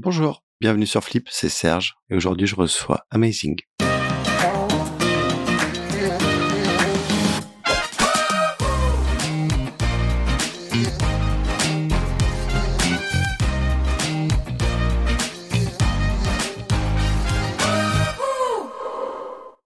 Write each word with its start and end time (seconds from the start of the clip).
Bonjour, 0.00 0.44
bienvenue 0.60 0.86
sur 0.86 1.02
Flip, 1.02 1.26
c'est 1.28 1.48
Serge 1.48 1.96
et 2.08 2.14
aujourd'hui 2.14 2.46
je 2.46 2.54
reçois 2.54 3.00
Amazing. 3.10 3.56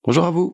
Bonjour 0.06 0.24
à 0.24 0.32
vous. 0.32 0.54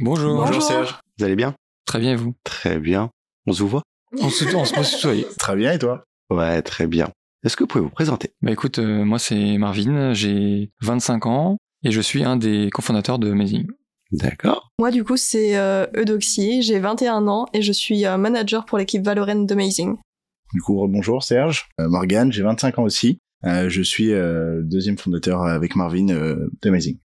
Bonjour. 0.00 0.36
Bonjour 0.36 0.62
Serge. 0.62 0.98
Vous 1.18 1.24
allez 1.26 1.36
bien? 1.36 1.54
Très 1.84 1.98
bien 1.98 2.12
et 2.12 2.16
vous? 2.16 2.34
Très 2.44 2.78
bien. 2.78 3.10
On 3.46 3.52
se 3.52 3.62
vous 3.62 3.68
voit? 3.68 3.82
On 4.18 4.30
se, 4.30 4.46
on 4.56 4.64
se 4.64 5.02
peut. 5.02 5.28
Très 5.38 5.54
bien 5.54 5.72
et 5.72 5.78
toi? 5.78 6.02
Ouais, 6.30 6.62
très 6.62 6.86
bien. 6.86 7.10
Est-ce 7.44 7.56
que 7.56 7.64
vous 7.64 7.68
pouvez 7.68 7.84
vous 7.84 7.90
présenter? 7.90 8.30
Bah 8.42 8.50
écoute, 8.50 8.78
euh, 8.78 9.04
moi 9.04 9.18
c'est 9.18 9.58
Marvin, 9.58 10.12
j'ai 10.12 10.70
25 10.82 11.26
ans 11.26 11.58
et 11.84 11.90
je 11.90 12.00
suis 12.00 12.24
un 12.24 12.36
des 12.36 12.70
cofondateurs 12.70 13.18
de 13.18 13.30
Amazing. 13.30 13.66
D'accord. 14.10 14.72
Moi, 14.78 14.90
du 14.90 15.04
coup, 15.04 15.16
c'est 15.16 15.58
euh, 15.58 15.86
Eudoxie, 15.94 16.62
j'ai 16.62 16.78
21 16.78 17.28
ans 17.28 17.46
et 17.52 17.60
je 17.60 17.72
suis 17.72 18.06
euh, 18.06 18.16
manager 18.16 18.64
pour 18.64 18.78
l'équipe 18.78 19.04
Valorant 19.04 19.42
d'Amazing. 19.42 19.96
Du 20.54 20.62
coup, 20.62 20.86
bonjour 20.88 21.22
Serge. 21.22 21.68
Euh, 21.78 21.88
Morgane, 21.88 22.32
j'ai 22.32 22.42
25 22.42 22.78
ans 22.78 22.84
aussi. 22.84 23.18
Euh, 23.44 23.68
je 23.68 23.82
suis 23.82 24.12
euh, 24.12 24.62
deuxième 24.62 24.96
fondateur 24.96 25.42
avec 25.42 25.76
Marvin 25.76 26.08
euh, 26.08 26.48
d'Amazing. 26.62 26.98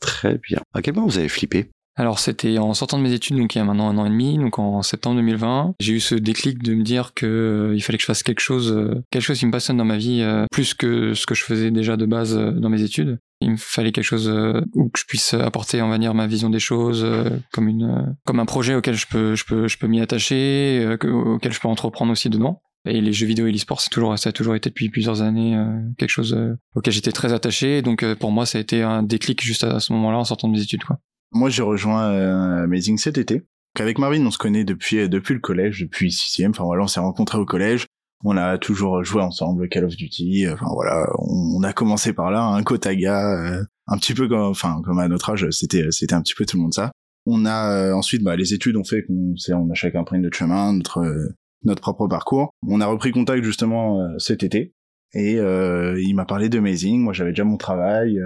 Très 0.00 0.38
bien. 0.38 0.60
À 0.74 0.82
quel 0.82 0.94
moment 0.94 1.06
vous 1.06 1.18
avez 1.18 1.28
flippé? 1.28 1.70
Alors 2.00 2.20
c'était 2.20 2.58
en 2.58 2.74
sortant 2.74 2.96
de 2.96 3.02
mes 3.02 3.12
études, 3.12 3.36
donc 3.36 3.56
il 3.56 3.58
y 3.58 3.60
a 3.60 3.64
maintenant 3.64 3.88
un 3.88 3.98
an 3.98 4.06
et 4.06 4.08
demi, 4.08 4.38
donc 4.38 4.60
en 4.60 4.82
septembre 4.82 5.16
2020, 5.16 5.74
j'ai 5.80 5.94
eu 5.94 6.00
ce 6.00 6.14
déclic 6.14 6.62
de 6.62 6.74
me 6.74 6.84
dire 6.84 7.12
que 7.12 7.26
euh, 7.26 7.74
il 7.74 7.80
fallait 7.82 7.98
que 7.98 8.02
je 8.02 8.06
fasse 8.06 8.22
quelque 8.22 8.38
chose, 8.38 8.70
euh, 8.70 9.02
quelque 9.10 9.22
chose 9.22 9.36
qui 9.40 9.46
me 9.46 9.50
passionne 9.50 9.78
dans 9.78 9.84
ma 9.84 9.96
vie, 9.96 10.20
euh, 10.22 10.44
plus 10.52 10.74
que 10.74 11.12
ce 11.14 11.26
que 11.26 11.34
je 11.34 11.42
faisais 11.42 11.72
déjà 11.72 11.96
de 11.96 12.06
base 12.06 12.36
dans 12.36 12.68
mes 12.68 12.82
études. 12.82 13.18
Il 13.40 13.50
me 13.50 13.56
fallait 13.56 13.90
quelque 13.90 14.04
chose 14.04 14.28
où 14.74 14.90
je 14.96 15.04
puisse 15.08 15.34
apporter, 15.34 15.82
on 15.82 15.88
va 15.88 15.98
dire, 15.98 16.14
ma 16.14 16.26
vision 16.28 16.50
des 16.50 16.58
choses, 16.60 17.06
comme 17.52 17.68
une, 17.68 18.16
comme 18.24 18.38
un 18.40 18.46
projet 18.46 18.74
auquel 18.74 18.94
je 18.94 19.06
peux, 19.08 19.34
je 19.36 19.44
peux, 19.44 19.66
je 19.68 19.78
peux 19.78 19.86
m'y 19.86 20.00
attacher, 20.00 20.96
que- 20.98 21.06
auquel 21.08 21.52
je 21.52 21.60
peux 21.60 21.68
entreprendre 21.68 22.10
aussi 22.10 22.30
dedans. 22.30 22.60
Et 22.84 23.00
les 23.00 23.12
jeux 23.12 23.26
vidéo 23.26 23.46
et 23.46 23.52
l'e-sport, 23.52 23.80
c'est 23.80 23.90
toujours, 23.90 24.18
ça 24.18 24.30
a 24.30 24.32
toujours 24.32 24.54
été 24.56 24.70
depuis 24.70 24.88
plusieurs 24.88 25.22
années 25.22 25.56
euh, 25.56 25.66
quelque 25.98 26.10
chose 26.10 26.36
auquel 26.74 26.92
j'étais 26.92 27.12
très 27.12 27.32
attaché. 27.32 27.80
Donc 27.82 28.02
euh, 28.02 28.14
pour 28.16 28.32
moi, 28.32 28.44
ça 28.46 28.58
a 28.58 28.60
été 28.60 28.82
un 28.82 29.02
déclic 29.04 29.42
juste 29.42 29.62
à 29.64 29.78
ce 29.78 29.92
moment-là, 29.92 30.18
en 30.18 30.24
sortant 30.24 30.48
de 30.48 30.52
mes 30.54 30.62
études, 30.62 30.82
quoi. 30.84 30.98
Moi, 31.32 31.50
j'ai 31.50 31.62
rejoint 31.62 32.10
euh, 32.10 32.64
Amazing 32.64 32.98
cet 32.98 33.18
été. 33.18 33.36
Donc, 33.36 33.80
avec 33.80 33.98
Marvin, 33.98 34.24
on 34.24 34.30
se 34.30 34.38
connaît 34.38 34.64
depuis 34.64 34.98
euh, 34.98 35.08
depuis 35.08 35.34
le 35.34 35.40
collège, 35.40 35.80
depuis 35.80 36.10
sixième. 36.10 36.50
Enfin 36.50 36.64
voilà, 36.64 36.84
on 36.84 36.88
s'est 36.88 37.00
rencontrés 37.00 37.38
au 37.38 37.46
collège. 37.46 37.86
On 38.24 38.36
a 38.36 38.58
toujours 38.58 39.04
joué 39.04 39.22
ensemble 39.22 39.68
Call 39.68 39.84
of 39.84 39.94
Duty. 39.94 40.48
Enfin 40.48 40.66
voilà, 40.72 41.06
on, 41.18 41.62
a 41.62 41.72
commencé 41.72 42.12
par 42.12 42.30
là, 42.30 42.42
un 42.42 42.62
Kotaga, 42.64 43.30
euh, 43.30 43.64
un 43.86 43.96
petit 43.98 44.14
peu 44.14 44.26
comme, 44.26 44.40
enfin 44.40 44.80
comme 44.84 44.98
à 44.98 45.06
notre 45.06 45.30
âge, 45.30 45.46
c'était 45.50 45.86
c'était 45.90 46.14
un 46.14 46.22
petit 46.22 46.34
peu 46.34 46.44
tout 46.44 46.56
le 46.56 46.62
monde 46.62 46.74
ça. 46.74 46.90
On 47.26 47.44
a 47.44 47.72
euh, 47.72 47.92
ensuite, 47.92 48.22
bah, 48.22 48.36
les 48.36 48.54
études 48.54 48.76
ont 48.76 48.84
fait 48.84 49.04
qu'on 49.04 49.34
on 49.52 49.70
a 49.70 49.74
chacun 49.74 50.02
pris 50.02 50.18
notre 50.18 50.36
chemin, 50.36 50.72
notre 50.72 51.00
euh, 51.00 51.28
notre 51.64 51.82
propre 51.82 52.06
parcours. 52.08 52.50
On 52.66 52.80
a 52.80 52.86
repris 52.86 53.12
contact 53.12 53.44
justement 53.44 54.00
euh, 54.00 54.18
cet 54.18 54.42
été 54.42 54.72
et 55.12 55.38
euh, 55.38 56.00
il 56.00 56.14
m'a 56.14 56.24
parlé 56.24 56.48
de 56.48 56.58
Amazing. 56.58 57.00
Moi, 57.00 57.12
j'avais 57.12 57.30
déjà 57.30 57.44
mon 57.44 57.56
travail. 57.56 58.18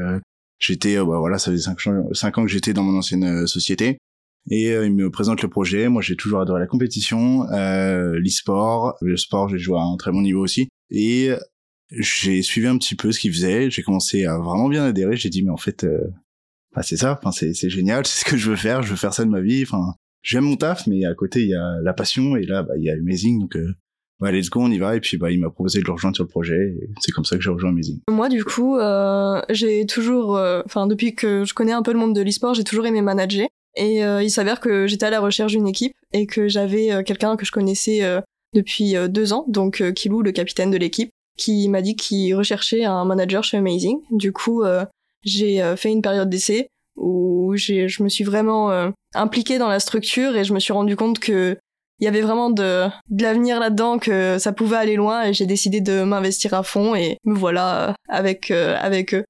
Euh, 0.63 0.73
j'étais, 0.73 0.97
euh, 0.97 1.05
bah, 1.05 1.19
voilà, 1.19 1.39
ça 1.39 1.51
faisait 1.51 1.63
cinq, 1.63 1.87
ans- 1.87 2.09
cinq 2.13 2.39
ans 2.39 2.45
que 2.45 2.51
j'étais 2.51 2.73
dans 2.73 2.83
mon 2.83 2.99
ancienne 2.99 3.25
euh, 3.25 3.47
société. 3.47 3.99
Et 4.51 4.73
euh, 4.73 4.87
il 4.87 4.95
me 4.95 5.11
présente 5.11 5.43
le 5.43 5.49
projet. 5.49 5.89
Moi, 5.89 6.03
j'ai 6.03 6.17
toujours 6.17 6.41
adoré 6.41 6.61
la 6.61 6.67
compétition, 6.67 7.49
euh, 7.53 8.19
l'e-sport, 8.19 8.97
le 9.01 9.17
sport. 9.17 9.49
J'ai 9.49 9.59
joué 9.59 9.79
à 9.79 9.83
un 9.83 9.97
très 9.97 10.11
bon 10.11 10.21
niveau 10.23 10.41
aussi. 10.43 10.69
Et 10.91 11.31
j'ai 11.91 12.43
suivi 12.43 12.67
un 12.67 12.77
petit 12.79 12.97
peu 12.97 13.13
ce 13.13 13.21
qu'il 13.21 13.33
faisait. 13.33 13.71
J'ai 13.71 13.83
commencé 13.83 14.25
à 14.25 14.39
vraiment 14.39 14.69
bien 14.69 14.85
adhérer. 14.85 15.17
J'ai 15.17 15.29
dit, 15.31 15.43
mais 15.45 15.51
en 15.51 15.57
fait, 15.57 15.85
euh, 15.85 15.99
bah, 16.75 16.83
c'est 16.83 16.97
ça. 16.97 17.19
Enfin, 17.23 17.31
c'est 17.31 17.55
c'est 17.55 17.71
génial. 17.71 18.05
C'est 18.07 18.25
ce 18.25 18.31
que 18.31 18.37
je 18.37 18.51
veux 18.51 18.57
faire. 18.57 18.83
Je 18.83 18.91
veux 18.91 18.97
faire 18.97 19.15
ça 19.15 19.25
de 19.25 19.31
ma 19.31 19.41
vie. 19.41 19.63
Enfin, 19.63 19.95
j'aime 20.23 20.45
mon 20.45 20.57
taf, 20.57 20.87
mais 20.89 21.05
à 21.05 21.15
côté, 21.15 21.43
il 21.43 21.49
y 21.51 21.55
a 21.55 21.81
la 21.83 21.93
passion. 21.93 22.35
Et 22.37 22.45
là, 22.45 22.63
bah, 22.65 22.75
il 22.79 22.85
y 22.85 22.91
a 22.91 22.95
Amazing. 22.95 23.39
Donc, 23.39 23.55
euh, 23.57 23.75
bah, 24.23 24.31
let's 24.31 24.49
go, 24.49 24.61
on 24.61 24.71
y 24.71 24.79
va. 24.79 24.95
Et 24.95 25.01
puis, 25.01 25.17
bah, 25.17 25.33
il 25.33 25.41
m'a 25.41 25.51
proposé 25.51 25.81
de 25.81 25.85
le 25.85 25.93
rejoindre 25.93 26.15
sur 26.15 26.25
le 26.25 26.29
projet. 26.29 26.77
Et 26.81 26.89
c'est 27.01 27.11
comme 27.11 27.25
ça 27.25 27.37
que 27.37 27.43
j'ai 27.43 27.51
rejoint 27.51 27.71
Amazing. 27.71 27.99
Moi, 28.09 28.29
du 28.29 28.45
coup, 28.45 28.79
euh, 28.79 29.43
j'ai 29.51 29.85
toujours, 29.85 30.37
euh, 30.37 30.63
enfin, 30.65 30.87
depuis 30.87 31.15
que 31.15 31.45
je 31.45 31.53
connais 31.55 31.73
un 31.73 31.83
peu 31.83 31.93
le 31.93 31.99
monde 31.99 32.15
de 32.15 32.23
l'e-sport, 32.23 32.55
j'ai 32.55 32.63
toujours 32.63 32.87
aimé 32.87 33.03
manager. 33.03 33.49
Et 33.75 34.05
euh, 34.05 34.23
il 34.23 34.31
s'avère 34.31 34.61
que 34.61 34.87
j'étais 34.87 35.07
à 35.07 35.11
la 35.11 35.19
recherche 35.19 35.53
d'une 35.53 35.67
équipe 35.67 35.95
et 36.13 36.27
que 36.27 36.47
j'avais 36.47 36.93
euh, 36.93 37.03
quelqu'un 37.03 37.37
que 37.37 37.45
je 37.45 37.51
connaissais 37.51 38.03
depuis 38.55 38.95
deux 39.09 39.33
ans, 39.33 39.47
donc 39.49 39.83
Kilou, 39.95 40.23
le 40.23 40.31
capitaine 40.31 40.71
de 40.71 40.77
l'équipe, 40.77 41.11
qui 41.39 41.69
m'a 41.69 41.81
dit 41.81 41.97
qu'il 41.97 42.35
recherchait 42.35 42.85
un 42.85 43.05
manager 43.07 43.43
chez 43.43 43.57
Amazing. 43.57 43.99
Du 44.11 44.31
coup, 44.33 44.63
j'ai 45.25 45.63
fait 45.77 45.91
une 45.91 46.03
période 46.03 46.29
d'essai 46.29 46.69
où 46.97 47.55
je 47.57 48.03
me 48.03 48.11
suis 48.11 48.25
vraiment 48.25 48.93
impliquée 49.15 49.57
dans 49.57 49.69
la 49.69 49.81
structure 49.81 50.37
et 50.37 50.45
je 50.45 50.53
me 50.53 50.61
suis 50.61 50.75
rendu 50.75 50.97
compte 50.97 51.19
que 51.19 51.57
il 52.03 52.05
y 52.05 52.09
avait 52.09 52.21
vraiment 52.21 52.51
de, 52.51 52.89
de 53.11 53.23
l'avenir 53.23 53.61
là-dedans, 53.61 54.01
que 54.01 54.37
ça 54.39 54.53
pouvait 54.53 54.77
aller 54.77 54.97
loin 54.97 55.23
et 55.23 55.33
j'ai 55.33 55.47
décidé 55.47 55.81
de 55.81 56.03
m'investir 56.03 56.53
à 56.53 56.65
fond 56.65 56.97
et 56.97 57.17
me 57.25 57.33
voilà 57.35 57.91
euh, 57.91 57.93
avec, 58.09 58.51
euh, 58.51 58.77
avec 58.81 59.15
eux. 59.15 59.25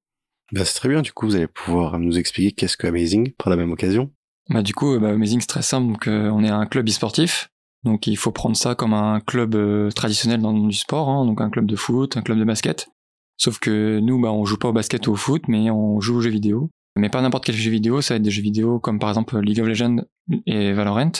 Bah, 0.52 0.64
c'est 0.64 0.72
très 0.74 0.88
bien, 0.88 1.02
du 1.02 1.12
coup 1.12 1.26
vous 1.26 1.36
allez 1.36 1.46
pouvoir 1.46 1.98
nous 1.98 2.16
expliquer 2.18 2.50
qu'est-ce 2.52 2.78
que 2.78 2.86
Amazing 2.86 3.32
par 3.36 3.50
la 3.50 3.56
même 3.56 3.70
occasion. 3.72 4.10
Bah, 4.48 4.62
du 4.62 4.72
coup, 4.72 4.98
bah, 4.98 5.10
Amazing, 5.10 5.40
c'est 5.40 5.46
très 5.46 5.62
simple. 5.62 5.92
Donc, 5.92 6.08
euh, 6.08 6.30
on 6.30 6.42
est 6.42 6.48
un 6.48 6.64
club 6.64 6.88
e-sportif. 6.88 7.50
Donc, 7.84 8.06
il 8.06 8.16
faut 8.16 8.32
prendre 8.32 8.56
ça 8.56 8.74
comme 8.74 8.94
un 8.94 9.20
club 9.20 9.54
euh, 9.54 9.90
traditionnel 9.90 10.40
dans 10.40 10.50
le 10.50 10.58
monde 10.58 10.70
du 10.70 10.76
sport. 10.76 11.08
hein. 11.10 11.26
donc, 11.26 11.40
un 11.42 11.50
club 11.50 11.66
de 11.66 11.76
foot, 11.76 12.16
un 12.16 12.22
club 12.22 12.38
de 12.38 12.44
basket. 12.44 12.88
Sauf 13.36 13.58
que 13.58 14.00
nous, 14.00 14.20
bah, 14.20 14.32
on 14.32 14.44
joue 14.44 14.56
pas 14.56 14.68
au 14.68 14.72
basket 14.72 15.06
ou 15.06 15.12
au 15.12 15.16
foot, 15.16 15.42
mais 15.46 15.70
on 15.70 16.00
joue 16.00 16.16
aux 16.16 16.20
jeux 16.20 16.30
vidéo. 16.30 16.70
Mais 16.96 17.08
pas 17.08 17.22
n'importe 17.22 17.44
quel 17.44 17.54
jeu 17.54 17.70
vidéo. 17.70 18.00
Ça 18.00 18.14
va 18.14 18.16
être 18.16 18.22
des 18.22 18.30
jeux 18.30 18.42
vidéo 18.42 18.78
comme 18.78 18.98
par 18.98 19.10
exemple 19.10 19.38
League 19.40 19.60
of 19.60 19.66
Legends 19.66 20.04
et 20.46 20.72
Valorant, 20.72 21.12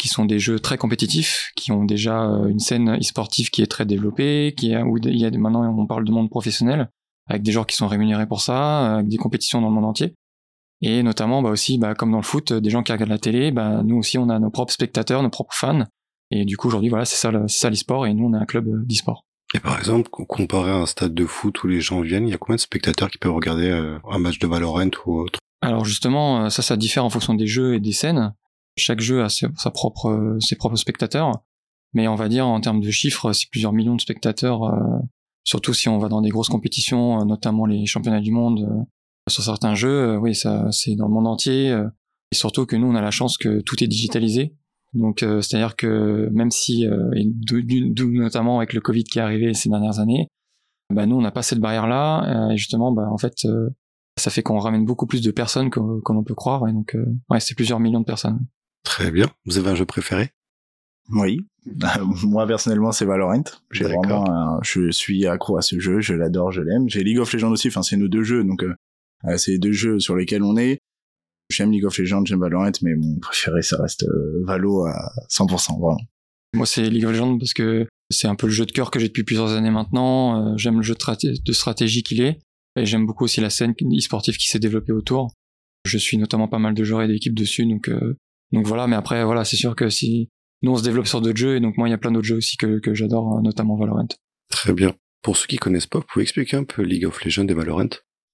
qui 0.00 0.08
sont 0.08 0.24
des 0.24 0.40
jeux 0.40 0.58
très 0.58 0.78
compétitifs, 0.78 1.52
qui 1.54 1.70
ont 1.70 1.84
déjà 1.84 2.24
euh, 2.24 2.48
une 2.48 2.58
scène 2.58 2.96
e-sportive 2.98 3.50
qui 3.50 3.62
est 3.62 3.70
très 3.70 3.86
développée, 3.86 4.54
qui 4.56 4.72
est, 4.72 4.82
où 4.82 4.96
il 4.98 5.16
y 5.16 5.24
a 5.24 5.30
maintenant 5.30 5.62
on 5.78 5.86
parle 5.86 6.04
de 6.04 6.10
monde 6.10 6.30
professionnel, 6.30 6.88
avec 7.28 7.42
des 7.42 7.52
joueurs 7.52 7.66
qui 7.66 7.76
sont 7.76 7.86
rémunérés 7.86 8.26
pour 8.26 8.40
ça, 8.40 8.96
avec 8.96 9.08
des 9.08 9.18
compétitions 9.18 9.60
dans 9.60 9.68
le 9.68 9.74
monde 9.74 9.84
entier. 9.84 10.14
Et 10.82 11.02
notamment, 11.02 11.42
bah 11.42 11.50
aussi, 11.50 11.76
bah, 11.76 11.94
comme 11.94 12.10
dans 12.10 12.16
le 12.16 12.24
foot, 12.24 12.54
des 12.54 12.70
gens 12.70 12.82
qui 12.82 12.90
regardent 12.90 13.10
la 13.10 13.18
télé, 13.18 13.52
bah, 13.52 13.82
nous 13.84 13.98
aussi, 13.98 14.16
on 14.16 14.30
a 14.30 14.38
nos 14.38 14.50
propres 14.50 14.72
spectateurs, 14.72 15.22
nos 15.22 15.28
propres 15.28 15.54
fans. 15.54 15.84
Et 16.30 16.46
du 16.46 16.56
coup, 16.56 16.68
aujourd'hui, 16.68 16.88
voilà, 16.88 17.04
c'est 17.04 17.16
ça, 17.16 17.30
l'e-sport, 17.30 18.06
et 18.06 18.14
nous, 18.14 18.26
on 18.26 18.34
est 18.34 18.40
un 18.40 18.46
club 18.46 18.66
euh, 18.66 18.82
d'e-sport. 18.86 19.26
Et 19.54 19.60
par 19.60 19.78
exemple, 19.78 20.08
co- 20.08 20.24
comparé 20.24 20.70
à 20.70 20.76
un 20.76 20.86
stade 20.86 21.12
de 21.12 21.26
foot 21.26 21.62
où 21.62 21.66
les 21.66 21.80
gens 21.80 22.00
viennent, 22.00 22.26
il 22.26 22.30
y 22.30 22.34
a 22.34 22.38
combien 22.38 22.56
de 22.56 22.60
spectateurs 22.60 23.10
qui 23.10 23.18
peuvent 23.18 23.34
regarder 23.34 23.68
euh, 23.68 23.98
un 24.10 24.18
match 24.18 24.38
de 24.38 24.46
Valorant 24.46 24.90
ou 25.04 25.20
autre? 25.20 25.38
Alors 25.60 25.84
justement, 25.84 26.48
ça, 26.48 26.62
ça 26.62 26.76
diffère 26.76 27.04
en 27.04 27.10
fonction 27.10 27.34
des 27.34 27.46
jeux 27.46 27.74
et 27.74 27.80
des 27.80 27.92
scènes. 27.92 28.32
Chaque 28.80 29.00
jeu 29.00 29.22
a 29.22 29.28
ses, 29.28 29.46
sa 29.56 29.70
propre, 29.70 30.36
ses 30.40 30.56
propres 30.56 30.76
spectateurs. 30.76 31.32
Mais 31.92 32.08
on 32.08 32.14
va 32.14 32.28
dire, 32.28 32.46
en 32.46 32.60
termes 32.60 32.80
de 32.80 32.90
chiffres, 32.90 33.32
c'est 33.32 33.50
plusieurs 33.50 33.72
millions 33.72 33.96
de 33.96 34.00
spectateurs, 34.00 34.64
euh, 34.64 34.98
surtout 35.44 35.74
si 35.74 35.88
on 35.88 35.98
va 35.98 36.08
dans 36.08 36.20
des 36.20 36.28
grosses 36.28 36.48
compétitions, 36.48 37.20
euh, 37.20 37.24
notamment 37.24 37.66
les 37.66 37.86
championnats 37.86 38.20
du 38.20 38.30
monde. 38.30 38.60
euh, 38.60 38.84
sur 39.28 39.44
certains 39.44 39.74
jeux, 39.74 40.16
oui, 40.18 40.34
ça, 40.34 40.66
c'est 40.72 40.96
dans 40.96 41.06
le 41.06 41.12
monde 41.12 41.26
entier. 41.28 41.68
et 42.32 42.34
surtout 42.34 42.66
que 42.66 42.74
nous, 42.74 42.88
on 42.88 42.96
a 42.96 43.00
la 43.00 43.12
chance 43.12 43.36
que 43.36 43.60
tout 43.60 43.84
est 43.84 43.86
digitalisé. 43.86 44.56
Donc, 44.92 45.20
c'est-à-dire 45.20 45.76
que 45.76 46.28
même 46.32 46.50
si, 46.50 46.84
et 46.84 47.26
notamment 48.08 48.58
avec 48.58 48.72
le 48.72 48.80
Covid 48.80 49.04
qui 49.04 49.18
est 49.20 49.22
arrivé 49.22 49.54
ces 49.54 49.68
dernières 49.68 50.00
années, 50.00 50.26
bah 50.92 51.06
nous, 51.06 51.14
on 51.14 51.20
n'a 51.20 51.30
pas 51.30 51.42
cette 51.42 51.60
barrière-là. 51.60 52.48
euh, 52.48 52.50
et 52.50 52.56
justement, 52.56 52.90
bah, 52.90 53.08
en 53.08 53.18
fait, 53.18 53.46
ça 54.16 54.30
fait 54.30 54.42
qu'on 54.42 54.58
ramène 54.58 54.84
beaucoup 54.84 55.06
plus 55.06 55.20
de 55.20 55.30
personnes 55.30 55.70
qu'on 55.70 56.00
qu'on 56.00 56.24
peut 56.24 56.34
croire. 56.34 56.66
Et 56.66 56.72
donc, 56.72 56.96
c'est 57.38 57.54
plusieurs 57.54 57.78
millions 57.78 58.00
de 58.00 58.06
personnes. 58.06 58.40
Très 58.84 59.10
bien. 59.10 59.26
Vous 59.44 59.58
avez 59.58 59.70
un 59.70 59.74
jeu 59.74 59.84
préféré? 59.86 60.30
Oui. 61.10 61.40
Moi 62.24 62.46
personnellement, 62.46 62.92
c'est 62.92 63.04
Valorant. 63.04 63.42
J'ai 63.70 63.84
vraiment, 63.84 64.28
un- 64.30 64.60
je 64.62 64.90
suis 64.90 65.26
accro 65.26 65.56
à 65.58 65.62
ce 65.62 65.78
jeu. 65.78 66.00
Je 66.00 66.14
l'adore, 66.14 66.52
je 66.52 66.62
l'aime. 66.62 66.88
J'ai 66.88 67.02
League 67.04 67.18
of 67.18 67.32
Legends 67.32 67.50
aussi. 67.50 67.68
Enfin, 67.68 67.82
c'est 67.82 67.96
nos 67.96 68.08
deux 68.08 68.22
jeux, 68.22 68.44
donc 68.44 68.62
euh, 68.62 68.74
euh, 69.26 69.36
c'est 69.36 69.52
les 69.52 69.58
deux 69.58 69.72
jeux 69.72 69.98
sur 70.00 70.16
lesquels 70.16 70.42
on 70.42 70.56
est. 70.56 70.78
J'aime 71.50 71.72
League 71.72 71.84
of 71.84 71.98
Legends, 71.98 72.24
j'aime 72.24 72.40
Valorant, 72.40 72.70
mais 72.82 72.94
mon 72.94 73.18
préféré, 73.18 73.60
ça 73.62 73.76
reste 73.82 74.04
euh, 74.04 74.42
Valo 74.44 74.86
à 74.86 75.10
100%. 75.30 75.72
Vraiment. 75.80 75.98
Moi, 76.54 76.64
c'est 76.66 76.88
League 76.88 77.04
of 77.04 77.12
Legends 77.12 77.38
parce 77.38 77.52
que 77.54 77.86
c'est 78.10 78.28
un 78.28 78.34
peu 78.36 78.46
le 78.46 78.52
jeu 78.52 78.66
de 78.66 78.72
cœur 78.72 78.90
que 78.90 78.98
j'ai 79.00 79.08
depuis 79.08 79.24
plusieurs 79.24 79.50
années 79.50 79.70
maintenant. 79.70 80.52
Euh, 80.52 80.56
j'aime 80.56 80.76
le 80.76 80.82
jeu 80.82 80.94
de, 80.94 80.98
straté- 81.00 81.42
de 81.44 81.52
stratégie 81.52 82.02
qu'il 82.02 82.20
est. 82.20 82.38
Et 82.76 82.86
j'aime 82.86 83.04
beaucoup 83.04 83.24
aussi 83.24 83.40
la 83.40 83.50
scène 83.50 83.72
e-sportive 83.82 84.36
qui 84.36 84.48
s'est 84.48 84.60
développée 84.60 84.92
autour. 84.92 85.32
Je 85.86 85.98
suis 85.98 86.16
notamment 86.18 86.46
pas 86.46 86.58
mal 86.60 86.72
de 86.74 86.84
joueurs 86.84 87.02
et 87.02 87.08
d'équipes 87.08 87.34
dessus, 87.34 87.66
donc 87.66 87.88
euh, 87.88 88.16
donc 88.52 88.66
voilà. 88.66 88.86
Mais 88.86 88.96
après, 88.96 89.24
voilà, 89.24 89.44
c'est 89.44 89.56
sûr 89.56 89.76
que 89.76 89.88
si 89.88 90.28
nous 90.62 90.72
on 90.72 90.76
se 90.76 90.82
développe 90.82 91.06
sur 91.06 91.20
d'autres 91.20 91.38
jeux, 91.38 91.56
et 91.56 91.60
donc 91.60 91.76
moi 91.76 91.88
il 91.88 91.90
y 91.90 91.94
a 91.94 91.98
plein 91.98 92.12
d'autres 92.12 92.26
jeux 92.26 92.36
aussi 92.36 92.56
que 92.56 92.78
que 92.78 92.94
j'adore, 92.94 93.38
euh, 93.38 93.40
notamment 93.42 93.76
Valorant. 93.76 94.08
Très 94.50 94.72
bien. 94.72 94.94
Pour 95.22 95.36
ceux 95.36 95.46
qui 95.46 95.58
connaissent 95.58 95.86
pas, 95.86 95.98
vous 95.98 96.06
pouvez 96.10 96.22
expliquer 96.22 96.56
un 96.56 96.64
peu 96.64 96.82
League 96.82 97.04
of 97.04 97.22
Legends 97.24 97.46
et 97.46 97.54
Valorant? 97.54 97.90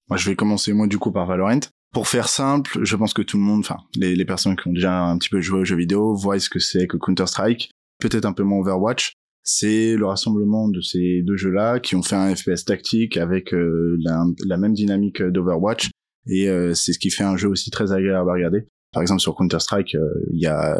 Moi, 0.09 0.17
je 0.17 0.29
vais 0.29 0.35
commencer 0.35 0.73
moi 0.73 0.87
du 0.87 0.97
coup 0.97 1.11
par 1.11 1.25
Valorant. 1.25 1.59
Pour 1.93 2.07
faire 2.07 2.27
simple, 2.27 2.83
je 2.83 2.95
pense 2.95 3.13
que 3.13 3.21
tout 3.21 3.37
le 3.37 3.43
monde, 3.43 3.59
enfin 3.59 3.77
les, 3.95 4.15
les 4.15 4.25
personnes 4.25 4.55
qui 4.55 4.67
ont 4.67 4.73
déjà 4.73 5.01
un 5.01 5.17
petit 5.17 5.29
peu 5.29 5.41
joué 5.41 5.61
aux 5.61 5.65
jeux 5.65 5.77
vidéo, 5.77 6.15
voient 6.15 6.39
ce 6.39 6.49
que 6.49 6.59
c'est 6.59 6.87
que 6.87 6.97
Counter 6.97 7.27
Strike. 7.27 7.71
Peut-être 7.99 8.25
un 8.25 8.33
peu 8.33 8.43
moins 8.43 8.59
Overwatch. 8.59 9.13
c'est 9.43 9.95
le 9.95 10.05
rassemblement 10.05 10.69
de 10.69 10.81
ces 10.81 11.23
deux 11.23 11.37
jeux-là 11.37 11.79
qui 11.79 11.95
ont 11.95 12.03
fait 12.03 12.15
un 12.15 12.35
FPS 12.35 12.65
tactique 12.65 13.17
avec 13.17 13.51
la, 13.53 14.23
la, 14.45 14.57
même 14.57 14.73
dynamique 14.73 15.23
d'Overwatch 15.23 15.89
et 16.27 16.47
c'est 16.75 16.93
ce 16.93 16.99
qui 16.99 17.09
fait 17.09 17.23
un 17.23 17.37
jeu 17.37 17.47
aussi 17.47 17.71
très 17.71 17.91
agréable 17.91 18.29
à 18.29 18.33
regarder. 18.33 18.67
Par 18.93 19.01
exemple, 19.01 19.21
sur 19.21 19.35
Counter-Strike, 19.35 19.95
il 20.31 20.39
y 20.39 20.47
a 20.47 20.77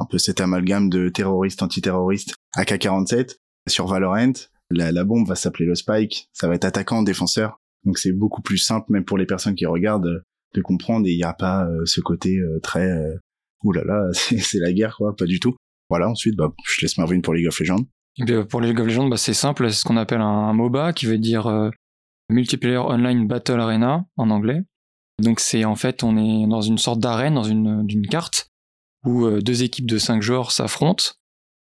un 0.00 0.04
peu 0.08 0.18
cet 0.18 0.40
amalgame 0.40 0.88
de 0.88 1.08
terroristes, 1.08 1.62
antiterroristes, 1.62 2.34
AK-47. 2.56 3.36
Sur 3.68 3.86
Valorant, 3.86 4.32
la, 4.70 5.04
bombe 5.04 5.26
va 5.26 5.34
s'appeler 5.34 5.66
le 5.66 5.74
Spike, 5.74 6.28
ça 6.32 6.48
va 6.48 6.54
être 6.54 6.64
attaquant, 6.64 7.02
défenseur. 7.02 7.60
Donc 7.84 7.98
c'est 7.98 8.12
beaucoup 8.12 8.42
plus 8.42 8.58
simple, 8.58 8.86
même 8.90 9.04
pour 9.04 9.18
les 9.18 9.26
personnes 9.26 9.54
qui 9.54 9.66
regardent, 9.66 10.22
de 10.54 10.62
comprendre. 10.62 11.06
Et 11.06 11.12
il 11.12 11.16
n'y 11.16 11.24
a 11.24 11.32
pas 11.32 11.64
euh, 11.66 11.84
ce 11.84 12.00
côté 12.00 12.38
euh, 12.38 12.58
très 12.62 12.88
euh, 12.90 13.16
ouh 13.64 13.72
là 13.72 13.82
là 13.84 14.08
c'est 14.12 14.58
la 14.58 14.72
guerre 14.72 14.96
quoi. 14.96 15.14
Pas 15.16 15.26
du 15.26 15.40
tout. 15.40 15.56
Voilà 15.88 16.08
ensuite 16.08 16.36
bah 16.36 16.52
je 16.64 16.82
laisse 16.82 16.96
Marvin 16.98 17.20
pour 17.20 17.34
League 17.34 17.48
of 17.48 17.58
Legends. 17.58 17.86
Et 18.18 18.44
pour 18.44 18.60
League 18.60 18.78
of 18.78 18.86
Legends 18.86 19.08
bah, 19.08 19.16
c'est 19.16 19.34
simple. 19.34 19.70
C'est 19.70 19.80
ce 19.80 19.84
qu'on 19.84 19.96
appelle 19.96 20.20
un, 20.20 20.52
MOBA 20.52 20.92
qui 20.92 21.06
veut 21.06 21.18
dire 21.18 21.70
multiplayer 22.28 22.78
online 22.78 23.26
battle 23.26 23.60
arena 23.60 24.06
en 24.16 24.30
anglais 24.30 24.62
donc 25.20 25.40
c'est 25.40 25.64
en 25.64 25.76
fait 25.76 26.02
on 26.02 26.16
est 26.16 26.46
dans 26.46 26.62
une 26.62 26.78
sorte 26.78 27.00
d'arène 27.00 27.34
dans 27.34 27.42
une 27.42 28.06
carte 28.10 28.50
où 29.04 29.28
deux 29.28 29.62
équipes 29.62 29.86
de 29.86 29.98
cinq 29.98 30.22
joueurs 30.22 30.52
s'affrontent 30.52 31.04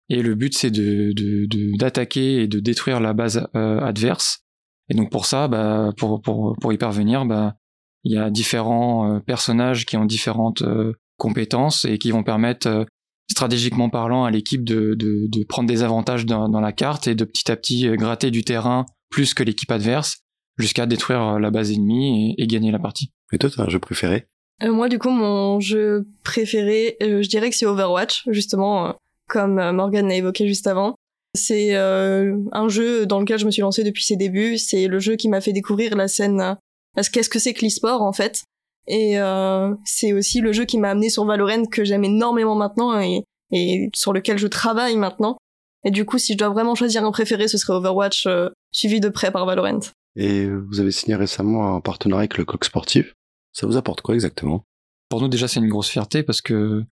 et 0.09 0.23
le 0.23 0.35
but 0.35 0.57
c'est 0.57 0.71
d'attaquer 0.71 2.43
et 2.43 2.49
de 2.49 2.61
détruire 2.61 3.01
la 3.01 3.13
base 3.13 3.49
adverse. 3.55 4.41
Et 4.89 4.95
donc 4.95 5.11
pour 5.11 5.25
ça 5.25 5.49
bah 5.49 5.93
pour 5.97 6.73
y 6.73 6.79
parvenir 6.79 7.25
bah 7.25 7.57
il 8.05 8.13
y 8.13 8.19
a 8.19 8.31
différents 8.31 9.15
euh, 9.15 9.21
personnages 9.21 9.87
qui 9.87 9.97
ont 9.97 10.05
différentes 10.05 10.63
euh, 10.63 10.95
compétences 11.19 11.85
et 11.85 11.99
qui 11.99 12.11
vont 12.11 12.23
permettre 12.23 12.67
euh, 12.67 12.85
stratégiquement 13.31 13.91
parlant 13.91 14.25
à 14.25 14.31
l'équipe 14.31 14.65
de, 14.65 14.95
de, 14.97 15.45
prendre 15.45 15.69
des 15.69 15.83
avantages 15.83 16.27
dans, 16.27 16.49
la 16.61 16.73
carte 16.73 17.07
et 17.07 17.15
de 17.15 17.25
petit 17.25 17.51
à 17.51 17.57
petit 17.57 17.89
gratter 17.97 18.31
du 18.31 18.43
terrain 18.43 18.87
plus 19.09 19.35
que 19.35 19.45
l'équipe 19.45 19.71
adverse 19.71 20.19
jusqu'à 20.61 20.87
détruire 20.87 21.39
la 21.39 21.51
base 21.51 21.73
ennemie 21.73 22.35
et, 22.39 22.47
gagner 22.47 22.71
la 22.71 22.79
partie. 22.79 23.11
Et 23.33 23.39
toi, 23.39 23.51
t'as 23.55 23.65
un 23.65 23.69
jeu 23.69 23.79
préféré? 23.79 24.27
Moi, 24.63 24.89
du 24.89 24.99
coup, 24.99 25.11
mon 25.11 25.59
jeu 25.61 26.07
préféré, 26.23 26.97
je 27.01 27.27
dirais 27.29 27.49
que 27.51 27.57
c'est 27.57 27.67
Overwatch, 27.67 28.25
justement, 28.29 28.95
comme 29.29 29.55
Morgan 29.73 30.07
l'a 30.07 30.17
évoqué 30.17 30.47
juste 30.47 30.67
avant. 30.67 30.95
C'est 31.35 31.75
un 31.75 32.69
jeu 32.69 33.07
dans 33.07 33.21
lequel 33.21 33.39
je 33.39 33.47
me 33.47 33.51
suis 33.51 33.63
lancé 33.63 33.85
depuis 33.85 34.05
ses 34.05 34.17
débuts. 34.17 34.59
C'est 34.59 34.87
le 34.87 34.99
jeu 34.99 35.17
qui 35.17 35.29
m'a 35.29 35.41
fait 35.41 35.53
découvrir 35.53 35.97
la 35.97 36.09
scène 36.09 36.57
parce 36.95 37.09
qu'est-ce 37.09 37.29
que 37.31 37.39
c'est 37.39 37.55
que 37.55 37.65
l'e-sport 37.65 38.03
en 38.03 38.13
fait 38.13 38.45
Et 38.87 39.19
euh, 39.21 39.75
c'est 39.85 40.13
aussi 40.13 40.41
le 40.41 40.53
jeu 40.53 40.65
qui 40.65 40.79
m'a 40.79 40.91
amené 40.91 41.09
sur 41.09 41.25
Valorant 41.25 41.65
que 41.67 41.85
j'aime 41.85 42.05
énormément 42.05 42.55
maintenant 42.55 42.99
et, 43.01 43.25
et, 43.53 43.91
sur 43.95 44.13
lequel 44.13 44.39
je 44.39 44.47
travaille 44.47 44.97
maintenant. 44.97 45.37
Et 45.85 45.91
du 45.91 46.05
coup, 46.05 46.19
si 46.19 46.35
je 46.35 46.39
dois 46.39 46.51
vraiment 46.51 46.75
choisir 46.75 47.05
un 47.05 47.13
préféré, 47.13 47.49
ce 47.49 47.57
serait 47.57 47.73
Overwatch, 47.75 48.27
euh, 48.27 48.51
suivi 48.73 49.01
de 49.01 49.09
près 49.09 49.31
par 49.31 49.47
Valorant. 49.47 49.81
Et 50.17 50.49
vous 50.49 50.81
avez 50.81 50.91
signé 50.91 51.15
récemment 51.15 51.77
un 51.77 51.81
partenariat 51.81 52.23
avec 52.23 52.39
le 52.39 52.45
Coq 52.45 52.65
Sportif. 52.65 53.15
Ça 53.53 53.67
vous 53.67 53.77
apporte 53.77 54.01
quoi 54.01 54.15
exactement? 54.15 54.65
Pour 55.09 55.21
nous 55.21 55.29
déjà, 55.29 55.49
c'est 55.49 55.61
une 55.61 55.69
grosse 55.69 55.89
fierté 55.89 56.23
parce 56.23 56.41
que 56.41 56.85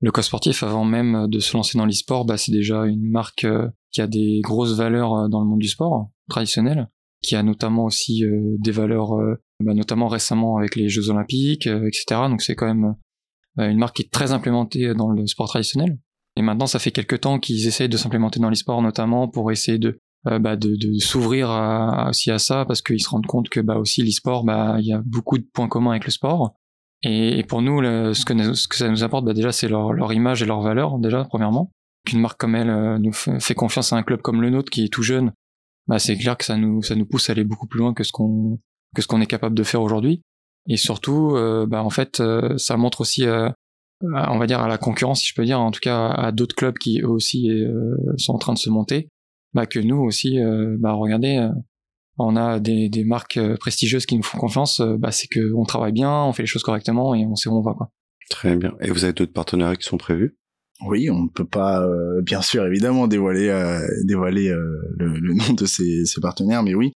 le 0.00 0.12
Coq 0.12 0.24
Sportif, 0.24 0.62
avant 0.62 0.84
même 0.84 1.26
de 1.28 1.40
se 1.40 1.56
lancer 1.56 1.76
dans 1.76 1.84
l'e-sport, 1.84 2.24
bah, 2.24 2.36
c'est 2.36 2.52
déjà 2.52 2.86
une 2.86 3.10
marque 3.10 3.44
euh, 3.44 3.68
qui 3.90 4.00
a 4.00 4.06
des 4.06 4.40
grosses 4.42 4.76
valeurs 4.76 5.14
euh, 5.14 5.28
dans 5.28 5.40
le 5.40 5.46
monde 5.46 5.58
du 5.58 5.68
sport 5.68 6.10
traditionnel 6.28 6.88
qui 7.20 7.34
a 7.34 7.42
notamment 7.42 7.84
aussi 7.84 8.24
euh, 8.24 8.54
des 8.60 8.70
valeurs, 8.70 9.10
bah, 9.58 9.74
notamment 9.74 10.06
récemment 10.06 10.56
avec 10.56 10.76
les 10.76 10.88
Jeux 10.88 11.10
Olympiques, 11.10 11.66
etc. 11.66 12.04
Donc 12.28 12.42
c'est 12.42 12.54
quand 12.54 12.72
même 12.72 12.94
une 13.58 13.78
marque 13.78 13.96
qui 13.96 14.02
est 14.02 14.10
très 14.12 14.30
implémentée 14.30 14.94
dans 14.94 15.10
le 15.10 15.26
sport 15.26 15.48
traditionnel. 15.48 15.98
Et 16.36 16.42
maintenant, 16.42 16.68
ça 16.68 16.78
fait 16.78 16.92
quelques 16.92 17.22
temps 17.22 17.40
qu'ils 17.40 17.66
essayent 17.66 17.88
de 17.88 17.96
s'implémenter 17.96 18.38
dans 18.38 18.50
l'e-sport, 18.50 18.80
notamment 18.82 19.26
pour 19.26 19.50
essayer 19.50 19.78
de 19.78 19.98
bah, 20.24 20.56
de, 20.56 20.74
de 20.74 20.98
s'ouvrir 20.98 21.48
aussi 22.08 22.30
à 22.30 22.38
ça, 22.38 22.64
parce 22.64 22.82
qu'ils 22.82 23.00
se 23.00 23.08
rendent 23.08 23.26
compte 23.26 23.48
que 23.48 23.60
bah 23.60 23.76
aussi 23.76 24.02
l'e-sport, 24.02 24.44
bah 24.44 24.76
il 24.80 24.86
y 24.86 24.92
a 24.92 25.00
beaucoup 25.04 25.38
de 25.38 25.46
points 25.52 25.68
communs 25.68 25.92
avec 25.92 26.04
le 26.04 26.10
sport. 26.10 26.54
Et, 27.02 27.44
pour 27.44 27.62
nous, 27.62 27.80
ce, 27.82 28.24
que, 28.24 28.54
ce 28.54 28.66
que 28.66 28.76
ça 28.76 28.88
nous 28.88 29.04
apporte, 29.04 29.24
bah 29.24 29.32
déjà 29.32 29.52
c'est 29.52 29.68
leur, 29.68 29.92
leur 29.92 30.12
image 30.12 30.42
et 30.42 30.46
leur 30.46 30.60
valeur 30.60 30.98
déjà 30.98 31.24
premièrement. 31.24 31.72
Qu'une 32.04 32.20
marque 32.20 32.40
comme 32.40 32.56
elle 32.56 33.00
nous 33.00 33.12
fait 33.12 33.54
confiance 33.54 33.92
à 33.92 33.96
un 33.96 34.02
club 34.02 34.20
comme 34.20 34.42
le 34.42 34.50
nôtre 34.50 34.70
qui 34.70 34.84
est 34.84 34.92
tout 34.92 35.02
jeune 35.02 35.32
bah 35.88 35.98
c'est 35.98 36.16
clair 36.16 36.36
que 36.36 36.44
ça 36.44 36.56
nous 36.56 36.82
ça 36.82 36.94
nous 36.94 37.06
pousse 37.06 37.30
à 37.30 37.32
aller 37.32 37.44
beaucoup 37.44 37.66
plus 37.66 37.80
loin 37.80 37.94
que 37.94 38.04
ce 38.04 38.12
qu'on 38.12 38.60
que 38.94 39.02
ce 39.02 39.06
qu'on 39.06 39.20
est 39.20 39.26
capable 39.26 39.56
de 39.56 39.62
faire 39.64 39.82
aujourd'hui. 39.82 40.22
Et 40.68 40.76
surtout, 40.76 41.34
euh, 41.34 41.66
bah 41.66 41.82
en 41.82 41.90
fait, 41.90 42.20
euh, 42.20 42.56
ça 42.58 42.76
montre 42.76 43.00
aussi, 43.00 43.24
euh, 43.24 43.48
on 44.02 44.38
va 44.38 44.46
dire 44.46 44.60
à 44.60 44.68
la 44.68 44.76
concurrence, 44.76 45.20
si 45.20 45.26
je 45.26 45.34
peux 45.34 45.44
dire, 45.44 45.60
en 45.60 45.70
tout 45.70 45.80
cas 45.80 46.08
à 46.08 46.30
d'autres 46.30 46.54
clubs 46.54 46.76
qui 46.76 47.00
eux 47.00 47.08
aussi 47.08 47.50
sont 48.16 48.34
en 48.34 48.38
train 48.38 48.52
de 48.52 48.58
se 48.58 48.70
monter, 48.70 49.08
bah 49.54 49.66
que 49.66 49.78
nous 49.78 49.98
aussi, 49.98 50.38
bah 50.78 50.92
regardez, 50.92 51.48
on 52.18 52.36
a 52.36 52.60
des, 52.60 52.88
des 52.88 53.04
marques 53.04 53.40
prestigieuses 53.58 54.06
qui 54.06 54.16
nous 54.16 54.22
font 54.22 54.38
confiance, 54.38 54.80
bah 54.80 55.10
c'est 55.10 55.28
que 55.28 55.52
on 55.54 55.64
travaille 55.64 55.92
bien, 55.92 56.24
on 56.24 56.32
fait 56.32 56.42
les 56.42 56.48
choses 56.48 56.62
correctement 56.62 57.14
et 57.14 57.24
on 57.26 57.34
sait 57.34 57.48
où 57.48 57.56
on 57.56 57.62
va 57.62 57.74
quoi. 57.74 57.90
Très 58.30 58.56
bien. 58.56 58.74
Et 58.80 58.90
vous 58.90 59.04
avez 59.04 59.12
d'autres 59.12 59.32
partenariats 59.32 59.76
qui 59.76 59.86
sont 59.86 59.96
prévus? 59.98 60.36
Oui, 60.86 61.10
on 61.10 61.24
ne 61.24 61.28
peut 61.28 61.46
pas, 61.46 61.82
euh, 61.82 62.22
bien 62.22 62.40
sûr, 62.40 62.64
évidemment, 62.64 63.08
dévoiler, 63.08 63.48
euh, 63.48 63.84
dévoiler 64.04 64.48
euh, 64.48 64.94
le, 64.96 65.34
nom 65.34 65.52
de 65.52 65.66
ces, 65.66 66.04
partenaires, 66.20 66.62
mais 66.62 66.74
oui, 66.74 66.92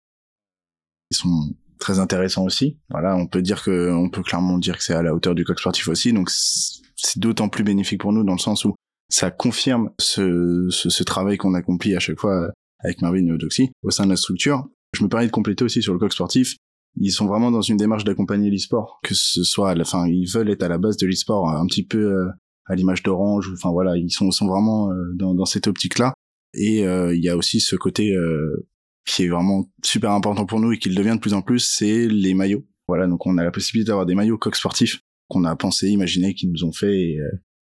ils 1.11 1.17
sont 1.17 1.55
très 1.79 1.99
intéressants 1.99 2.45
aussi. 2.45 2.79
Voilà, 2.91 3.17
on 3.17 3.27
peut 3.27 3.41
dire 3.41 3.63
que, 3.63 3.91
on 3.91 4.11
peut 4.11 4.23
clairement 4.23 4.59
dire 4.59 4.77
que 4.77 4.85
c'est 4.85 4.95
à 4.95 5.03
la 5.03 5.15
hauteur 5.15 5.35
du 5.35 5.45
coq 5.45 5.59
sportif 5.59 5.89
aussi, 5.89 6.13
donc 6.13 6.31
c'est 6.31 7.19
d'autant 7.19 7.49
plus 7.49 7.65
bénéfique 7.65 8.01
pour 8.01 8.13
nous 8.13 8.23
dans 8.23 8.35
le 8.35 8.39
sens 8.39 8.67
où 8.67 8.75
ça 9.11 9.31
confirme 9.31 9.91
ce, 9.99 10.69
ce, 10.71 11.03
travail 11.03 11.37
qu'on 11.37 11.55
accomplit 11.55 11.95
à 11.95 12.01
chaque 12.01 12.19
fois 12.19 12.51
avec 12.79 13.03
Marvin 13.03 13.27
et 13.27 13.33
Odoxy 13.33 13.71
au 13.83 13.91
sein 13.91 14.05
de 14.05 14.11
la 14.11 14.17
structure. 14.17 14.65
Je 14.97 15.05
me 15.05 15.09
permets 15.09 15.27
de 15.27 15.33
compléter 15.33 15.65
aussi 15.65 15.83
sur 15.83 15.93
le 15.93 15.99
coq 15.99 16.13
sportif. 16.13 16.57
Ils 16.97 17.13
sont 17.13 17.27
vraiment 17.27 17.51
dans 17.51 17.61
une 17.61 17.77
démarche 17.77 18.05
d'accompagner 18.05 18.51
l'e-sport, 18.51 19.01
que 19.03 19.15
ce 19.15 19.45
soit 19.45 19.71
à 19.71 20.07
ils 20.09 20.27
veulent 20.33 20.51
être 20.51 20.63
à 20.63 20.69
la 20.69 20.79
base 20.79 20.97
de 20.97 21.07
l'e-sport 21.07 21.49
un 21.49 21.67
petit 21.67 21.85
peu 21.85 22.31
à 22.71 22.75
l'image 22.75 23.03
d'Orange. 23.03 23.51
Enfin 23.53 23.71
voilà, 23.71 23.97
ils 23.97 24.11
sont, 24.11 24.31
sont 24.31 24.47
vraiment 24.47 24.91
euh, 24.91 25.13
dans, 25.15 25.35
dans 25.35 25.45
cette 25.45 25.67
optique-là. 25.67 26.15
Et 26.55 26.87
euh, 26.87 27.15
il 27.15 27.23
y 27.23 27.29
a 27.29 27.37
aussi 27.37 27.61
ce 27.61 27.77
côté 27.77 28.13
euh, 28.13 28.67
qui 29.07 29.25
est 29.25 29.29
vraiment 29.29 29.71
super 29.85 30.13
important 30.13 30.47
pour 30.47 30.61
nous 30.61 30.73
et 30.73 30.79
qui 30.79 30.89
le 30.89 30.95
devient 30.95 31.15
de 31.15 31.21
plus 31.21 31.35
en 31.35 31.43
plus, 31.43 31.61
c'est 31.61 32.07
les 32.09 32.35
maillots. 32.35 32.65
Voilà, 32.89 33.07
donc 33.07 33.27
on 33.27 33.39
a 33.39 33.45
la 33.45 33.51
possibilité 33.51 33.89
d'avoir 33.89 34.07
des 34.07 34.15
maillots 34.15 34.39
coq 34.39 34.57
sportifs 34.57 35.01
qu'on 35.29 35.45
a 35.45 35.55
pensé, 35.55 35.89
imaginé, 35.89 36.35
qui 36.35 36.49
nous 36.49 36.65
ont 36.65 36.73
fait. 36.73 36.93
Et, 36.93 37.19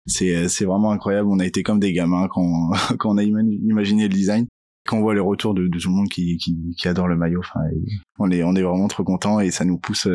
c'est 0.07 0.49
c'est 0.49 0.65
vraiment 0.65 0.93
incroyable. 0.93 1.29
On 1.31 1.39
a 1.39 1.47
été 1.47 1.63
comme 1.63 1.81
des 1.81 1.93
gamins 1.93 2.29
quand 2.29 2.73
quand 2.99 3.15
on 3.15 3.19
a 3.19 3.23
imaginé 3.23 4.05
le 4.05 4.15
design. 4.15 4.47
Quand 4.87 4.99
on 4.99 5.03
voit 5.03 5.15
les 5.15 5.21
retours 5.21 5.55
de, 5.55 5.69
de 5.69 5.79
tout 5.79 5.89
le 5.89 5.95
monde 5.95 6.09
qui, 6.09 6.37
qui, 6.39 6.75
qui 6.77 6.89
adore 6.89 7.07
le 7.07 7.17
maillot, 7.17 7.39
enfin, 7.39 7.61
on 8.19 8.31
est 8.33 8.43
on 8.43 8.57
est 8.57 8.63
vraiment 8.63 8.89
trop 8.89 9.05
content 9.05 9.39
et 9.39 9.53
ça 9.53 9.65
nous 9.65 9.79
pousse, 9.79 10.09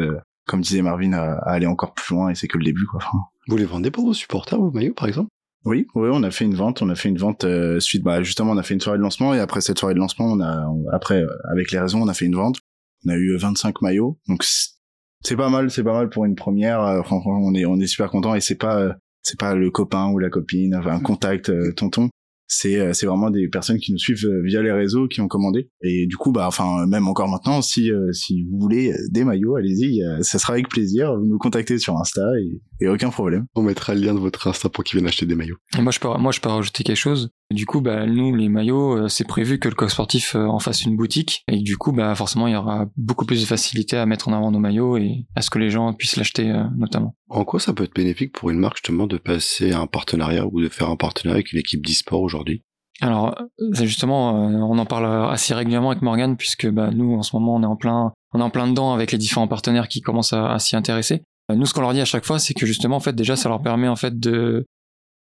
comme 0.45 0.59
disait 0.59 0.81
Marvin, 0.81 1.13
à, 1.13 1.35
à, 1.35 1.51
aller 1.53 1.67
encore 1.67 1.93
plus 1.93 2.13
loin. 2.13 2.29
Et 2.29 2.35
c'est 2.35 2.49
que 2.49 2.57
le 2.57 2.65
début, 2.65 2.85
quoi. 2.85 2.99
Enfin, 3.01 3.17
vous 3.47 3.55
les 3.55 3.65
vendez 3.65 3.91
pour 3.91 4.03
vos 4.03 4.13
supporters, 4.13 4.59
vos 4.59 4.71
maillots, 4.71 4.93
par 4.93 5.07
exemple? 5.07 5.29
Oui, 5.65 5.87
oui, 5.95 6.09
on 6.11 6.23
a 6.23 6.31
fait 6.31 6.45
une 6.45 6.55
vente, 6.55 6.81
on 6.81 6.89
a 6.89 6.95
fait 6.95 7.09
une 7.09 7.17
vente 7.17 7.43
euh, 7.43 7.79
suite, 7.79 8.03
bah 8.03 8.23
justement, 8.23 8.51
on 8.51 8.57
a 8.57 8.63
fait 8.63 8.73
une 8.73 8.79
soirée 8.79 8.97
de 8.97 9.03
lancement 9.03 9.33
et 9.33 9.39
après 9.39 9.59
cette 9.59 9.79
soirée 9.79 9.95
de 9.95 9.99
lancement, 9.99 10.25
on 10.25 10.39
a, 10.39 10.65
après, 10.93 11.21
euh, 11.21 11.27
avec 11.51 11.71
les 11.71 11.79
raisons, 11.79 12.01
on 12.01 12.07
a 12.07 12.13
fait 12.13 12.25
une 12.25 12.35
vente. 12.35 12.59
On 13.05 13.09
a 13.09 13.15
eu 13.15 13.35
25 13.35 13.81
maillots, 13.81 14.17
donc 14.27 14.43
c'est 14.43 15.35
pas 15.35 15.49
mal, 15.49 15.69
c'est 15.69 15.83
pas 15.83 15.93
mal 15.93 16.09
pour 16.09 16.25
une 16.25 16.35
première. 16.35 16.81
Euh, 16.81 17.01
on 17.11 17.53
est, 17.53 17.65
on 17.65 17.79
est 17.79 17.87
super 17.87 18.09
content 18.09 18.33
et 18.33 18.41
c'est 18.41 18.55
pas, 18.55 18.95
c'est 19.27 19.39
pas 19.39 19.55
le 19.55 19.69
copain 19.71 20.09
ou 20.09 20.19
la 20.19 20.29
copine, 20.29 20.75
enfin 20.75 20.91
un 20.91 20.99
contact 20.99 21.51
tonton. 21.75 22.09
C'est 22.47 22.79
euh, 22.79 22.93
c'est 22.93 23.05
vraiment 23.05 23.29
des 23.29 23.49
personnes 23.49 23.77
qui 23.77 23.91
nous 23.91 23.97
suivent 23.97 24.25
euh, 24.25 24.41
via 24.43 24.61
les 24.61 24.71
réseaux 24.71 25.07
qui 25.07 25.19
ont 25.19 25.27
commandé. 25.27 25.69
Et 25.81 26.07
du 26.07 26.15
coup 26.15 26.31
bah 26.31 26.45
enfin 26.47 26.85
même 26.87 27.07
encore 27.07 27.27
maintenant 27.27 27.61
si 27.61 27.91
euh, 27.91 28.11
si 28.13 28.45
vous 28.45 28.57
voulez 28.57 28.93
des 29.09 29.25
maillots 29.25 29.57
allez-y 29.57 30.01
ça 30.21 30.39
sera 30.39 30.53
avec 30.53 30.69
plaisir. 30.69 31.13
Vous 31.17 31.25
nous 31.25 31.37
contactez 31.37 31.77
sur 31.77 31.97
Insta 31.97 32.21
et, 32.39 32.85
et 32.85 32.87
aucun 32.87 33.09
problème. 33.09 33.45
On 33.55 33.63
mettra 33.63 33.93
le 33.93 34.01
lien 34.01 34.13
de 34.13 34.19
votre 34.19 34.47
Insta 34.47 34.69
pour 34.69 34.83
qu'ils 34.85 34.97
viennent 34.97 35.09
acheter 35.09 35.25
des 35.25 35.35
maillots. 35.35 35.57
Et 35.77 35.81
moi 35.81 35.91
je 35.91 35.99
peux 35.99 36.07
moi 36.07 36.31
je 36.31 36.39
peux 36.39 36.49
rajouter 36.49 36.83
quelque 36.83 36.95
chose 36.95 37.29
du 37.53 37.65
coup 37.65 37.81
bah 37.81 38.05
nous 38.05 38.35
les 38.35 38.49
maillots 38.49 39.07
c'est 39.07 39.27
prévu 39.27 39.59
que 39.59 39.69
le 39.69 39.75
coq 39.75 39.89
sportif 39.89 40.35
en 40.35 40.59
fasse 40.59 40.83
une 40.83 40.95
boutique. 40.95 41.43
Et 41.47 41.57
du 41.57 41.77
coup 41.77 41.91
bah 41.91 42.13
forcément 42.15 42.47
il 42.47 42.53
y 42.53 42.57
aura 42.57 42.85
beaucoup 42.97 43.25
plus 43.25 43.41
de 43.41 43.45
facilité 43.45 43.97
à 43.97 44.05
mettre 44.05 44.27
en 44.27 44.33
avant 44.33 44.51
nos 44.51 44.59
maillots 44.59 44.97
et 44.97 45.25
à 45.35 45.41
ce 45.41 45.49
que 45.49 45.59
les 45.59 45.69
gens 45.69 45.93
puissent 45.93 46.17
l'acheter 46.17 46.51
notamment. 46.75 47.15
En 47.29 47.45
quoi 47.45 47.59
ça 47.59 47.73
peut 47.73 47.83
être 47.83 47.95
bénéfique 47.95 48.33
pour 48.33 48.49
une 48.49 48.59
marque 48.59 48.77
justement 48.77 49.07
de 49.07 49.17
passer 49.17 49.71
à 49.71 49.79
un 49.79 49.87
partenariat 49.87 50.45
ou 50.45 50.61
de 50.61 50.69
faire 50.69 50.89
un 50.89 50.95
partenariat 50.95 51.37
avec 51.37 51.53
une 51.53 51.59
équipe 51.59 51.85
d'e-sport 51.85 52.21
aujourd'hui? 52.21 52.63
Alors, 53.01 53.35
c'est 53.73 53.85
justement, 53.85 54.49
euh, 54.49 54.57
on 54.57 54.77
en 54.79 54.85
parle 54.85 55.31
assez 55.31 55.53
régulièrement 55.53 55.91
avec 55.91 56.01
Morgan 56.01 56.35
puisque 56.35 56.67
bah, 56.67 56.89
nous, 56.91 57.15
en 57.15 57.21
ce 57.21 57.35
moment, 57.35 57.55
on 57.55 57.63
est 57.63 57.67
en 57.67 57.75
plein, 57.75 58.11
on 58.33 58.39
est 58.39 58.43
en 58.43 58.49
plein 58.49 58.67
dedans 58.67 58.93
avec 58.93 59.11
les 59.11 59.17
différents 59.17 59.47
partenaires 59.47 59.87
qui 59.87 60.01
commencent 60.01 60.33
à, 60.33 60.57
s'y 60.59 60.75
intéresser. 60.75 61.23
Euh, 61.51 61.55
nous, 61.55 61.65
ce 61.65 61.73
qu'on 61.73 61.81
leur 61.81 61.93
dit 61.93 62.01
à 62.01 62.05
chaque 62.05 62.25
fois, 62.25 62.39
c'est 62.39 62.53
que 62.53 62.65
justement, 62.65 62.95
en 62.95 62.99
fait, 62.99 63.13
déjà, 63.13 63.35
ça 63.35 63.49
leur 63.49 63.61
permet 63.61 63.87
en 63.87 63.95
fait 63.95 64.19
de 64.19 64.65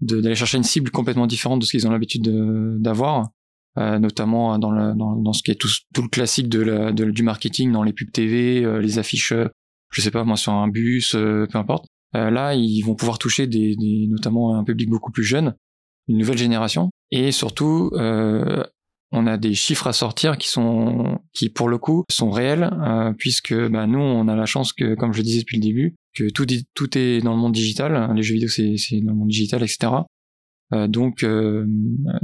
d'aller 0.05 0.35
chercher 0.35 0.57
une 0.57 0.63
cible 0.63 0.91
complètement 0.91 1.27
différente 1.27 1.59
de 1.59 1.65
ce 1.65 1.71
qu'ils 1.71 1.87
ont 1.87 1.91
l'habitude 1.91 2.23
d'avoir, 2.81 3.29
euh, 3.77 3.99
notamment 3.99 4.57
dans, 4.59 4.95
dans, 4.95 5.15
dans, 5.15 5.33
ce 5.33 5.43
qui 5.43 5.51
est 5.51 5.55
tout, 5.55 5.69
tout 5.93 6.01
le 6.01 6.09
classique 6.09 6.49
de, 6.49 6.61
la, 6.61 6.91
de, 6.91 7.05
du 7.05 7.23
marketing, 7.23 7.71
dans 7.71 7.83
les 7.83 7.93
pubs 7.93 8.11
TV, 8.11 8.63
euh, 8.63 8.79
les 8.79 8.99
affiches, 8.99 9.33
je 9.91 10.01
sais 10.01 10.11
pas 10.11 10.23
moi, 10.23 10.37
sur 10.37 10.53
un 10.53 10.67
bus, 10.67 11.11
peu 11.11 11.47
importe. 11.53 11.87
là, 12.13 12.53
ils 12.53 12.81
vont 12.81 12.95
pouvoir 12.95 13.17
toucher 13.17 13.47
des, 13.47 13.75
des, 13.75 14.07
notamment 14.09 14.55
un 14.55 14.63
public 14.63 14.89
beaucoup 14.89 15.11
plus 15.11 15.23
jeune, 15.23 15.55
une 16.07 16.17
nouvelle 16.17 16.37
génération, 16.37 16.89
et 17.11 17.31
surtout 17.31 17.91
euh, 17.93 18.63
on 19.11 19.27
a 19.27 19.37
des 19.37 19.53
chiffres 19.53 19.87
à 19.87 19.93
sortir 19.93 20.37
qui 20.37 20.47
sont, 20.47 21.19
qui 21.33 21.49
pour 21.49 21.69
le 21.69 21.77
coup 21.77 22.03
sont 22.09 22.31
réels, 22.31 22.69
euh, 22.85 23.13
puisque 23.17 23.53
bah, 23.69 23.87
nous, 23.87 23.99
on 23.99 24.27
a 24.27 24.35
la 24.35 24.45
chance 24.45 24.73
que, 24.73 24.95
comme 24.95 25.13
je 25.13 25.19
le 25.19 25.23
disais 25.23 25.41
depuis 25.41 25.57
le 25.57 25.63
début, 25.63 25.95
que 26.13 26.29
tout, 26.29 26.45
tout 26.73 26.97
est 26.97 27.21
dans 27.21 27.33
le 27.33 27.39
monde 27.39 27.53
digital. 27.53 28.13
Les 28.15 28.23
jeux 28.23 28.35
vidéo, 28.35 28.49
c'est, 28.49 28.77
c'est 28.77 28.99
dans 29.01 29.11
le 29.11 29.17
monde 29.17 29.29
digital, 29.29 29.63
etc. 29.63 29.91
Euh, 30.73 30.87
donc, 30.87 31.23
euh, 31.23 31.65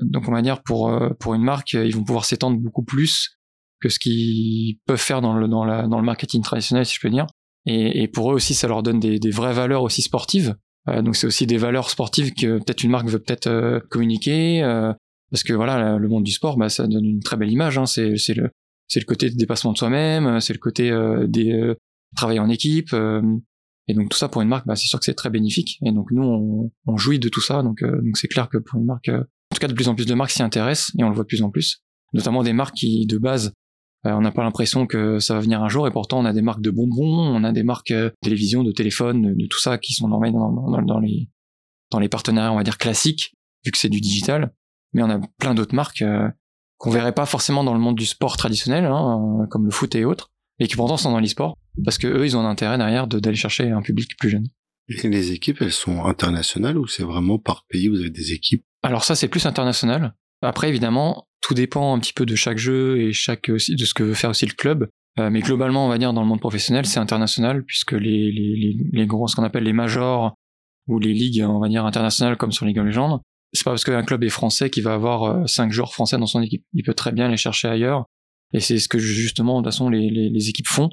donc 0.02 0.28
on 0.28 0.32
va 0.32 0.42
dire 0.42 0.64
pour 0.64 0.92
pour 1.20 1.34
une 1.34 1.44
marque, 1.44 1.74
ils 1.74 1.96
vont 1.96 2.04
pouvoir 2.04 2.26
s'étendre 2.26 2.58
beaucoup 2.58 2.84
plus 2.84 3.38
que 3.82 3.90
ce 3.90 4.00
qu'ils 4.00 4.78
peuvent 4.86 4.98
faire 4.98 5.22
dans 5.22 5.34
le 5.34 5.48
dans 5.48 5.66
la 5.66 5.88
dans 5.88 6.00
le 6.00 6.06
marketing 6.06 6.42
traditionnel, 6.42 6.86
si 6.86 6.96
je 6.96 7.00
peux 7.02 7.10
dire. 7.10 7.28
Et, 7.66 8.04
et 8.04 8.08
pour 8.08 8.32
eux 8.32 8.36
aussi, 8.36 8.54
ça 8.54 8.68
leur 8.68 8.84
donne 8.84 9.00
des, 9.00 9.20
des 9.20 9.32
vraies 9.32 9.54
valeurs 9.54 9.84
aussi 9.84 10.02
sportives. 10.02 10.56
donc 10.88 11.16
c'est 11.16 11.28
aussi 11.28 11.46
des 11.46 11.58
valeurs 11.58 11.90
sportives 11.90 12.34
que 12.34 12.58
peut-être 12.58 12.84
une 12.84 12.92
marque 12.92 13.08
veut 13.08 13.20
peut-être 13.20 13.80
communiquer 13.90 14.62
parce 15.32 15.44
que 15.44 15.54
voilà 15.54 15.98
le 15.98 16.08
monde 16.08 16.24
du 16.24 16.32
sport 16.32 16.58
bah 16.58 16.70
ça 16.70 16.88
donne 16.88 17.06
une 17.06 17.20
très 17.22 17.38
belle 17.38 17.52
image 17.52 17.78
hein. 17.78 17.86
c'est 17.86 18.18
c'est 18.18 18.34
le 18.34 18.50
c'est 18.88 19.00
le 19.00 19.06
côté 19.06 19.30
de 19.30 19.36
dépassement 19.36 19.72
de 19.72 19.78
soi-même 19.78 20.40
c'est 20.40 20.54
le 20.54 20.60
côté 20.60 20.90
euh, 20.92 21.28
des 21.28 21.52
euh, 21.52 21.76
travailler 22.16 22.40
en 22.40 22.50
équipe 22.50 22.94
euh, 22.94 23.22
et 23.90 23.94
donc 23.94 24.10
tout 24.10 24.18
ça 24.18 24.30
pour 24.30 24.42
une 24.42 24.48
marque 24.48 24.66
bah 24.68 24.76
c'est 24.76 24.88
sûr 24.88 25.00
que 25.00 25.06
c'est 25.06 25.16
très 25.16 25.30
bénéfique. 25.30 25.80
Et 25.86 25.92
donc 25.92 26.12
nous 26.12 26.24
on, 26.24 26.72
on 26.86 26.98
jouit 26.98 27.20
de 27.20 27.28
tout 27.28 27.42
ça. 27.42 27.64
Donc 27.64 27.82
euh, 27.82 28.02
donc 28.02 28.18
c'est 28.18 28.28
clair 28.28 28.48
que 28.48 28.58
pour 28.58 28.80
une 28.80 28.86
marque 28.86 29.10
en 29.10 29.56
tout 29.56 29.60
cas 29.60 29.68
de 29.68 29.74
plus 29.74 29.88
en 29.90 29.96
plus 29.96 30.06
de 30.06 30.14
marques 30.14 30.32
s'y 30.32 30.44
intéressent 30.44 30.92
et 30.98 31.04
on 31.04 31.10
le 31.10 31.16
voit 31.16 31.24
de 31.24 31.28
plus 31.28 31.42
en 31.42 31.50
plus. 31.50 31.82
Notamment 32.14 32.44
des 32.44 32.54
marques 32.54 32.76
qui 32.76 33.06
de 33.06 33.18
base 33.18 33.54
on 34.06 34.22
n'a 34.22 34.32
pas 34.32 34.44
l'impression 34.44 34.88
que 34.88 35.20
ça 35.20 35.34
va 35.34 35.42
venir 35.42 35.62
un 35.62 35.68
jour. 35.68 35.86
Et 35.86 35.92
pourtant 35.92 36.20
on 36.20 36.26
a 36.26 36.32
des 36.32 36.42
marques 36.42 36.62
de 36.62 36.72
bonbons 36.72 37.36
on 37.36 37.44
a 37.44 37.52
des 37.52 37.64
marques 37.64 37.92
de 37.92 38.14
télévision 38.22 38.64
de 38.64 38.72
téléphone 38.72 39.36
de, 39.36 39.48
tout 39.48 39.60
ça 39.60 39.78
qui 39.78 39.94
sont 39.94 40.08
dans, 40.08 40.20
dans, 40.20 40.82
dans 40.82 41.00
les 41.00 41.30
dans 41.92 42.00
les 42.00 42.08
partenariats 42.08 42.54
on 42.54 42.56
va 42.56 42.64
dire 42.64 42.78
classiques 42.78 43.34
vu 43.66 43.72
que 43.72 43.78
c'est 43.78 43.90
du 43.90 44.02
digital. 44.02 44.54
Mais 44.94 45.04
on 45.04 45.10
a 45.10 45.20
plein 45.38 45.54
d'autres 45.54 45.76
marques 45.76 46.02
euh, 46.02 46.30
qu'on 46.78 46.90
verrait 46.90 47.14
pas 47.14 47.26
forcément 47.26 47.64
dans 47.64 47.74
le 47.74 47.80
monde 47.80 47.96
du 47.96 48.06
sport 48.06 48.38
traditionnel, 48.38 48.86
hein, 48.86 49.42
euh, 49.42 49.48
comme 49.48 49.66
le 49.66 49.72
foot 49.72 49.94
et 49.96 50.06
autres, 50.06 50.32
et 50.60 50.68
qui 50.68 50.76
pourtant 50.76 50.98
sont 50.98 51.12
dans 51.12 51.20
l'e-sport, 51.20 51.58
parce 51.84 51.98
que 51.98 52.08
eux, 52.08 52.26
ils 52.26 52.36
ont 52.36 52.42
un 52.42 52.50
intérêt 52.50 52.78
derrière 52.78 53.08
d'aller 53.08 53.36
chercher 53.36 53.72
un 53.72 53.82
public 53.82 54.18
plus 54.18 54.30
jeune. 54.30 54.48
Et 54.90 55.08
les 55.08 55.32
équipes, 55.32 55.62
elles 55.62 55.72
sont 55.72 56.06
internationales 56.06 56.78
ou 56.78 56.88
c'est 56.88 57.04
vraiment 57.04 57.38
par 57.38 57.66
pays, 57.70 57.88
vous 57.88 58.00
avez 58.00 58.10
des 58.10 58.34
équipes? 58.34 58.64
Alors 58.84 59.04
ça, 59.04 59.16
c'est 59.16 59.28
plus 59.28 59.46
international. 59.46 60.16
Après, 60.42 60.70
évidemment, 60.70 61.28
tout 61.42 61.54
dépend 61.54 61.94
un 61.94 62.00
petit 62.00 62.14
peu 62.14 62.26
de 62.26 62.36
chaque 62.36 62.58
jeu 62.58 63.02
et 63.02 63.14
chaque 63.14 63.52
de 63.52 63.58
ce 63.58 63.94
que 63.94 64.04
veut 64.04 64.14
faire 64.14 64.32
aussi 64.32 64.46
le 64.46 64.54
club. 64.54 64.90
Euh, 65.20 65.30
mais 65.30 65.42
globalement, 65.42 65.86
on 65.86 65.90
va 65.90 65.98
dire 65.98 66.14
dans 66.14 66.22
le 66.22 66.28
monde 66.28 66.40
professionnel, 66.40 66.86
c'est 66.86 67.00
international 67.00 67.64
puisque 67.66 67.92
les, 67.92 68.32
les, 68.32 68.56
les, 68.56 68.78
les 68.92 69.06
gros, 69.06 69.28
ce 69.28 69.36
qu'on 69.36 69.44
appelle 69.44 69.64
les 69.64 69.74
majors 69.74 70.36
ou 70.88 70.98
les 71.00 71.14
ligues, 71.14 71.44
on 71.48 71.60
va 71.60 71.68
dire 71.68 71.86
internationales 71.86 72.38
comme 72.38 72.52
sur 72.52 72.66
League 72.66 72.80
of 72.80 72.86
Legends, 72.86 73.22
c'est 73.54 73.64
pas 73.64 73.72
parce 73.72 73.84
qu'un 73.84 74.04
club 74.04 74.24
est 74.24 74.30
français 74.30 74.70
qu'il 74.70 74.84
va 74.84 74.94
avoir 74.94 75.24
euh, 75.24 75.46
cinq 75.46 75.72
joueurs 75.72 75.94
français 75.94 76.18
dans 76.18 76.26
son 76.26 76.42
équipe. 76.42 76.64
Il 76.74 76.84
peut 76.84 76.94
très 76.94 77.12
bien 77.12 77.28
les 77.30 77.38
chercher 77.38 77.68
ailleurs. 77.68 78.06
Et 78.54 78.60
c'est 78.60 78.80
ce 78.80 78.88
que 78.88 79.00
justement, 79.00 79.62
de 79.62 79.66
toute 79.66 79.74
façon, 79.74 79.90
les, 79.90 80.10
les, 80.10 80.30
les 80.30 80.50
équipes 80.50 80.68
font, 80.68 80.90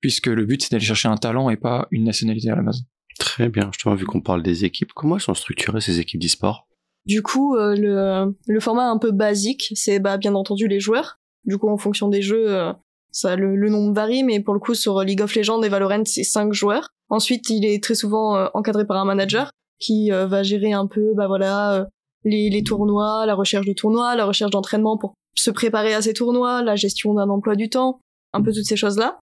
puisque 0.00 0.26
le 0.26 0.44
but 0.44 0.62
c'est 0.62 0.70
d'aller 0.70 0.84
chercher 0.84 1.08
un 1.08 1.16
talent 1.16 1.50
et 1.50 1.56
pas 1.56 1.88
une 1.90 2.04
nationalité 2.04 2.50
à 2.50 2.56
la 2.56 2.62
base. 2.62 2.82
Très 3.18 3.48
bien. 3.48 3.70
Justement, 3.72 3.94
vu 3.94 4.06
qu'on 4.06 4.20
parle 4.20 4.42
des 4.42 4.64
équipes, 4.64 4.92
comment 4.94 5.16
elles 5.16 5.22
sont 5.22 5.34
structurées 5.34 5.80
ces 5.80 6.00
équipes 6.00 6.20
d'e-sport? 6.20 6.66
Du 7.06 7.22
coup, 7.22 7.56
euh, 7.56 7.74
le, 7.76 8.36
le 8.46 8.60
format 8.60 8.90
un 8.90 8.98
peu 8.98 9.10
basique, 9.10 9.72
c'est 9.74 10.00
bah, 10.00 10.18
bien 10.18 10.34
entendu 10.34 10.68
les 10.68 10.80
joueurs. 10.80 11.18
Du 11.44 11.56
coup, 11.56 11.68
en 11.68 11.78
fonction 11.78 12.08
des 12.08 12.22
jeux, 12.22 12.54
euh, 12.54 12.72
ça 13.10 13.36
le, 13.36 13.56
le, 13.56 13.70
nombre 13.70 13.94
varie, 13.94 14.22
mais 14.22 14.40
pour 14.40 14.54
le 14.54 14.60
coup, 14.60 14.74
sur 14.74 15.00
League 15.00 15.22
of 15.22 15.34
Legends 15.34 15.62
et 15.62 15.68
Valorant, 15.68 16.04
c'est 16.04 16.24
cinq 16.24 16.52
joueurs. 16.52 16.88
Ensuite, 17.08 17.50
il 17.50 17.64
est 17.64 17.82
très 17.82 17.94
souvent 17.94 18.36
euh, 18.36 18.46
encadré 18.54 18.86
par 18.86 18.96
un 18.96 19.04
manager 19.04 19.50
qui 19.80 20.12
euh, 20.12 20.26
va 20.26 20.42
gérer 20.42 20.72
un 20.72 20.86
peu, 20.86 21.12
bah 21.16 21.26
voilà, 21.26 21.74
euh, 21.74 21.84
les, 22.24 22.50
les, 22.50 22.62
tournois, 22.62 23.24
la 23.26 23.34
recherche 23.34 23.66
de 23.66 23.72
tournois, 23.72 24.14
la 24.14 24.26
recherche 24.26 24.50
d'entraînement 24.50 24.96
pour 24.96 25.14
se 25.42 25.50
préparer 25.50 25.94
à 25.94 26.02
ces 26.02 26.12
tournois, 26.12 26.62
la 26.62 26.76
gestion 26.76 27.14
d'un 27.14 27.28
emploi 27.28 27.56
du 27.56 27.68
temps, 27.68 28.00
un 28.32 28.42
peu 28.42 28.52
toutes 28.52 28.64
ces 28.64 28.76
choses-là. 28.76 29.18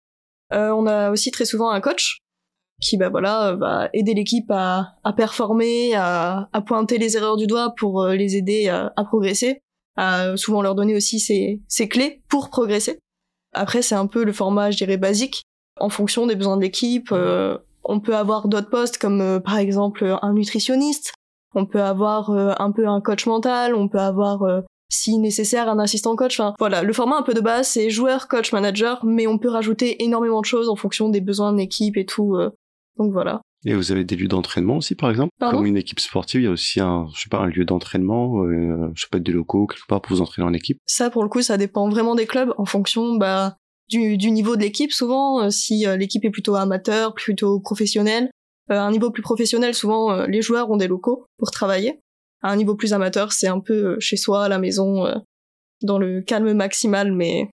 Euh, 0.54 0.72
on 0.72 0.86
a 0.86 1.12
aussi 1.12 1.32
très 1.32 1.46
souvent 1.46 1.70
un 1.70 1.82
coach 1.82 2.20
qui, 2.82 2.98
bah 2.98 3.10
voilà, 3.10 3.56
va 3.56 3.90
aider 3.94 4.14
l'équipe 4.14 4.50
à, 4.50 4.96
à 5.04 5.14
performer, 5.14 5.96
à, 5.96 6.48
à, 6.54 6.62
pointer 6.62 6.98
les 6.98 7.18
erreurs 7.18 7.38
du 7.38 7.48
doigt 7.48 7.74
pour 7.76 8.04
euh, 8.04 8.16
les 8.16 8.36
aider 8.36 8.70
à, 8.70 8.94
à 8.96 9.04
progresser, 9.04 9.62
à 9.96 10.38
souvent 10.38 10.62
leur 10.62 10.76
donner 10.76 10.96
aussi 10.96 11.20
ses, 11.20 11.62
ses 11.68 11.90
clés 11.90 12.22
pour 12.30 12.50
progresser. 12.50 13.00
Après, 13.54 13.82
c'est 13.82 13.96
un 13.96 14.08
peu 14.08 14.24
le 14.24 14.32
format, 14.32 14.70
je 14.70 14.78
dirais, 14.78 14.98
basique, 14.98 15.42
en 15.80 15.90
fonction 15.90 16.28
des 16.28 16.36
besoins 16.36 16.58
de 16.58 16.62
l'équipe. 16.62 17.10
Euh, 17.12 17.58
on 17.84 18.00
peut 18.00 18.16
avoir 18.16 18.48
d'autres 18.48 18.70
postes 18.70 18.98
comme 18.98 19.22
euh, 19.22 19.40
par 19.40 19.58
exemple 19.58 20.18
un 20.22 20.34
nutritionniste. 20.34 21.14
On 21.56 21.66
peut 21.66 21.82
avoir 21.82 22.30
euh, 22.30 22.54
un 22.60 22.72
peu 22.72 22.88
un 22.88 23.02
coach 23.02 23.26
mental. 23.26 23.74
On 23.74 23.88
peut 23.88 24.00
avoir 24.00 24.44
euh, 24.44 24.62
si 24.90 25.18
nécessaire 25.18 25.70
un 25.70 25.80
assistant 25.80 26.16
coach. 26.16 26.40
Enfin 26.40 26.54
voilà, 26.60 26.84
le 26.84 26.94
format 26.94 27.18
un 27.18 27.24
peu 27.24 27.34
de 27.34 27.42
base 27.42 27.68
c'est 27.68 27.90
joueur, 27.90 28.28
coach, 28.28 28.52
manager, 28.52 29.06
mais 29.06 29.28
on 29.28 29.38
peut 29.38 29.50
rajouter 29.50 30.04
énormément 30.04 30.42
de 30.42 30.46
choses 30.46 30.70
en 30.70 30.76
fonction 30.76 31.10
des 31.10 31.22
besoins 31.22 31.54
de 31.54 31.58
l'équipe 31.58 31.98
et 31.98 32.06
tout. 32.06 32.38
donc 32.98 33.12
voilà. 33.12 33.42
Et 33.66 33.74
vous 33.74 33.92
avez 33.92 34.04
des 34.04 34.16
lieux 34.16 34.28
d'entraînement 34.28 34.78
aussi, 34.78 34.96
par 34.96 35.10
exemple? 35.10 35.32
Pardon? 35.40 35.58
Comme 35.58 35.66
une 35.66 35.78
équipe 35.78 36.00
sportive, 36.00 36.42
il 36.42 36.44
y 36.46 36.48
a 36.48 36.52
aussi 36.52 36.80
un, 36.80 37.08
je 37.14 37.22
sais 37.22 37.30
pas, 37.30 37.40
un 37.40 37.48
lieu 37.48 37.66
d'entraînement, 37.66 38.44
euh, 38.44 38.92
je 38.94 39.02
sais 39.02 39.08
pas, 39.12 39.20
des 39.20 39.32
locaux 39.32 39.66
quelque 39.66 39.88
part 39.88 40.02
pour 40.02 40.16
vous 40.16 40.22
entraîner 40.22 40.48
en 40.48 40.54
équipe? 40.54 40.78
Ça, 40.86 41.10
pour 41.10 41.24
le 41.24 41.30
coup, 41.30 41.42
ça 41.42 41.58
dépend 41.58 41.90
vraiment 41.90 42.16
des 42.16 42.28
clubs 42.28 42.54
en 42.58 42.66
fonction, 42.66 43.16
bah, 43.16 43.58
du, 43.90 44.18
du 44.18 44.32
niveau 44.32 44.56
de 44.56 44.62
l'équipe 44.62 44.92
souvent 44.92 45.42
euh, 45.42 45.50
si 45.50 45.88
euh, 45.88 45.98
l'équipe 45.98 46.24
est 46.26 46.30
plutôt 46.30 46.56
amateur 46.56 47.14
plutôt 47.14 47.60
professionnelle 47.62 48.30
à 48.70 48.82
un 48.82 48.92
niveau 48.92 49.12
plus 49.12 49.22
professionnel 49.22 49.74
souvent 49.74 50.26
les 50.26 50.42
joueurs 50.42 50.70
ont 50.70 50.76
des 50.76 50.90
locaux 50.90 51.26
pour 51.38 51.52
travailler 51.52 52.02
à 52.42 52.52
un 52.52 52.56
niveau 52.56 52.76
plus 52.76 52.94
amateur 52.94 53.32
c'est 53.32 53.48
un 53.48 53.60
peu 53.60 54.00
chez 54.00 54.18
soi 54.18 54.46
à 54.46 54.50
la 54.50 54.60
maison 54.60 55.06
dans 55.82 56.00
le 56.00 56.22
calme 56.22 56.54
maximal 56.54 57.12
mais 57.12 57.50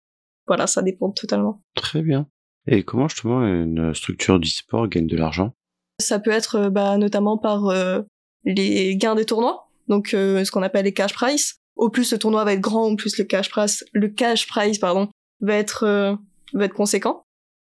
voilà 0.48 0.68
ça 0.68 0.82
dépend 0.82 1.12
totalement 1.12 1.62
très 1.76 2.02
bien 2.02 2.28
et 2.68 2.84
comment 2.84 3.08
justement 3.08 3.42
une 3.42 3.94
structure 3.94 4.40
d'e-sport 4.40 4.88
gagne 4.88 5.08
de 5.08 5.18
l'argent? 5.18 5.54
Ça 6.00 6.20
peut 6.20 6.32
être 6.32 6.70
bah, 6.70 6.98
notamment 6.98 7.38
par 7.38 7.74
les 8.46 8.96
gains 8.96 9.16
des 9.16 9.26
tournois 9.26 9.70
donc 9.88 10.10
ce 10.10 10.50
qu'on 10.52 10.64
appelle 10.64 10.86
les 10.86 10.94
cash 10.94 11.14
price 11.14 11.56
au 11.76 11.90
plus 11.90 12.12
le 12.12 12.20
tournoi 12.20 12.44
va 12.44 12.54
être 12.54 12.62
grand 12.62 12.88
au 12.88 12.96
plus 12.96 13.18
le 13.18 13.24
cash 13.24 13.50
price 13.50 13.86
le 13.94 14.10
cash 14.10 14.48
price 14.48 14.78
pardon 14.78 15.10
va 15.42 15.56
être 15.56 15.84
euh, 15.84 16.16
va 16.54 16.66
être 16.66 16.74
conséquent. 16.74 17.24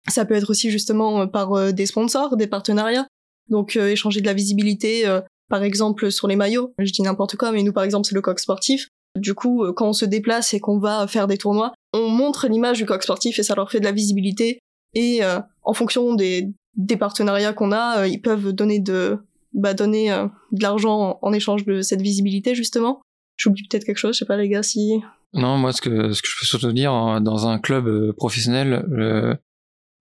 Ça 0.08 0.26
peut 0.26 0.36
être 0.36 0.50
aussi 0.50 0.70
justement 0.72 1.22
euh, 1.22 1.26
par 1.26 1.54
euh, 1.54 1.72
des 1.72 1.86
sponsors, 1.86 2.38
des 2.38 2.48
partenariats. 2.48 3.08
Donc 3.50 3.76
échanger 3.76 4.22
de 4.22 4.26
la 4.26 4.34
visibilité, 4.34 5.04
par 5.50 5.64
exemple 5.64 6.12
sur 6.12 6.28
les 6.28 6.36
maillots. 6.36 6.74
Je 6.80 6.92
dis 6.92 7.02
n'importe 7.02 7.36
quoi, 7.36 7.52
mais 7.52 7.64
nous 7.64 7.74
par 7.74 7.84
exemple 7.84 8.08
c'est 8.08 8.16
le 8.16 8.22
coq 8.22 8.40
sportif. 8.40 8.90
Du 9.18 9.34
coup, 9.34 9.66
quand 9.76 9.90
on 9.90 9.94
se 9.94 10.04
déplace 10.04 10.54
et 10.54 10.60
qu'on 10.60 10.78
va 10.78 11.08
faire 11.08 11.28
des 11.28 11.38
tournois, 11.38 11.74
on 11.94 12.10
montre 12.10 12.48
l'image 12.48 12.78
du 12.78 12.86
coq 12.86 13.02
sportif 13.02 13.40
et 13.40 13.44
ça 13.44 13.56
leur 13.56 13.72
fait 13.72 13.80
de 13.80 13.86
la 13.86 13.94
visibilité. 13.94 14.60
Et 14.94 15.22
en 15.64 15.74
fonction 15.74 16.16
des, 16.16 16.52
des 16.76 16.98
partenariats 16.98 17.54
qu'on 17.54 17.72
a, 17.72 18.08
ils 18.08 18.22
peuvent 18.22 18.52
donner 18.52 18.80
de 18.80 19.18
bah, 19.54 19.74
donner 19.74 20.10
de 20.52 20.62
l'argent 20.62 21.18
en, 21.22 21.32
échange 21.32 21.64
de 21.64 21.82
cette 21.82 22.02
visibilité 22.02 22.56
justement. 22.56 23.02
J'oublie 23.38 23.66
peut-être 23.70 23.86
quelque 23.86 23.98
chose, 23.98 24.16
je 24.16 24.20
sais 24.20 24.26
pas 24.26 24.36
les 24.36 24.50
gars 24.50 24.64
si 24.64 25.02
non, 25.36 25.58
moi, 25.58 25.74
ce 25.74 25.82
que, 25.82 26.14
ce 26.14 26.22
que 26.22 26.28
je 26.30 26.40
peux 26.40 26.46
surtout 26.46 26.72
dire, 26.72 26.94
euh, 26.94 27.20
dans 27.20 27.48
un 27.48 27.60
club 27.60 27.88
euh, 27.88 28.14
professionnel, 28.14 28.86
le 28.88 29.36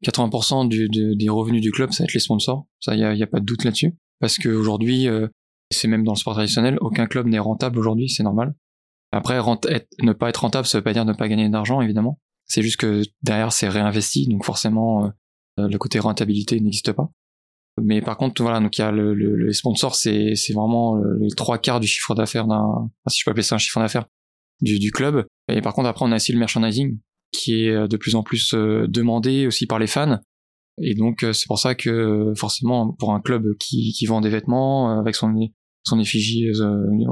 80% 0.07 0.69
du, 0.69 0.89
des 0.89 1.29
revenus 1.29 1.61
du 1.61 1.73
club, 1.73 1.93
ça 1.93 2.05
va 2.05 2.05
être 2.05 2.15
les 2.15 2.21
sponsors. 2.21 2.67
Ça, 2.79 2.95
il 2.95 2.99
n'y 2.99 3.05
a, 3.05 3.15
y 3.15 3.23
a, 3.23 3.27
pas 3.27 3.41
de 3.41 3.45
doute 3.45 3.65
là-dessus. 3.65 3.95
Parce 4.25 4.38
qu'aujourd'hui, 4.38 5.07
euh, 5.07 5.28
c'est 5.71 5.87
même 5.87 6.02
dans 6.02 6.14
le 6.14 6.16
sport 6.16 6.33
traditionnel, 6.33 6.78
aucun 6.81 7.07
club 7.07 7.26
n'est 7.26 7.38
rentable 7.38 7.78
aujourd'hui, 7.78 8.09
c'est 8.09 8.23
normal. 8.23 8.54
Après, 9.12 9.38
ne 10.00 10.12
pas 10.14 10.31
être 10.31 10.38
rentable, 10.38 10.66
ça 10.66 10.78
veut 10.78 10.83
pas 10.83 10.95
dire 10.95 11.04
ne 11.04 11.12
pas 11.12 11.28
gagner 11.28 11.47
d'argent, 11.50 11.83
évidemment. 11.83 12.19
C'est 12.47 12.62
juste 12.62 12.78
que 12.78 13.02
derrière, 13.21 13.52
c'est 13.52 13.69
réinvesti, 13.69 14.26
donc 14.26 14.43
forcément, 14.43 15.12
le 15.59 15.76
côté 15.76 15.99
rentabilité 15.99 16.59
n'existe 16.59 16.93
pas. 16.93 17.11
Mais 17.83 18.00
par 18.00 18.16
contre, 18.16 18.43
voilà, 18.43 18.61
donc 18.61 18.78
il 18.78 18.81
y 18.81 18.85
a 18.85 18.90
le, 18.93 19.12
le, 19.12 19.37
les 19.37 19.52
sponsors, 19.52 19.95
c'est 19.95 20.33
vraiment 20.54 20.97
les 21.21 21.28
trois 21.37 21.59
quarts 21.59 21.81
du 21.81 21.87
chiffre 21.87 22.14
d'affaires 22.14 22.47
d'un, 22.47 22.90
si 23.09 23.21
je 23.21 23.25
peux 23.26 23.31
appeler 23.33 23.43
ça 23.43 23.57
un 23.57 23.59
chiffre 23.59 23.78
d'affaires, 23.78 24.07
du, 24.62 24.90
club. 24.90 25.26
Et 25.49 25.61
par 25.61 25.75
contre, 25.75 25.90
après, 25.90 26.07
on 26.07 26.12
a 26.12 26.16
aussi 26.16 26.33
le 26.33 26.38
merchandising 26.38 26.99
qui 27.31 27.66
est 27.66 27.71
euh, 27.71 27.88
de 27.88 27.97
plus 27.99 28.14
en 28.14 28.23
plus 28.23 28.54
euh, 28.54 28.87
demandé 28.88 29.47
aussi 29.47 29.66
par 29.66 29.78
les 29.78 29.87
fans. 29.87 30.19
Et 30.78 30.95
donc, 30.95 31.23
euh, 31.23 31.33
c'est 31.33 31.47
pour 31.47 31.59
ça 31.59 31.75
que 31.75 32.33
forcément, 32.37 32.93
pour 32.93 33.12
un 33.12 33.21
club 33.21 33.57
qui, 33.59 33.93
qui 33.93 34.07
vend 34.07 34.21
des 34.21 34.31
vêtements 34.31 34.99
avec 34.99 35.14
son 35.14 35.33
son 35.87 36.00
effigie, 36.00 36.50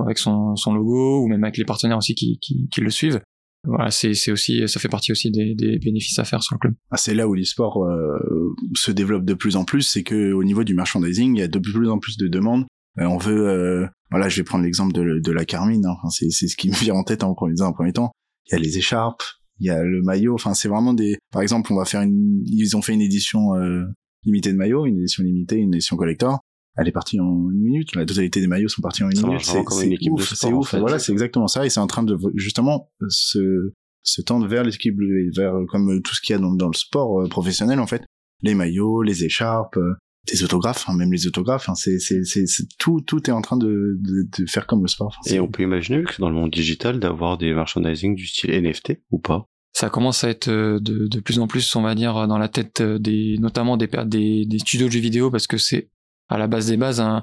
avec 0.06 0.16
son, 0.16 0.56
son 0.56 0.72
logo, 0.72 1.22
ou 1.22 1.28
même 1.28 1.44
avec 1.44 1.58
les 1.58 1.64
partenaires 1.64 1.98
aussi 1.98 2.14
qui, 2.14 2.38
qui, 2.40 2.68
qui 2.70 2.80
le 2.80 2.88
suivent, 2.88 3.20
voilà, 3.64 3.90
c'est, 3.90 4.14
c'est 4.14 4.32
aussi, 4.32 4.66
ça 4.66 4.80
fait 4.80 4.88
partie 4.88 5.12
aussi 5.12 5.30
des, 5.30 5.54
des 5.54 5.78
bénéfices 5.78 6.18
à 6.18 6.24
faire 6.24 6.42
sur 6.42 6.56
le 6.56 6.58
club. 6.58 6.74
Ah, 6.90 6.96
c'est 6.96 7.14
là 7.14 7.28
où 7.28 7.34
l'e-sport 7.34 7.84
euh, 7.84 8.54
se 8.74 8.90
développe 8.90 9.24
de 9.24 9.34
plus 9.34 9.56
en 9.56 9.64
plus, 9.64 9.82
c'est 9.82 10.02
que 10.02 10.32
au 10.32 10.42
niveau 10.42 10.64
du 10.64 10.74
merchandising, 10.74 11.36
il 11.36 11.38
y 11.38 11.42
a 11.42 11.48
de 11.48 11.58
plus 11.58 11.88
en 11.88 11.98
plus 11.98 12.16
de 12.16 12.26
demandes. 12.26 12.64
on 12.98 13.18
veut 13.18 13.48
euh, 13.48 13.86
voilà, 14.10 14.28
je 14.28 14.36
vais 14.36 14.42
prendre 14.42 14.64
l'exemple 14.64 14.92
de, 14.92 15.20
de, 15.20 15.32
la 15.32 15.44
Carmine. 15.44 15.86
Hein. 15.86 16.08
C'est, 16.10 16.30
c'est 16.30 16.48
ce 16.48 16.56
qui 16.56 16.70
me 16.70 16.74
vient 16.74 16.94
en 16.94 17.04
tête 17.04 17.22
en 17.22 17.34
premier, 17.34 17.60
en 17.62 17.72
premier 17.72 17.92
temps. 17.92 18.10
Il 18.46 18.54
y 18.54 18.56
a 18.56 18.58
les 18.58 18.78
écharpes, 18.78 19.22
il 19.60 19.66
y 19.66 19.70
a 19.70 19.82
le 19.82 20.02
maillot. 20.02 20.34
Enfin, 20.34 20.54
c'est 20.54 20.68
vraiment 20.68 20.94
des. 20.94 21.18
Par 21.30 21.42
exemple, 21.42 21.72
on 21.72 21.76
va 21.76 21.84
faire 21.84 22.02
une. 22.02 22.42
Ils 22.46 22.76
ont 22.76 22.82
fait 22.82 22.94
une 22.94 23.00
édition 23.00 23.54
euh, 23.54 23.84
limitée 24.24 24.52
de 24.52 24.56
maillot, 24.56 24.86
une 24.86 24.98
édition 24.98 25.22
limitée, 25.22 25.56
une 25.56 25.74
édition 25.74 25.96
collector. 25.96 26.40
elle 26.76 26.88
est 26.88 26.92
partie 26.92 27.20
en 27.20 27.50
une 27.50 27.60
minute. 27.62 27.94
La 27.94 28.04
totalité 28.06 28.40
des 28.40 28.46
maillots 28.46 28.68
sont 28.68 28.82
partis 28.82 29.04
en 29.04 29.10
une 29.10 29.16
Ça 29.16 29.26
minute. 29.26 29.44
C'est 29.44 29.64
comme 29.64 29.78
c'est 29.78 30.08
ouf, 30.10 30.44
en 30.44 30.52
ouf. 30.52 30.68
fait. 30.70 30.80
Voilà, 30.80 30.98
c'est 30.98 31.12
exactement 31.12 31.48
ça. 31.48 31.66
Et 31.66 31.70
c'est 31.70 31.80
en 31.80 31.86
train 31.86 32.02
de 32.02 32.16
justement 32.34 32.90
se 33.08 33.72
se 34.04 34.20
tendre 34.20 34.48
vers 34.48 34.64
l'équipe, 34.64 34.96
vers 35.36 35.54
comme 35.68 36.02
tout 36.02 36.14
ce 36.14 36.20
qu'il 36.20 36.34
y 36.34 36.36
a 36.36 36.40
dans, 36.40 36.52
dans 36.54 36.66
le 36.68 36.74
sport 36.76 37.20
euh, 37.22 37.28
professionnel 37.28 37.78
en 37.78 37.86
fait. 37.86 38.02
Les 38.42 38.54
maillots, 38.54 39.02
les 39.02 39.22
écharpes, 39.24 39.76
euh, 39.76 39.94
des 40.28 40.44
autographes, 40.44 40.88
hein, 40.88 40.94
même 40.94 41.12
les 41.12 41.26
autographes. 41.26 41.68
hein, 41.68 41.74
c'est 41.74 41.98
c'est 41.98 42.24
c'est 42.24 42.46
c'est- 42.46 42.68
tout 42.78 43.00
tout 43.00 43.28
est 43.28 43.32
en 43.32 43.42
train 43.42 43.56
de 43.56 43.96
de, 44.00 44.28
de 44.38 44.46
faire 44.46 44.66
comme 44.66 44.82
le 44.82 44.88
sport. 44.88 45.18
Et 45.26 45.40
on 45.40 45.48
peut 45.48 45.62
imaginer 45.62 46.02
que 46.04 46.20
dans 46.20 46.28
le 46.28 46.34
monde 46.34 46.50
digital 46.50 47.00
d'avoir 47.00 47.38
des 47.38 47.52
merchandising 47.54 48.14
du 48.14 48.26
style 48.26 48.50
NFT 48.52 49.00
ou 49.10 49.18
pas? 49.18 49.46
ça 49.74 49.88
commence 49.88 50.22
à 50.22 50.28
être 50.28 50.48
euh, 50.48 50.78
de, 50.80 51.06
de 51.08 51.20
plus 51.20 51.38
en 51.38 51.46
plus, 51.46 51.74
on 51.76 51.80
va 51.82 51.94
dire, 51.94 52.28
dans 52.28 52.36
la 52.36 52.48
tête 52.48 52.82
euh, 52.82 52.98
des, 52.98 53.38
notamment 53.38 53.78
des, 53.78 53.86
per- 53.88 54.04
des, 54.04 54.44
des 54.44 54.58
studios 54.58 54.86
de 54.88 54.92
jeux 54.92 55.00
vidéo, 55.00 55.30
parce 55.30 55.46
que 55.46 55.56
c'est 55.56 55.88
à 56.28 56.36
la 56.36 56.46
base 56.46 56.66
des 56.66 56.76
bases, 56.76 57.00
un- 57.00 57.22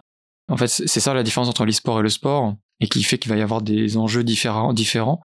en 0.50 0.58
fait, 0.58 0.66
c'est 0.68 0.88
c'est 0.88 1.00
ça 1.00 1.14
la 1.14 1.22
différence 1.22 1.48
entre 1.48 1.64
l'e-sport 1.64 2.00
et 2.00 2.02
le 2.04 2.10
sport, 2.10 2.56
et 2.80 2.88
qui 2.90 3.04
fait 3.04 3.20
qu'il 3.20 3.30
va 3.30 3.38
y 3.38 3.42
avoir 3.44 3.62
des 3.62 3.98
enjeux 3.98 4.24
différents, 4.24 4.74
différents. 4.74 5.22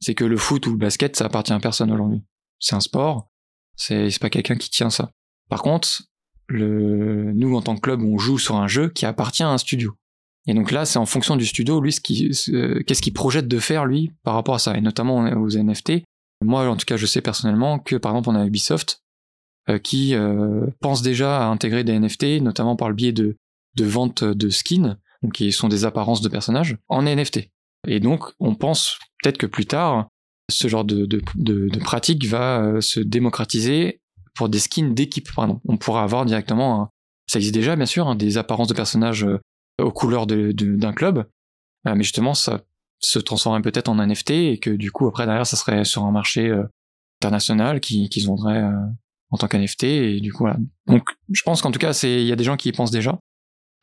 C'est 0.00 0.14
que 0.14 0.24
le 0.24 0.36
foot 0.36 0.66
ou 0.66 0.72
le 0.72 0.76
basket, 0.76 1.16
ça 1.16 1.24
appartient 1.24 1.54
à 1.54 1.58
personne 1.58 1.90
aujourd'hui. 1.90 2.20
C'est 2.60 2.74
un 2.76 2.80
sport, 2.80 3.30
c'est 3.74 4.10
c'est 4.10 4.20
pas 4.20 4.28
quelqu'un 4.30 4.56
qui 4.56 4.68
tient 4.68 4.90
ça. 4.90 5.10
Par 5.48 5.62
contre, 5.62 6.02
le, 6.48 7.32
nous, 7.32 7.54
en 7.56 7.62
tant 7.62 7.76
que 7.76 7.80
club, 7.80 8.02
on 8.02 8.18
joue 8.18 8.38
sur 8.38 8.56
un 8.56 8.68
jeu 8.68 8.88
qui 8.88 9.06
appartient 9.06 9.42
à 9.42 9.50
un 9.50 9.58
studio. 9.58 9.94
Et 10.46 10.54
donc 10.54 10.70
là, 10.70 10.86
c'est 10.86 10.98
en 10.98 11.06
fonction 11.06 11.36
du 11.36 11.44
studio, 11.44 11.80
lui, 11.80 11.92
qu'est-ce 11.92 13.02
qu'il 13.02 13.12
projette 13.12 13.48
de 13.48 13.58
faire, 13.58 13.84
lui, 13.84 14.12
par 14.22 14.34
rapport 14.34 14.54
à 14.54 14.58
ça, 14.58 14.76
et 14.76 14.80
notamment 14.80 15.18
aux 15.18 15.50
NFT. 15.50 16.04
Moi, 16.42 16.66
en 16.68 16.76
tout 16.76 16.86
cas, 16.86 16.96
je 16.96 17.04
sais 17.04 17.20
personnellement 17.20 17.78
que, 17.78 17.96
par 17.96 18.12
exemple, 18.12 18.30
on 18.30 18.34
a 18.34 18.46
Ubisoft 18.46 19.02
euh, 19.68 19.78
qui 19.78 20.14
euh, 20.14 20.66
pense 20.80 21.02
déjà 21.02 21.44
à 21.44 21.50
intégrer 21.50 21.84
des 21.84 21.98
NFT, 21.98 22.40
notamment 22.40 22.76
par 22.76 22.88
le 22.88 22.94
biais 22.94 23.12
de, 23.12 23.36
de 23.76 23.84
vente 23.84 24.24
de 24.24 24.48
skins, 24.48 24.96
donc 25.22 25.34
qui 25.34 25.52
sont 25.52 25.68
des 25.68 25.84
apparences 25.84 26.22
de 26.22 26.28
personnages, 26.30 26.78
en 26.88 27.02
NFT. 27.02 27.50
Et 27.86 28.00
donc, 28.00 28.24
on 28.40 28.54
pense 28.54 28.98
peut-être 29.22 29.38
que 29.38 29.46
plus 29.46 29.66
tard, 29.66 30.08
ce 30.50 30.66
genre 30.68 30.84
de 30.84 31.78
pratique 31.80 32.24
va 32.24 32.62
euh, 32.62 32.80
se 32.80 33.00
démocratiser 33.00 34.00
pour 34.38 34.48
des 34.48 34.60
skins 34.60 34.94
d'équipe. 34.94 35.28
On 35.36 35.76
pourra 35.76 36.04
avoir 36.04 36.24
directement, 36.24 36.92
ça 37.26 37.40
existe 37.40 37.54
déjà 37.54 37.74
bien 37.74 37.86
sûr, 37.86 38.06
hein, 38.06 38.14
des 38.14 38.38
apparences 38.38 38.68
de 38.68 38.74
personnages 38.74 39.24
euh, 39.24 39.40
aux 39.82 39.90
couleurs 39.90 40.26
d'un 40.26 40.92
club, 40.92 41.26
Euh, 41.86 41.94
mais 41.94 42.02
justement, 42.02 42.34
ça 42.34 42.62
se 43.00 43.18
transformerait 43.18 43.62
peut-être 43.62 43.88
en 43.88 43.96
NFT 44.04 44.30
et 44.30 44.58
que 44.58 44.70
du 44.70 44.90
coup, 44.90 45.06
après, 45.06 45.26
derrière, 45.26 45.46
ça 45.46 45.56
serait 45.56 45.84
sur 45.84 46.04
un 46.04 46.10
marché 46.10 46.48
euh, 46.48 46.64
international 47.20 47.80
qui, 47.80 48.08
qu'ils 48.08 48.26
vendraient 48.26 48.62
euh, 48.62 48.72
en 49.30 49.38
tant 49.38 49.48
qu'NFT 49.48 49.84
et 49.84 50.20
du 50.20 50.32
coup, 50.32 50.44
voilà. 50.44 50.58
Donc, 50.86 51.02
je 51.30 51.42
pense 51.42 51.62
qu'en 51.62 51.70
tout 51.70 51.78
cas, 51.78 51.92
il 52.02 52.26
y 52.26 52.32
a 52.32 52.36
des 52.36 52.44
gens 52.44 52.56
qui 52.56 52.68
y 52.68 52.72
pensent 52.72 52.90
déjà. 52.90 53.18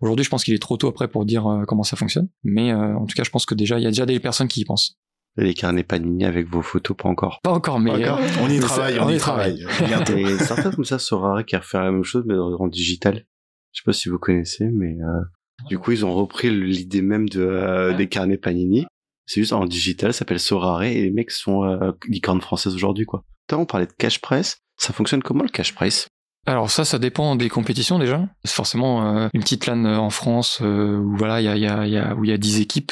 Aujourd'hui, 0.02 0.26
je 0.26 0.30
pense 0.30 0.44
qu'il 0.44 0.54
est 0.54 0.62
trop 0.62 0.78
tôt 0.78 0.88
après 0.88 1.08
pour 1.08 1.26
dire 1.26 1.64
comment 1.68 1.84
ça 1.84 1.96
fonctionne, 1.96 2.28
mais 2.44 2.74
en 2.74 3.06
tout 3.06 3.16
cas, 3.16 3.24
je 3.24 3.30
pense 3.30 3.46
que 3.46 3.56
déjà, 3.56 3.80
il 3.80 3.84
y 3.84 3.88
a 3.88 3.92
déjà 3.92 4.06
des 4.06 4.20
personnes 4.20 4.50
qui 4.50 4.62
y 4.62 4.66
pensent. 4.66 4.98
Les 5.38 5.54
carnets 5.54 5.84
Panini 5.84 6.25
avec 6.25 6.48
vos 6.48 6.62
photos, 6.62 6.96
pas 6.96 7.10
encore. 7.10 7.39
Pas 7.44 7.51
encore, 7.51 7.80
mais 7.80 7.92
euh, 7.92 8.15
on 8.42 8.50
y 8.50 8.60
travaille, 8.60 9.00
on 9.00 9.10
y 9.10 9.18
travaille. 9.18 9.65
Bientôt. 9.86 10.15
Et 10.15 10.38
certains 10.39 10.72
comme 10.72 10.86
ça 10.86 10.98
Sorare 10.98 11.44
qui 11.46 11.56
a 11.56 11.60
refait 11.60 11.77
la 11.77 11.92
même 11.92 12.04
chose 12.04 12.24
mais 12.25 12.36
en 12.36 12.68
digital. 12.68 13.25
Je 13.74 13.82
sais 13.82 13.86
pas 13.86 13.94
si 13.94 14.08
vous 14.08 14.18
connaissez, 14.18 14.70
mais 14.72 14.96
euh, 15.01 15.22
du 15.68 15.77
coup 15.77 15.92
ils 15.92 16.06
ont 16.06 16.13
repris 16.13 16.50
l'idée 16.50 17.01
même 17.01 17.27
de 17.27 17.42
euh, 17.42 17.94
des 17.94 18.08
carnets 18.08 18.38
Panini. 18.38 18.86
C'est 19.25 19.42
juste 19.42 19.54
en 19.54 19.65
digital, 19.65 20.13
ça 20.13 20.20
s'appelle 20.20 20.39
Sorare 20.39 20.84
et 20.84 21.01
les 21.01 21.12
mecs 21.12 21.32
sont 21.32 21.65
euh, 21.65 21.92
licorne 22.08 22.39
française 22.39 22.74
aujourd'hui 22.75 23.06
quoi. 23.06 23.24
Tant 23.48 23.60
on 23.62 23.65
parlait 23.65 23.88
de 23.88 23.94
cash 23.94 24.22
price, 24.22 24.58
ça 24.77 24.94
fonctionne 24.94 25.22
comment 25.22 25.44
le 25.44 25.50
cash 25.50 25.74
price 25.74 26.08
Alors 26.46 26.70
ça, 26.70 26.86
ça 26.86 27.00
dépend 27.00 27.36
des 27.36 27.50
compétitions 27.50 28.00
déjà. 28.00 28.27
C'est 28.44 28.56
forcément 28.56 29.18
euh, 29.18 29.27
une 29.34 29.42
petite 29.42 29.65
LAN 29.68 29.86
euh, 29.86 29.98
en 29.98 30.10
France 30.10 30.60
euh, 30.62 30.98
où 30.98 31.15
voilà, 31.15 31.42
il 31.42 31.46
y 31.46 31.48
a, 31.48 31.56
il 31.56 31.63
y 31.63 31.68
a, 31.68 31.86
il 31.86 31.94
y 31.94 31.98
a, 31.98 32.15
où 32.15 32.24
il 32.24 32.30
y 32.30 32.34
a 32.34 32.38
10 32.38 32.62
équipes. 32.62 32.92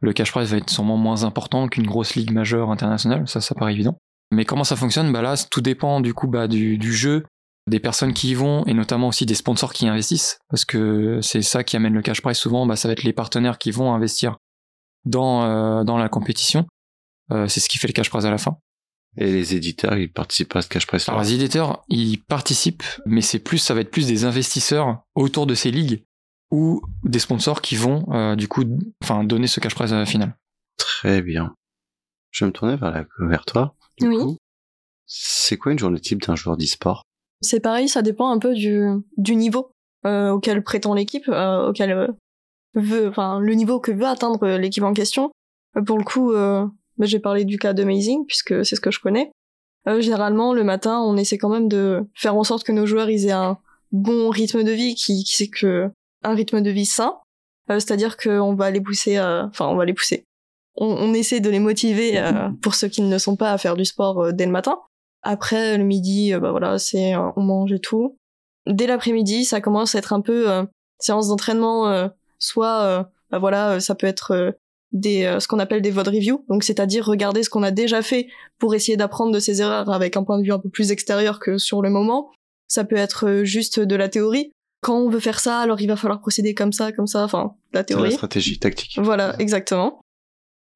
Le 0.00 0.12
cash 0.12 0.30
prize 0.30 0.50
va 0.50 0.58
être 0.58 0.70
sûrement 0.70 0.96
moins 0.96 1.24
important 1.24 1.68
qu'une 1.68 1.86
grosse 1.86 2.14
ligue 2.14 2.30
majeure 2.32 2.70
internationale, 2.70 3.26
ça, 3.26 3.40
ça 3.40 3.54
paraît 3.54 3.72
évident. 3.72 3.98
Mais 4.30 4.44
comment 4.44 4.64
ça 4.64 4.76
fonctionne? 4.76 5.12
Bah 5.12 5.22
là, 5.22 5.34
tout 5.50 5.60
dépend 5.60 6.00
du 6.00 6.14
coup 6.14 6.28
bah, 6.28 6.48
du, 6.48 6.78
du 6.78 6.92
jeu, 6.92 7.24
des 7.66 7.80
personnes 7.80 8.12
qui 8.12 8.30
y 8.30 8.34
vont 8.34 8.64
et 8.66 8.74
notamment 8.74 9.08
aussi 9.08 9.26
des 9.26 9.34
sponsors 9.34 9.72
qui 9.72 9.88
investissent, 9.88 10.38
parce 10.48 10.64
que 10.64 11.20
c'est 11.22 11.42
ça 11.42 11.64
qui 11.64 11.76
amène 11.76 11.94
le 11.94 12.02
cash 12.02 12.20
prize 12.20 12.36
souvent. 12.36 12.66
Bah, 12.66 12.76
ça 12.76 12.88
va 12.88 12.92
être 12.92 13.02
les 13.02 13.12
partenaires 13.12 13.58
qui 13.58 13.70
vont 13.70 13.92
investir 13.92 14.36
dans 15.04 15.44
euh, 15.44 15.84
dans 15.84 15.98
la 15.98 16.08
compétition. 16.08 16.66
Euh, 17.32 17.48
c'est 17.48 17.60
ce 17.60 17.68
qui 17.68 17.78
fait 17.78 17.88
le 17.88 17.92
cash 17.92 18.10
prize 18.10 18.26
à 18.26 18.30
la 18.30 18.38
fin. 18.38 18.58
Et 19.16 19.32
les 19.32 19.54
éditeurs, 19.54 19.96
ils 19.96 20.12
participent 20.12 20.54
à 20.54 20.62
ce 20.62 20.68
cash 20.68 20.86
price 20.86 21.08
Alors 21.08 21.22
les 21.22 21.34
éditeurs, 21.34 21.82
ils 21.88 22.22
participent, 22.22 22.84
mais 23.06 23.20
c'est 23.20 23.38
plus, 23.38 23.58
ça 23.58 23.74
va 23.74 23.80
être 23.80 23.90
plus 23.90 24.06
des 24.06 24.24
investisseurs 24.24 25.02
autour 25.14 25.46
de 25.46 25.54
ces 25.54 25.70
ligues 25.70 26.04
ou 26.50 26.82
des 27.04 27.18
sponsors 27.18 27.60
qui 27.60 27.76
vont 27.76 28.06
euh, 28.12 28.36
du 28.36 28.48
coup, 28.48 28.64
enfin 29.02 29.24
donner 29.24 29.46
ce 29.46 29.60
cash 29.60 29.74
prize 29.74 29.92
à 29.92 29.98
la 29.98 30.06
finale. 30.06 30.36
Très 30.76 31.22
bien. 31.22 31.54
Je 32.30 32.44
vais 32.44 32.48
me 32.48 32.52
tourner 32.52 32.76
vers, 32.76 32.90
la, 32.90 33.06
vers 33.20 33.44
toi. 33.44 33.74
du 33.98 34.08
Oui. 34.08 34.36
C'est 35.06 35.56
quoi 35.56 35.72
une 35.72 35.78
journée 35.78 36.00
type 36.00 36.22
d'un 36.22 36.36
joueur 36.36 36.56
d'e-sport? 36.56 37.02
C'est 37.40 37.60
pareil, 37.60 37.88
ça 37.88 38.02
dépend 38.02 38.30
un 38.30 38.38
peu 38.38 38.54
du, 38.54 38.86
du 39.16 39.36
niveau 39.36 39.70
euh, 40.06 40.30
auquel 40.30 40.62
prétend 40.62 40.94
l'équipe, 40.94 41.28
euh, 41.28 41.68
auquel 41.68 41.92
euh, 41.92 42.08
veut, 42.74 43.08
enfin 43.08 43.40
le 43.40 43.54
niveau 43.54 43.80
que 43.80 43.92
veut 43.92 44.06
atteindre 44.06 44.42
euh, 44.44 44.58
l'équipe 44.58 44.82
en 44.82 44.92
question. 44.92 45.30
Euh, 45.76 45.82
pour 45.82 45.98
le 45.98 46.04
coup, 46.04 46.32
euh, 46.32 46.66
bah, 46.98 47.06
j'ai 47.06 47.20
parlé 47.20 47.44
du 47.44 47.58
cas 47.58 47.72
d'Amazing 47.72 48.26
puisque 48.26 48.64
c'est 48.64 48.76
ce 48.76 48.80
que 48.80 48.90
je 48.90 49.00
connais. 49.00 49.30
Euh, 49.86 50.00
généralement, 50.00 50.52
le 50.52 50.64
matin, 50.64 51.00
on 51.00 51.16
essaie 51.16 51.38
quand 51.38 51.48
même 51.48 51.68
de 51.68 52.04
faire 52.14 52.36
en 52.36 52.44
sorte 52.44 52.64
que 52.64 52.72
nos 52.72 52.84
joueurs 52.86 53.08
ils 53.08 53.26
aient 53.26 53.32
un 53.32 53.58
bon 53.92 54.28
rythme 54.28 54.64
de 54.64 54.72
vie, 54.72 54.94
qui, 54.94 55.24
qui 55.24 55.34
c'est 55.34 55.48
que 55.48 55.90
un 56.24 56.34
rythme 56.34 56.60
de 56.60 56.70
vie 56.70 56.86
sain. 56.86 57.16
Euh, 57.70 57.74
C'est-à-dire 57.80 58.16
qu'on 58.16 58.54
va 58.54 58.70
les 58.70 58.80
pousser, 58.80 59.16
à- 59.16 59.46
enfin 59.50 59.66
on 59.68 59.76
va 59.76 59.84
les 59.84 59.94
pousser. 59.94 60.24
On, 60.76 60.86
on 60.86 61.12
essaie 61.14 61.40
de 61.40 61.50
les 61.50 61.58
motiver 61.58 62.18
euh, 62.18 62.50
pour 62.62 62.74
ceux 62.74 62.88
qui 62.88 63.02
ne 63.02 63.18
sont 63.18 63.36
pas 63.36 63.52
à 63.52 63.58
faire 63.58 63.76
du 63.76 63.84
sport 63.84 64.22
euh, 64.24 64.32
dès 64.32 64.46
le 64.46 64.52
matin. 64.52 64.78
Après, 65.22 65.76
le 65.76 65.84
midi, 65.84 66.32
euh, 66.32 66.38
bah 66.40 66.50
voilà, 66.52 66.78
c'est 66.78 67.14
euh, 67.14 67.30
on 67.36 67.42
mange 67.42 67.72
et 67.72 67.80
tout. 67.80 68.16
Dès 68.66 68.86
l'après-midi, 68.86 69.44
ça 69.44 69.60
commence 69.60 69.94
à 69.94 69.98
être 69.98 70.12
un 70.12 70.20
peu 70.20 70.50
euh, 70.50 70.64
séance 71.00 71.28
d'entraînement. 71.28 71.88
euh, 71.88 72.08
soit, 72.38 72.82
euh, 72.82 73.02
bah 73.30 73.38
voilà, 73.38 73.72
euh, 73.72 73.80
ça 73.80 73.94
peut 73.96 74.06
être 74.06 74.30
euh, 74.30 74.52
des 74.92 75.24
euh, 75.24 75.40
ce 75.40 75.48
qu'on 75.48 75.58
appelle 75.58 75.82
des 75.82 75.90
VOD 75.90 76.08
review, 76.08 76.44
donc 76.48 76.62
c'est-à-dire 76.62 77.04
regarder 77.04 77.42
ce 77.42 77.50
qu'on 77.50 77.62
a 77.64 77.70
déjà 77.72 78.00
fait 78.00 78.28
pour 78.58 78.74
essayer 78.76 78.96
d'apprendre 78.96 79.32
de 79.32 79.40
ses 79.40 79.60
erreurs 79.60 79.90
avec 79.90 80.16
un 80.16 80.22
point 80.22 80.38
de 80.38 80.44
vue 80.44 80.52
un 80.52 80.58
peu 80.60 80.68
plus 80.70 80.92
extérieur 80.92 81.40
que 81.40 81.58
sur 81.58 81.82
le 81.82 81.90
moment. 81.90 82.30
Ça 82.68 82.84
peut 82.84 82.96
être 82.96 83.26
euh, 83.28 83.44
juste 83.44 83.80
de 83.80 83.96
la 83.96 84.08
théorie. 84.08 84.52
Quand 84.80 84.96
on 84.98 85.08
veut 85.08 85.20
faire 85.20 85.40
ça, 85.40 85.58
alors 85.58 85.80
il 85.80 85.86
va 85.88 85.96
falloir 85.96 86.20
procéder 86.20 86.54
comme 86.54 86.72
ça, 86.72 86.92
comme 86.92 87.06
ça, 87.06 87.24
enfin, 87.24 87.38
la 87.38 87.44
C'est 87.72 87.76
la 87.78 87.84
théorie. 87.84 88.12
stratégie 88.12 88.58
tactique. 88.58 88.98
Voilà, 89.00 89.34
exactement. 89.40 90.00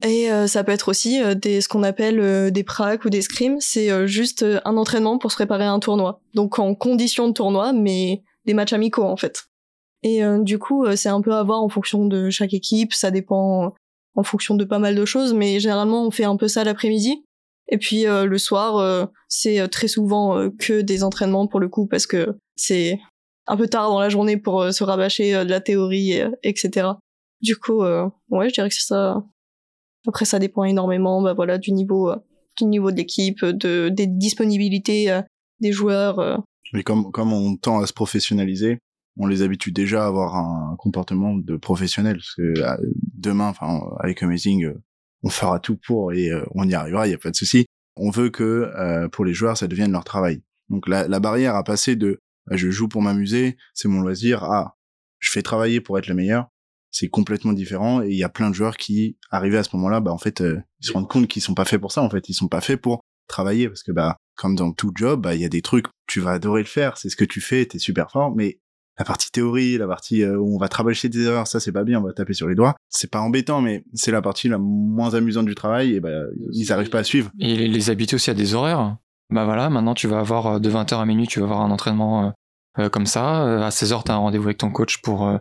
Et 0.03 0.29
euh, 0.29 0.47
ça 0.47 0.63
peut 0.65 0.73
être 0.73 0.89
aussi 0.89 1.21
euh, 1.23 1.33
des 1.33 1.61
ce 1.61 1.69
qu'on 1.69 1.83
appelle 1.83 2.19
euh, 2.19 2.49
des 2.51 2.63
pracs 2.65 3.05
ou 3.05 3.09
des 3.09 3.21
scrims, 3.21 3.61
c'est 3.61 3.89
euh, 3.89 4.05
juste 4.05 4.43
euh, 4.43 4.59
un 4.65 4.75
entraînement 4.75 5.17
pour 5.17 5.31
se 5.31 5.37
préparer 5.37 5.63
à 5.63 5.71
un 5.71 5.79
tournoi. 5.79 6.19
Donc 6.33 6.59
en 6.59 6.75
condition 6.75 7.27
de 7.29 7.33
tournoi, 7.33 7.71
mais 7.71 8.21
des 8.45 8.53
matchs 8.53 8.73
amicaux 8.73 9.03
en 9.05 9.15
fait. 9.15 9.43
Et 10.01 10.21
euh, 10.21 10.39
du 10.39 10.59
coup, 10.59 10.83
euh, 10.83 10.97
c'est 10.97 11.07
un 11.07 11.21
peu 11.21 11.33
à 11.33 11.41
voir 11.43 11.63
en 11.63 11.69
fonction 11.69 12.05
de 12.05 12.29
chaque 12.29 12.53
équipe, 12.53 12.93
ça 12.93 13.11
dépend 13.11 13.73
en 14.15 14.23
fonction 14.23 14.55
de 14.55 14.65
pas 14.65 14.79
mal 14.79 14.95
de 14.95 15.05
choses, 15.05 15.33
mais 15.33 15.61
généralement 15.61 16.05
on 16.05 16.11
fait 16.11 16.25
un 16.25 16.35
peu 16.35 16.49
ça 16.49 16.65
l'après-midi. 16.65 17.23
Et 17.69 17.77
puis 17.77 18.05
euh, 18.05 18.25
le 18.25 18.37
soir, 18.37 18.75
euh, 18.77 19.05
c'est 19.29 19.65
très 19.69 19.87
souvent 19.87 20.37
euh, 20.37 20.49
que 20.59 20.81
des 20.81 21.03
entraînements 21.05 21.47
pour 21.47 21.61
le 21.61 21.69
coup, 21.69 21.87
parce 21.87 22.05
que 22.07 22.35
c'est 22.57 22.99
un 23.47 23.57
peu 23.57 23.67
tard 23.67 23.89
dans 23.89 23.99
la 23.99 24.09
journée 24.09 24.37
pour 24.37 24.61
euh, 24.61 24.71
se 24.71 24.83
rabâcher 24.83 25.35
euh, 25.35 25.45
de 25.45 25.49
la 25.49 25.61
théorie, 25.61 26.19
euh, 26.19 26.29
etc. 26.43 26.87
Du 27.41 27.57
coup, 27.57 27.83
ouais, 27.83 28.47
je 28.47 28.53
dirais 28.53 28.69
que 28.69 28.75
c'est 28.75 28.87
ça. 28.87 29.21
Après, 30.07 30.23
ça 30.23 30.39
dépend 30.39 30.63
énormément, 30.63 31.21
bah 31.21 31.33
voilà, 31.33 31.57
du 31.57 31.73
niveau, 31.73 32.09
du 32.57 32.63
niveau 32.63 32.89
de 32.89 32.95
l'équipe, 32.95 33.43
de 33.43 33.89
des 33.89 34.07
disponibilités 34.07 35.19
des 35.59 35.73
joueurs. 35.73 36.41
Mais 36.71 36.83
comme, 36.83 37.11
comme 37.11 37.33
on 37.33 37.57
tend 37.57 37.81
à 37.81 37.85
se 37.85 37.91
professionnaliser, 37.91 38.79
on 39.17 39.27
les 39.27 39.41
habitue 39.41 39.73
déjà 39.73 40.05
à 40.05 40.07
avoir 40.07 40.37
un 40.37 40.77
comportement 40.77 41.35
de 41.35 41.57
professionnel. 41.57 42.15
Parce 42.15 42.33
que 42.35 42.53
demain, 43.13 43.49
enfin, 43.49 43.81
avec 43.99 44.23
Amazing, 44.23 44.71
on 45.23 45.29
fera 45.29 45.59
tout 45.59 45.75
pour 45.85 46.13
et 46.13 46.31
on 46.55 46.63
y 46.65 46.73
arrivera, 46.73 47.07
il 47.07 47.09
n'y 47.09 47.15
a 47.15 47.19
pas 47.19 47.31
de 47.31 47.35
souci. 47.35 47.65
On 47.97 48.09
veut 48.09 48.29
que 48.29 49.07
pour 49.11 49.25
les 49.25 49.33
joueurs, 49.33 49.57
ça 49.57 49.67
devienne 49.67 49.91
leur 49.91 50.05
travail. 50.05 50.41
Donc 50.69 50.87
la, 50.87 51.09
la 51.09 51.19
barrière 51.19 51.57
a 51.57 51.65
passé 51.65 51.97
de 51.97 52.19
je 52.51 52.69
joue 52.69 52.87
pour 52.87 53.01
m'amuser, 53.01 53.57
c'est 53.73 53.87
mon 53.87 54.01
loisir, 54.01 54.43
à 54.43 54.77
je 55.19 55.31
fais 55.31 55.41
travailler 55.41 55.79
pour 55.79 55.97
être 55.97 56.07
le 56.07 56.15
meilleur. 56.15 56.47
C'est 56.91 57.07
complètement 57.07 57.53
différent 57.53 58.03
et 58.03 58.09
il 58.09 58.17
y 58.17 58.23
a 58.23 58.29
plein 58.29 58.49
de 58.49 58.55
joueurs 58.55 58.77
qui, 58.77 59.17
arrivés 59.31 59.57
à 59.57 59.63
ce 59.63 59.75
moment-là, 59.75 59.99
bah 59.99 60.11
en 60.11 60.17
fait, 60.17 60.41
euh, 60.41 60.61
ils 60.79 60.87
se 60.87 60.91
rendent 60.91 61.09
compte 61.09 61.27
qu'ils 61.27 61.41
sont 61.41 61.55
pas 61.55 61.65
faits 61.65 61.81
pour 61.81 61.91
ça. 61.91 62.01
En 62.01 62.09
fait, 62.09 62.29
ils 62.29 62.33
sont 62.33 62.49
pas 62.49 62.61
faits 62.61 62.79
pour 62.79 63.01
travailler 63.27 63.67
parce 63.67 63.83
que 63.83 63.91
bah 63.91 64.17
comme 64.35 64.55
dans 64.55 64.71
tout 64.73 64.91
job, 64.93 65.21
bah 65.21 65.33
il 65.33 65.41
y 65.41 65.45
a 65.45 65.49
des 65.49 65.61
trucs 65.61 65.87
tu 66.07 66.19
vas 66.19 66.31
adorer 66.31 66.61
le 66.61 66.67
faire, 66.67 66.97
c'est 66.97 67.09
ce 67.09 67.15
que 67.15 67.25
tu 67.25 67.41
fais, 67.41 67.65
t'es 67.65 67.79
super 67.79 68.11
fort, 68.11 68.35
mais 68.35 68.59
la 68.99 69.05
partie 69.05 69.31
théorie, 69.31 69.77
la 69.77 69.87
partie 69.87 70.23
euh, 70.23 70.37
où 70.37 70.55
on 70.55 70.59
va 70.59 70.67
travailler 70.67 71.09
des 71.09 71.23
erreurs, 71.23 71.47
ça 71.47 71.59
c'est 71.59 71.71
pas 71.71 71.83
bien, 71.83 71.99
on 71.99 72.03
va 72.03 72.13
taper 72.13 72.33
sur 72.33 72.47
les 72.47 72.53
doigts. 72.53 72.75
C'est 72.89 73.09
pas 73.09 73.21
embêtant, 73.21 73.61
mais 73.61 73.83
c'est 73.93 74.11
la 74.11 74.21
partie 74.21 74.49
la 74.49 74.59
moins 74.59 75.15
amusante 75.15 75.45
du 75.45 75.55
travail 75.55 75.95
et 75.95 75.99
bah 75.99 76.11
ils 76.51 76.71
arrivent 76.71 76.91
pas 76.91 76.99
à 76.99 77.03
suivre. 77.03 77.31
Et 77.39 77.55
les, 77.55 77.67
les 77.67 78.13
aussi 78.13 78.29
à 78.29 78.35
des 78.35 78.53
horaires. 78.53 78.97
Bah 79.29 79.45
voilà, 79.45 79.69
maintenant 79.69 79.93
tu 79.93 80.07
vas 80.07 80.19
avoir 80.19 80.47
euh, 80.47 80.59
de 80.59 80.69
20h 80.69 80.99
à 80.99 81.05
minuit, 81.05 81.27
tu 81.27 81.39
vas 81.39 81.45
avoir 81.45 81.61
un 81.61 81.71
entraînement 81.71 82.25
euh, 82.25 82.29
euh, 82.79 82.89
comme 82.89 83.05
ça. 83.05 83.65
À 83.65 83.69
16h, 83.69 84.03
tu 84.03 84.11
as 84.11 84.15
un 84.15 84.17
rendez-vous 84.17 84.45
avec 84.45 84.57
ton 84.57 84.71
coach 84.71 85.01
pour, 85.01 85.31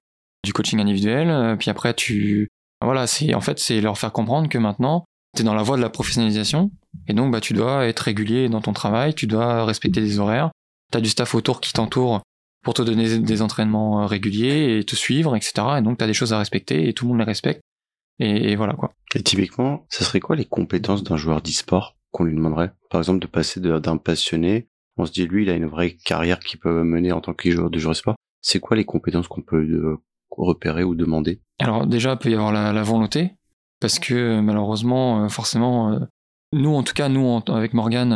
du 0.44 0.52
coaching 0.52 0.80
individuel. 0.80 1.56
Puis 1.58 1.70
après, 1.70 1.94
tu, 1.94 2.48
voilà, 2.82 3.06
c'est 3.06 3.34
en 3.34 3.40
fait 3.40 3.58
c'est 3.58 3.80
leur 3.80 3.98
faire 3.98 4.12
comprendre 4.12 4.48
que 4.48 4.58
maintenant 4.58 5.04
tu 5.34 5.42
es 5.42 5.44
dans 5.44 5.54
la 5.54 5.62
voie 5.62 5.76
de 5.76 5.82
la 5.82 5.88
professionnalisation 5.88 6.70
et 7.08 7.14
donc 7.14 7.32
bah 7.32 7.40
tu 7.40 7.54
dois 7.54 7.86
être 7.86 8.00
régulier 8.00 8.50
dans 8.50 8.60
ton 8.60 8.74
travail, 8.74 9.14
tu 9.14 9.26
dois 9.26 9.64
respecter 9.64 10.02
des 10.02 10.18
horaires, 10.18 10.50
tu 10.90 10.98
as 10.98 11.00
du 11.00 11.08
staff 11.08 11.34
autour 11.34 11.62
qui 11.62 11.72
t'entoure 11.72 12.20
pour 12.62 12.74
te 12.74 12.82
donner 12.82 13.18
des 13.18 13.42
entraînements 13.42 14.06
réguliers 14.06 14.78
et 14.78 14.84
te 14.84 14.94
suivre, 14.94 15.34
etc. 15.34 15.52
Et 15.78 15.82
donc 15.82 15.98
tu 15.98 16.04
as 16.04 16.06
des 16.06 16.14
choses 16.14 16.32
à 16.32 16.38
respecter 16.38 16.88
et 16.88 16.92
tout 16.92 17.04
le 17.06 17.10
monde 17.10 17.18
les 17.18 17.24
respecte. 17.24 17.62
Et, 18.18 18.54
voilà 18.56 18.74
quoi. 18.74 18.92
Et 19.14 19.22
typiquement, 19.22 19.84
ça 19.88 20.04
serait 20.04 20.20
quoi 20.20 20.36
les 20.36 20.44
compétences 20.44 21.02
d'un 21.02 21.16
joueur 21.16 21.42
d'e-sport? 21.42 21.96
Qu'on 22.12 22.25
lui 22.25 22.37
demanderait 22.37 22.72
Par 22.90 23.01
exemple, 23.01 23.20
de 23.20 23.27
passer 23.27 23.61
d'un 23.61 23.96
passionné, 23.96 24.68
on 24.96 25.07
se 25.07 25.12
dit 25.12 25.27
lui, 25.27 25.44
il 25.44 25.51
a 25.51 25.55
une 25.55 25.66
vraie 25.66 25.96
carrière 26.05 26.38
qu'il 26.38 26.61
peut 26.61 26.85
mener 26.85 27.12
en 27.12 27.20
tant 27.20 27.35
que 27.35 27.51
joueur 27.51 27.70
de 27.70 27.79
joueur 27.79 27.96
sport. 27.96 28.14
C'est 28.42 28.61
quoi 28.61 28.77
les 28.77 28.85
compétences 28.85 29.29
qu'on 29.29 29.42
peut 29.42 29.62
euh, 29.62 29.96
repérer 30.31 30.85
ou 30.85 30.94
demander? 30.94 31.40
Alors 31.59 31.87
déjà, 31.87 32.12
il 32.12 32.18
peut 32.18 32.31
y 32.31 32.35
avoir 32.35 32.53
la, 32.53 32.83
volonté, 32.83 33.33
parce 33.81 33.98
que 33.98 34.40
malheureusement, 34.40 35.25
euh, 35.25 35.29
forcément, 35.29 35.92
euh, 35.92 36.01
nous 36.53 36.75
en 36.75 36.83
tout 36.83 36.92
cas, 36.92 37.09
nous 37.09 37.40
avec 37.48 37.72
Morgan, 37.72 38.12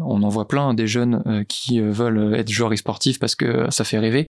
on 0.00 0.22
en 0.22 0.28
voit 0.28 0.46
plein 0.46 0.74
des 0.74 0.86
jeunes 0.86 1.44
qui 1.48 1.80
veulent 1.80 2.34
être 2.34 2.48
joueurs 2.48 2.72
e-sportifs 2.72 3.18
parce 3.18 3.34
que 3.34 3.68
ça 3.70 3.82
fait 3.82 3.98
rêver. 3.98 4.28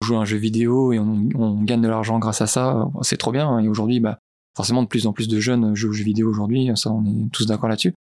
On 0.00 0.06
joue 0.06 0.14
à 0.14 0.20
un 0.20 0.24
jeu 0.24 0.36
vidéo 0.36 0.92
et 0.92 1.00
on, 1.00 1.62
gagne 1.64 1.80
de 1.80 1.88
l'argent 1.88 2.20
grâce 2.20 2.40
à 2.40 2.46
ça, 2.46 2.88
c'est 3.02 3.16
trop 3.16 3.32
bien. 3.32 3.58
Et 3.58 3.66
aujourd'hui, 3.66 3.98
bah, 3.98 4.20
forcément, 4.56 4.84
de 4.84 4.86
plus 4.86 5.08
en 5.08 5.12
plus 5.12 5.26
de 5.26 5.40
jeunes 5.40 5.74
jouent 5.74 5.88
aux 5.88 5.92
jeux 5.92 6.04
vidéo 6.04 6.30
aujourd'hui, 6.30 6.70
ça 6.76 6.92
on 6.92 7.04
est 7.04 7.32
tous 7.32 7.46
d'accord 7.46 7.68
là-dessus. 7.68 7.94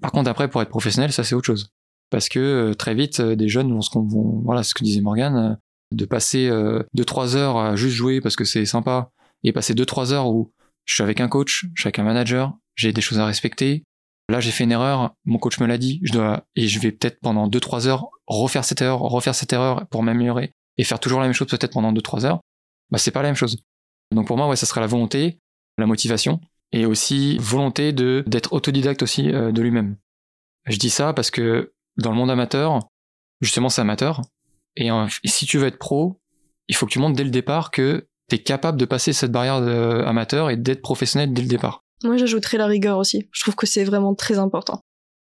Par 0.00 0.12
contre, 0.12 0.30
après, 0.30 0.48
pour 0.48 0.62
être 0.62 0.68
professionnel, 0.68 1.12
ça 1.12 1.24
c'est 1.24 1.34
autre 1.34 1.46
chose. 1.46 1.72
Parce 2.10 2.28
que 2.28 2.72
très 2.74 2.94
vite, 2.94 3.20
des 3.20 3.48
jeunes 3.48 3.70
vont, 3.70 4.02
vont 4.02 4.42
voilà, 4.44 4.62
ce 4.62 4.74
que 4.74 4.84
disait 4.84 5.00
Morgan, 5.00 5.58
de 5.92 6.04
passer 6.04 6.48
2-3 6.48 6.50
euh, 6.50 7.36
heures 7.36 7.58
à 7.58 7.76
juste 7.76 7.94
jouer 7.94 8.20
parce 8.20 8.36
que 8.36 8.44
c'est 8.44 8.66
sympa 8.66 9.10
et 9.44 9.52
passer 9.52 9.74
2-3 9.74 10.12
heures 10.12 10.28
où 10.28 10.52
je 10.84 10.94
suis 10.94 11.02
avec 11.02 11.20
un 11.20 11.28
coach, 11.28 11.66
je 11.74 11.82
suis 11.82 11.88
avec 11.88 11.98
un 11.98 12.04
manager, 12.04 12.56
j'ai 12.74 12.92
des 12.92 13.00
choses 13.00 13.18
à 13.18 13.26
respecter. 13.26 13.84
Là, 14.30 14.40
j'ai 14.40 14.50
fait 14.50 14.64
une 14.64 14.72
erreur, 14.72 15.14
mon 15.24 15.38
coach 15.38 15.58
me 15.58 15.66
l'a 15.66 15.78
dit, 15.78 16.00
je 16.02 16.12
dois, 16.12 16.44
et 16.54 16.68
je 16.68 16.78
vais 16.80 16.92
peut-être 16.92 17.18
pendant 17.20 17.48
2-3 17.48 17.86
heures 17.86 18.08
refaire 18.26 18.64
cette 18.64 18.82
erreur, 18.82 19.00
refaire 19.00 19.34
cette 19.34 19.52
erreur 19.52 19.86
pour 19.88 20.02
m'améliorer 20.02 20.52
et 20.76 20.84
faire 20.84 21.00
toujours 21.00 21.20
la 21.20 21.26
même 21.26 21.32
chose 21.32 21.48
peut-être 21.48 21.72
pendant 21.72 21.92
2-3 21.92 22.26
heures. 22.26 22.40
Bah, 22.90 22.98
c'est 22.98 23.10
pas 23.10 23.22
la 23.22 23.28
même 23.28 23.36
chose. 23.36 23.62
Donc 24.14 24.26
pour 24.26 24.36
moi, 24.36 24.48
ouais, 24.48 24.56
ça 24.56 24.66
serait 24.66 24.80
la 24.80 24.86
volonté, 24.86 25.38
la 25.78 25.86
motivation 25.86 26.40
et 26.72 26.86
aussi 26.86 27.38
volonté 27.38 27.92
de, 27.92 28.24
d'être 28.26 28.52
autodidacte 28.52 29.02
aussi 29.02 29.32
euh, 29.32 29.52
de 29.52 29.62
lui-même. 29.62 29.96
Je 30.66 30.76
dis 30.76 30.90
ça 30.90 31.12
parce 31.12 31.30
que 31.30 31.72
dans 31.96 32.10
le 32.10 32.16
monde 32.16 32.30
amateur, 32.30 32.80
justement, 33.40 33.68
c'est 33.68 33.80
amateur. 33.80 34.22
Et, 34.76 34.90
si 35.24 35.46
tu 35.46 35.58
veux 35.58 35.66
être 35.66 35.78
pro, 35.78 36.20
il 36.68 36.76
faut 36.76 36.86
que 36.86 36.92
tu 36.92 36.98
montres 36.98 37.16
dès 37.16 37.24
le 37.24 37.30
départ 37.30 37.70
que 37.70 38.06
tu 38.28 38.36
es 38.36 38.38
capable 38.38 38.78
de 38.78 38.84
passer 38.84 39.12
cette 39.12 39.32
barrière 39.32 39.56
amateur 40.06 40.50
et 40.50 40.56
d'être 40.56 40.82
professionnel 40.82 41.32
dès 41.32 41.42
le 41.42 41.48
départ. 41.48 41.82
Moi, 42.04 42.16
j'ajouterais 42.16 42.58
la 42.58 42.66
rigueur 42.66 42.98
aussi. 42.98 43.28
Je 43.32 43.40
trouve 43.42 43.56
que 43.56 43.66
c'est 43.66 43.82
vraiment 43.84 44.14
très 44.14 44.38
important. 44.38 44.82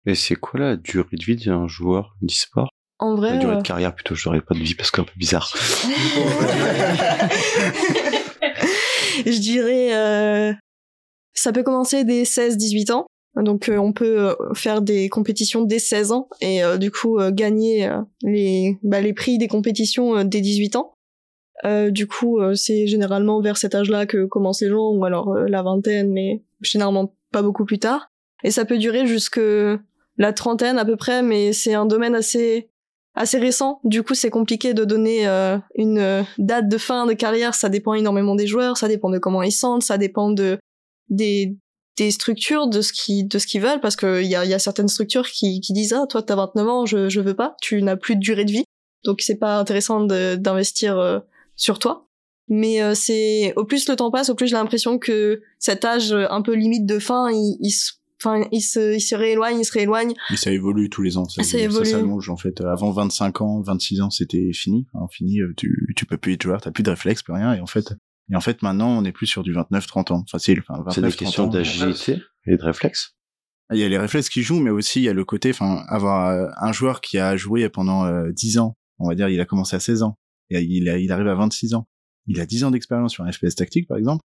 Et 0.07 0.14
c'est 0.14 0.37
quoi 0.37 0.59
la 0.59 0.77
durée 0.77 1.16
de 1.16 1.25
vie 1.25 1.37
d'un 1.37 1.68
joueur 1.68 2.16
d'e-sport? 2.22 2.70
En 2.99 3.14
vrai. 3.14 3.35
La 3.35 3.38
durée 3.38 3.55
de 3.57 3.61
euh, 3.61 3.62
carrière 3.62 3.94
plutôt, 3.94 4.14
je 4.14 4.29
n'aurais 4.29 4.40
pas 4.40 4.55
de 4.55 4.61
vie 4.61 4.75
parce 4.75 4.90
que 4.90 4.96
c'est 4.96 5.03
un 5.03 5.05
peu 5.05 5.18
bizarre. 5.18 5.53
je 9.27 9.38
dirais. 9.38 9.94
Euh, 9.94 10.55
ça 11.37 11.53
peut 11.53 11.62
commencer 11.62 12.05
dès 12.05 12.25
16-18 12.25 12.92
ans. 12.92 13.07
Donc 13.42 13.68
euh, 13.68 13.77
on 13.77 13.92
peut 13.92 14.31
euh, 14.31 14.35
faire 14.55 14.81
des 14.81 15.09
compétitions 15.09 15.62
dès 15.62 15.79
16 15.79 16.12
ans 16.12 16.29
et 16.40 16.64
euh, 16.64 16.79
du 16.79 16.90
coup 16.90 17.18
gagner 17.31 17.90
les 18.22 18.79
bah, 18.83 19.01
les 19.01 19.12
prix 19.12 19.38
des 19.38 19.49
compétitions 19.49 20.25
dès 20.25 20.40
18 20.40 20.77
ans. 20.77 20.94
du 21.88 22.07
coup 22.07 22.38
c'est 22.55 22.87
généralement 22.87 23.40
vers 23.40 23.57
cet 23.57 23.75
âge-là 23.75 24.07
que 24.07 24.25
commencent 24.27 24.62
les 24.62 24.68
gens 24.68 24.90
ou 24.90 25.05
alors 25.05 25.35
la 25.35 25.62
vingtaine 25.62 26.11
mais 26.12 26.42
généralement 26.61 27.14
pas 27.33 27.42
beaucoup 27.42 27.64
plus 27.64 27.79
tard. 27.79 28.09
Et 28.44 28.51
ça 28.51 28.64
peut 28.64 28.79
durer 28.79 29.07
jusque 29.07 29.40
la 30.18 30.33
trentaine 30.33 30.79
à 30.79 30.85
peu 30.85 30.96
près 30.96 31.22
mais 31.22 31.53
c'est 31.53 31.75
un 31.75 31.87
domaine 31.87 32.14
assez 32.14 32.70
assez 33.18 33.38
récent. 33.38 33.81
Du 33.83 34.03
coup, 34.03 34.12
c'est 34.14 34.29
compliqué 34.29 34.75
de 34.75 34.85
donner 34.85 35.27
une 35.75 36.25
date 36.37 36.68
de 36.68 36.77
fin 36.77 37.07
de 37.07 37.14
carrière. 37.14 37.55
Ça 37.55 37.70
dépend 37.70 37.94
énormément 37.94 38.35
des 38.35 38.46
joueurs, 38.46 38.77
ça 38.77 38.88
dépend 38.88 39.09
de 39.09 39.18
comment 39.18 39.42
ils 39.42 39.53
sentent, 39.53 39.83
ça 39.83 39.96
dépend 39.96 40.31
de 40.31 40.59
des 41.09 41.57
des 41.97 42.11
structures 42.11 42.66
de 42.69 42.83
ce 42.83 42.92
qui 42.92 43.25
de 43.25 43.38
ce 43.38 43.47
qu'ils 43.47 43.62
veulent 43.62 43.81
parce 43.81 43.97
que 43.97 44.23
il 44.23 44.29
y 44.29 44.35
a, 44.35 44.45
y 44.45 44.55
a 44.55 44.59
certaines 44.59 44.88
structures 44.88 45.27
qui, 45.27 45.61
qui 45.61 45.73
disent 45.73 45.95
ah 45.95 46.07
toi 46.07 46.23
t'as 46.23 46.37
29 46.37 46.69
ans 46.69 46.87
je 46.87 47.09
je 47.09 47.21
veux 47.21 47.35
pas 47.35 47.57
tu 47.62 47.83
n'as 47.83 47.97
plus 47.97 48.16
de 48.16 48.21
durée 48.21 48.45
de 48.45 48.53
vie 48.53 48.64
donc 49.05 49.23
c'est 49.23 49.38
pas 49.38 49.59
intéressant 49.59 50.05
d'investir 50.05 50.99
euh, 50.99 51.21
sur 51.55 51.79
toi 51.79 52.09
mais 52.49 52.83
euh, 52.83 52.95
c'est 52.95 53.55
au 53.57 53.64
plus 53.64 53.88
le 53.88 53.97
temps 53.97 54.11
passe 54.11 54.29
au 54.29 54.35
plus 54.35 54.49
j'ai 54.49 54.57
l'impression 54.57 54.99
que 54.99 55.40
cet 55.59 55.85
âge 55.85 56.12
un 56.12 56.42
peu 56.42 56.55
limite 56.55 56.85
de 56.85 56.99
fin 56.99 57.31
il, 57.31 57.57
il 57.61 57.73
Enfin, 58.19 58.47
il 58.51 58.62
se, 58.62 58.95
il 58.95 59.01
se 59.01 59.14
rééloigne, 59.14 59.61
il 59.61 59.64
se 59.64 59.73
rééloigne. 59.73 60.14
Mais 60.31 60.37
ça 60.37 60.51
évolue 60.51 60.88
tous 60.88 61.03
les 61.03 61.19
ans. 61.19 61.29
Ça, 61.29 61.42
ça 61.42 61.59
évolue. 61.59 61.85
Ça 61.85 61.92
s'allonge, 61.92 62.31
en 62.31 62.37
fait. 62.37 62.62
Avant 62.62 62.90
25 62.90 63.42
ans, 63.42 63.61
26 63.61 64.01
ans, 64.01 64.11
c'était 64.11 64.53
fini. 64.55 64.87
Enfin, 64.95 65.07
fini, 65.11 65.40
euh, 65.40 65.53
tu, 65.57 65.92
tu 65.97 66.07
peux 66.07 66.16
plus 66.16 66.33
être 66.33 66.42
joueur, 66.42 66.62
t'as 66.62 66.71
plus 66.71 66.83
de 66.83 66.90
réflexe, 66.90 67.23
plus 67.23 67.35
rien. 67.35 67.53
Et 67.53 67.61
en 67.61 67.66
fait, 67.66 67.92
et 68.31 68.37
en 68.37 68.41
fait, 68.41 68.62
maintenant, 68.62 68.89
on 68.89 69.05
est 69.05 69.12
plus 69.12 69.27
sur 69.27 69.43
du 69.43 69.53
29-30 69.53 70.12
ans. 70.12 70.25
Facile. 70.31 70.62
Enfin, 70.69 70.85
c'est 70.91 71.01
des 71.01 71.12
questions 71.12 71.47
d'agilité 71.47 72.23
et 72.47 72.57
de 72.57 72.62
réflexe. 72.62 73.15
Il 73.73 73.79
y 73.79 73.85
a 73.85 73.89
les 73.89 73.99
réflexes 73.99 74.29
qui 74.29 74.43
jouent, 74.43 74.61
mais 74.61 74.71
aussi 74.71 75.01
il 75.01 75.05
y 75.05 75.09
a 75.09 75.12
le 75.12 75.25
côté, 75.25 75.51
enfin, 75.51 75.85
avoir 75.89 76.29
euh, 76.29 76.49
un 76.61 76.73
joueur 76.73 77.01
qui 77.01 77.19
a 77.19 77.37
joué 77.37 77.69
pendant 77.69 78.05
euh, 78.05 78.31
10 78.33 78.59
ans, 78.59 78.77
on 78.99 79.09
va 79.09 79.17
dire, 79.17 79.29
il 79.29 79.41
a 79.41 79.45
commencé 79.45 79.75
à 79.75 79.81
16 79.81 80.03
ans, 80.03 80.19
et 80.51 80.61
il, 80.61 80.87
il 80.87 81.12
arrive 81.12 81.27
à 81.27 81.35
26 81.35 81.75
ans. 81.75 81.89
Il 82.27 82.41
a 82.41 82.47
10 82.47 82.65
ans 82.65 82.71
d'expérience 82.71 83.12
sur 83.12 83.25
un 83.25 83.33
FPS 83.33 83.57
tactique, 83.57 83.89
par 83.89 83.97
exemple. 83.97 84.23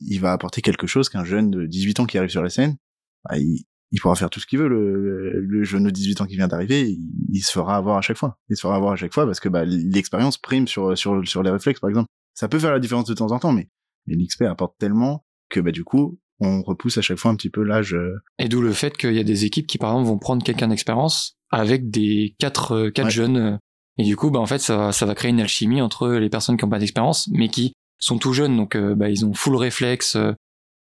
Il 0.00 0.20
va 0.20 0.32
apporter 0.32 0.62
quelque 0.62 0.86
chose 0.86 1.08
qu'un 1.08 1.24
jeune 1.24 1.50
de 1.50 1.66
18 1.66 2.00
ans 2.00 2.06
qui 2.06 2.16
arrive 2.18 2.30
sur 2.30 2.42
la 2.42 2.50
scène, 2.50 2.76
bah, 3.24 3.38
il, 3.38 3.64
il, 3.90 4.00
pourra 4.00 4.14
faire 4.14 4.30
tout 4.30 4.38
ce 4.38 4.46
qu'il 4.46 4.60
veut. 4.60 4.68
Le, 4.68 5.40
le, 5.40 5.64
jeune 5.64 5.84
de 5.84 5.90
18 5.90 6.20
ans 6.20 6.26
qui 6.26 6.36
vient 6.36 6.48
d'arriver, 6.48 6.96
il, 7.32 7.40
se 7.40 7.50
fera 7.50 7.76
avoir 7.76 7.96
à 7.96 8.02
chaque 8.02 8.16
fois. 8.16 8.38
Il 8.50 8.56
se 8.56 8.60
fera 8.60 8.76
avoir 8.76 8.92
à 8.92 8.96
chaque 8.96 9.14
fois 9.14 9.26
parce 9.26 9.40
que 9.40 9.48
bah, 9.48 9.64
l'expérience 9.64 10.38
prime 10.38 10.68
sur, 10.68 10.96
sur, 10.96 11.26
sur 11.26 11.42
les 11.42 11.50
réflexes, 11.50 11.80
par 11.80 11.90
exemple 11.90 12.08
ça 12.36 12.48
peut 12.48 12.58
faire 12.58 12.70
la 12.70 12.78
différence 12.78 13.06
de 13.06 13.14
temps 13.14 13.32
en 13.32 13.38
temps, 13.38 13.52
mais, 13.52 13.68
mais 14.06 14.14
l'XP 14.14 14.42
apporte 14.42 14.76
tellement 14.78 15.24
que 15.48 15.58
bah 15.58 15.72
du 15.72 15.84
coup, 15.84 16.20
on 16.38 16.62
repousse 16.62 16.98
à 16.98 17.02
chaque 17.02 17.18
fois 17.18 17.30
un 17.30 17.36
petit 17.36 17.50
peu 17.50 17.62
l'âge. 17.62 17.94
Euh. 17.94 18.14
Et 18.38 18.48
d'où 18.48 18.60
le 18.60 18.72
fait 18.72 18.96
qu'il 18.96 19.14
y 19.14 19.18
a 19.18 19.24
des 19.24 19.46
équipes 19.46 19.66
qui 19.66 19.78
par 19.78 19.90
exemple 19.90 20.08
vont 20.08 20.18
prendre 20.18 20.44
quelqu'un 20.44 20.68
d'expérience 20.68 21.36
avec 21.50 21.90
des 21.90 22.36
quatre 22.38 22.72
euh, 22.72 22.90
quatre 22.90 23.10
jeunes 23.10 23.36
euh. 23.36 23.56
et 23.96 24.04
du 24.04 24.16
coup 24.16 24.30
bah 24.30 24.40
en 24.40 24.46
fait 24.46 24.58
ça, 24.58 24.92
ça 24.92 25.06
va 25.06 25.14
créer 25.14 25.30
une 25.30 25.40
alchimie 25.40 25.80
entre 25.80 26.08
les 26.08 26.28
personnes 26.28 26.56
qui 26.56 26.64
n'ont 26.64 26.70
pas 26.70 26.80
d'expérience 26.80 27.28
mais 27.28 27.48
qui 27.48 27.72
sont 27.98 28.18
tout 28.18 28.32
jeunes 28.32 28.56
donc 28.56 28.76
bah 28.76 29.08
ils 29.08 29.24
ont 29.24 29.32
full 29.32 29.54
réflexe 29.54 30.18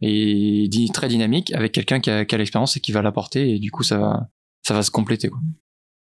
et 0.02 0.68
dit 0.70 0.92
très 0.92 1.08
dynamique 1.08 1.54
avec 1.54 1.72
quelqu'un 1.72 2.02
qui 2.02 2.10
a, 2.10 2.26
qui 2.26 2.36
a 2.36 2.38
l'expérience 2.38 2.76
et 2.76 2.82
qui 2.82 2.92
va 2.92 3.02
l'apporter 3.02 3.56
et 3.56 3.60
du 3.60 3.72
coup 3.72 3.84
ça 3.84 3.98
va 3.98 4.28
ça 4.64 4.74
va 4.74 4.84
se 4.84 4.92
compléter 4.92 5.30
quoi. 5.30 5.40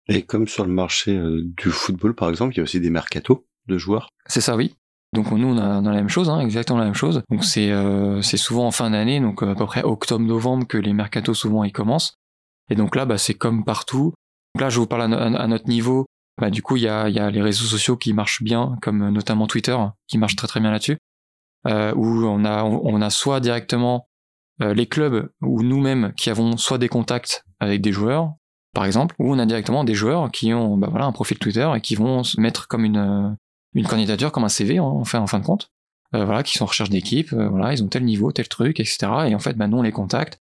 Et 0.09 0.23
comme 0.23 0.47
sur 0.47 0.66
le 0.66 0.73
marché 0.73 1.18
du 1.40 1.70
football 1.70 2.14
par 2.14 2.29
exemple, 2.29 2.53
il 2.53 2.59
y 2.59 2.61
a 2.61 2.64
aussi 2.64 2.79
des 2.79 2.90
mercatos 2.90 3.47
de 3.66 3.79
joueurs. 3.79 4.11
C'est 4.27 4.42
ça 4.42 4.55
oui. 4.55 4.75
Donc 5.14 5.31
nous 5.31 5.46
on 5.46 5.59
a, 5.59 5.81
la 5.81 5.92
même 5.92 6.09
chose, 6.09 6.29
hein, 6.29 6.40
exactement 6.40 6.81
la 6.81 6.87
même 6.87 6.94
chose. 6.94 7.22
Donc 7.31 7.44
c'est 7.44 7.70
euh, 7.70 8.20
souvent 8.20 8.66
en 8.66 8.72
fin 8.72 8.90
d'année, 8.90 9.20
donc 9.20 9.42
euh, 9.42 9.53
à 9.53 9.55
peu 9.55 9.64
près 9.64 9.85
octobre-novembre 9.85 10.66
que 10.66 10.77
les 10.77 10.92
mercatos 10.92 11.35
souvent 11.35 11.62
ils 11.62 11.72
commencent. 11.72 12.16
Et 12.68 12.74
donc 12.74 12.96
là 12.96 13.07
bah 13.07 13.16
c'est 13.16 13.35
comme 13.35 13.64
partout. 13.64 14.12
Donc 14.55 14.62
là 14.62 14.70
je 14.70 14.81
vous 14.81 14.88
parle 14.88 15.14
à, 15.14 15.46
notre 15.46 15.68
niveau. 15.68 16.07
Bah 16.40 16.50
du 16.50 16.62
coup 16.62 16.77
il 16.77 16.83
y 16.83 16.88
a, 16.88 17.09
les 17.09 17.42
réseaux 17.42 17.64
sociaux 17.64 17.96
qui 17.96 18.12
marchent 18.12 18.42
bien, 18.42 18.77
comme 18.83 19.09
notamment 19.11 19.46
Twitter 19.46 19.77
qui 20.09 20.18
marche 20.18 20.35
très 20.35 20.48
très 20.48 20.59
bien 20.59 20.72
là-dessus, 20.72 20.98
euh, 21.68 21.94
où 21.94 22.24
on 22.27 22.44
a 22.44 23.07
a 23.07 23.11
soit 23.11 23.38
directement 23.38 24.09
euh, 24.62 24.74
les 24.74 24.87
clubs 24.87 25.31
ou 25.42 25.62
nous-mêmes 25.62 26.12
qui 26.16 26.29
avons 26.29 26.57
soit 26.57 26.79
des 26.79 26.88
contacts 26.88 27.44
avec 27.61 27.81
des 27.83 27.92
joueurs 27.92 28.33
par 28.72 28.85
exemple, 28.85 29.14
ou 29.20 29.33
on 29.33 29.38
a 29.38 29.46
directement 29.46 29.85
des 29.85 29.94
joueurs 29.94 30.33
qui 30.33 30.53
ont 30.53 30.77
bah 30.77 30.90
un 30.92 31.12
profil 31.12 31.38
Twitter 31.38 31.70
et 31.77 31.81
qui 31.81 31.94
vont 31.94 32.24
se 32.24 32.40
mettre 32.40 32.66
comme 32.66 32.85
une 32.85 33.37
une 33.74 33.87
candidature 33.87 34.32
comme 34.32 34.44
un 34.44 34.48
CV 34.48 34.78
hein, 34.78 34.84
en 34.84 35.04
fin, 35.04 35.20
en 35.20 35.26
fin 35.26 35.40
de 35.40 35.44
compte. 35.44 35.70
Euh, 36.14 36.24
voilà, 36.24 36.44
qui 36.44 36.56
sont 36.56 36.64
en 36.64 36.68
recherche 36.68 36.90
d'équipe, 36.90 37.32
euh, 37.32 37.48
voilà, 37.48 37.72
ils 37.72 37.82
ont 37.82 37.88
tel 37.88 38.04
niveau, 38.04 38.30
tel 38.30 38.48
truc, 38.48 38.78
etc. 38.78 38.98
Et 39.26 39.34
en 39.34 39.40
fait, 39.40 39.54
bah, 39.54 39.66
nous 39.66 39.78
on 39.78 39.82
les 39.82 39.90
contacte, 39.90 40.38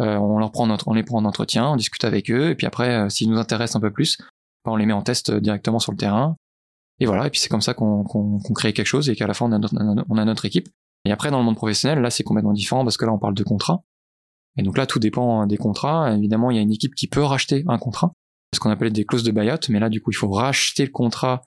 euh, 0.00 0.16
on 0.16 0.38
leur 0.38 0.50
prend 0.50 0.66
notre, 0.66 0.88
on 0.88 0.94
les 0.94 1.02
prend 1.02 1.18
en 1.18 1.26
entretien, 1.26 1.68
on 1.68 1.76
discute 1.76 2.04
avec 2.04 2.30
eux, 2.30 2.50
et 2.50 2.54
puis 2.54 2.66
après, 2.66 3.10
s'ils 3.10 3.28
nous 3.28 3.36
intéressent 3.36 3.76
un 3.76 3.80
peu 3.80 3.90
plus, 3.90 4.16
bah, 4.64 4.72
on 4.72 4.76
les 4.76 4.86
met 4.86 4.94
en 4.94 5.02
test 5.02 5.30
directement 5.30 5.78
sur 5.78 5.92
le 5.92 5.98
terrain. 5.98 6.36
Et 7.00 7.06
voilà, 7.06 7.26
et 7.26 7.30
puis 7.30 7.38
c'est 7.38 7.50
comme 7.50 7.60
ça 7.60 7.74
qu'on 7.74 8.04
crée 8.54 8.72
quelque 8.72 8.86
chose 8.86 9.10
et 9.10 9.16
qu'à 9.16 9.26
la 9.26 9.34
fin 9.34 9.46
on 9.46 9.52
a, 9.52 9.58
notre, 9.58 9.74
on 10.08 10.16
a 10.16 10.24
notre 10.24 10.44
équipe. 10.46 10.68
Et 11.04 11.12
après 11.12 11.30
dans 11.30 11.38
le 11.38 11.44
monde 11.44 11.56
professionnel, 11.56 12.00
là 12.00 12.10
c'est 12.10 12.24
complètement 12.24 12.52
différent 12.52 12.84
parce 12.84 12.96
que 12.96 13.04
là 13.04 13.12
on 13.12 13.18
parle 13.18 13.34
de 13.34 13.42
contrat. 13.42 13.82
Et 14.58 14.62
donc 14.62 14.76
là 14.76 14.86
tout 14.86 14.98
dépend 14.98 15.46
des 15.46 15.56
contrats. 15.56 16.14
Évidemment, 16.14 16.50
il 16.50 16.56
y 16.56 16.58
a 16.58 16.62
une 16.62 16.72
équipe 16.72 16.94
qui 16.94 17.08
peut 17.08 17.22
racheter 17.22 17.64
un 17.68 17.78
contrat, 17.78 18.12
ce 18.54 18.60
qu'on 18.60 18.68
appelle 18.70 18.92
des 18.92 19.06
clauses 19.06 19.22
de 19.22 19.32
buyout, 19.32 19.70
mais 19.70 19.80
là 19.80 19.88
du 19.88 20.02
coup 20.02 20.10
il 20.10 20.16
faut 20.16 20.28
racheter 20.28 20.84
le 20.84 20.90
contrat 20.90 21.42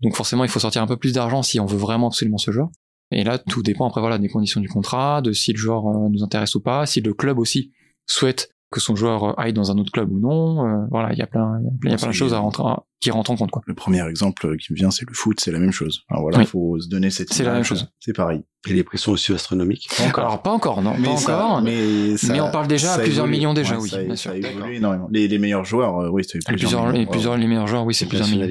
donc 0.00 0.14
forcément, 0.16 0.44
il 0.44 0.50
faut 0.50 0.60
sortir 0.60 0.82
un 0.82 0.86
peu 0.86 0.96
plus 0.96 1.12
d'argent 1.12 1.42
si 1.42 1.58
on 1.60 1.66
veut 1.66 1.78
vraiment 1.78 2.06
absolument 2.08 2.38
ce 2.38 2.50
joueur. 2.50 2.68
Et 3.10 3.24
là, 3.24 3.38
tout 3.38 3.62
dépend 3.62 3.88
après 3.88 4.00
voilà 4.02 4.18
des 4.18 4.28
conditions 4.28 4.60
du 4.60 4.68
contrat, 4.68 5.22
de 5.22 5.32
si 5.32 5.52
le 5.52 5.58
joueur 5.58 5.86
euh, 5.88 6.08
nous 6.10 6.22
intéresse 6.22 6.54
ou 6.54 6.60
pas, 6.60 6.84
si 6.86 7.00
le 7.00 7.14
club 7.14 7.38
aussi 7.38 7.72
souhaite 8.06 8.50
que 8.70 8.80
son 8.80 8.94
joueur 8.94 9.38
aille 9.40 9.54
dans 9.54 9.70
un 9.70 9.78
autre 9.78 9.90
club 9.90 10.12
ou 10.12 10.20
non. 10.20 10.62
euh, 10.66 10.84
voilà, 10.90 11.14
il 11.14 11.18
y 11.18 11.22
a 11.22 11.26
plein, 11.26 11.58
il 11.58 11.64
y 11.64 11.68
a 11.68 11.70
plein, 11.70 11.88
il 11.88 11.90
y 11.92 11.94
a 11.94 11.96
plein 11.96 12.08
de 12.08 12.12
choses 12.12 12.34
à 12.34 12.38
rentrer, 12.38 12.62
qui 13.00 13.10
rentrent 13.10 13.30
en 13.30 13.36
compte, 13.36 13.50
quoi. 13.50 13.62
Le 13.64 13.72
premier 13.72 14.06
exemple 14.06 14.58
qui 14.58 14.74
me 14.74 14.76
vient, 14.76 14.90
c'est 14.90 15.08
le 15.08 15.14
foot, 15.14 15.40
c'est 15.40 15.50
la 15.52 15.58
même 15.58 15.72
chose. 15.72 16.02
Alors 16.10 16.20
voilà, 16.24 16.36
Oui. 16.36 16.44
faut 16.44 16.78
se 16.78 16.86
donner 16.86 17.08
cette 17.08 17.32
C'est 17.32 17.44
la 17.44 17.54
même 17.54 17.64
chose. 17.64 17.88
C'est 17.98 18.12
pareil. 18.14 18.42
Et 18.68 18.74
les 18.74 18.84
prix 18.84 18.98
sont 18.98 19.12
aussi 19.12 19.32
astronomiques. 19.32 19.88
Alors 20.14 20.42
pas 20.42 20.50
encore, 20.50 20.82
non, 20.82 20.92
pas 21.02 21.16
ça- 21.16 21.46
encore. 21.46 21.62
mais, 21.62 22.18
ça- 22.18 22.30
mais 22.34 22.42
on 22.42 22.50
parle 22.50 22.68
déjà 22.68 22.92
à 22.92 22.98
plusieurs 22.98 23.24
évolue. 23.24 23.38
millions 23.38 23.54
déjà, 23.54 23.76
Ouais, 23.76 23.82
oui, 23.84 23.88
ça, 23.88 23.98
bien 24.02 24.16
ça 24.16 24.16
sûr. 24.16 24.32
évolue 24.34 24.74
énormément. 24.76 25.08
Les, 25.10 25.28
les 25.28 25.38
meilleurs 25.38 25.64
joueurs, 25.64 26.00
euh, 26.00 26.10
oui, 26.10 26.24
c'est 26.30 26.36
les 26.46 26.54
plusieurs, 26.56 26.82
millions. 26.82 26.92
les, 26.92 27.00
Ouais, 27.00 27.10
plusieurs, 27.10 27.36
les 27.38 27.46
meilleurs 27.46 27.66
joueurs, 27.68 27.86
oui, 27.86 27.94
c'est 27.94 28.04
plusieurs 28.04 28.28
millions. 28.28 28.46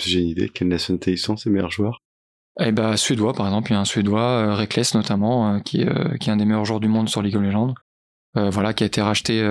Si 0.00 0.10
J'ai 0.10 0.20
une 0.20 0.28
idée. 0.28 0.48
Quelle 0.48 0.68
nationalité 0.68 1.12
ils 1.12 1.18
sont, 1.18 1.36
ces 1.36 1.50
meilleurs 1.50 1.70
joueurs? 1.70 2.02
Eh 2.60 2.72
ben, 2.72 2.96
suédois, 2.96 3.32
par 3.32 3.46
exemple, 3.46 3.70
il 3.70 3.74
y 3.74 3.76
a 3.76 3.80
un 3.80 3.84
suédois, 3.84 4.22
euh, 4.22 4.54
Reckless 4.54 4.94
notamment, 4.94 5.54
euh, 5.54 5.58
qui, 5.60 5.82
est, 5.82 5.88
euh, 5.88 6.16
qui 6.18 6.30
est 6.30 6.32
un 6.32 6.36
des 6.36 6.44
meilleurs 6.44 6.64
joueurs 6.64 6.80
du 6.80 6.88
monde 6.88 7.08
sur 7.08 7.20
League 7.22 7.36
of 7.36 7.42
Legends. 7.42 7.74
Voilà, 8.36 8.74
qui 8.74 8.82
a 8.82 8.86
été 8.88 9.00
racheté 9.00 9.48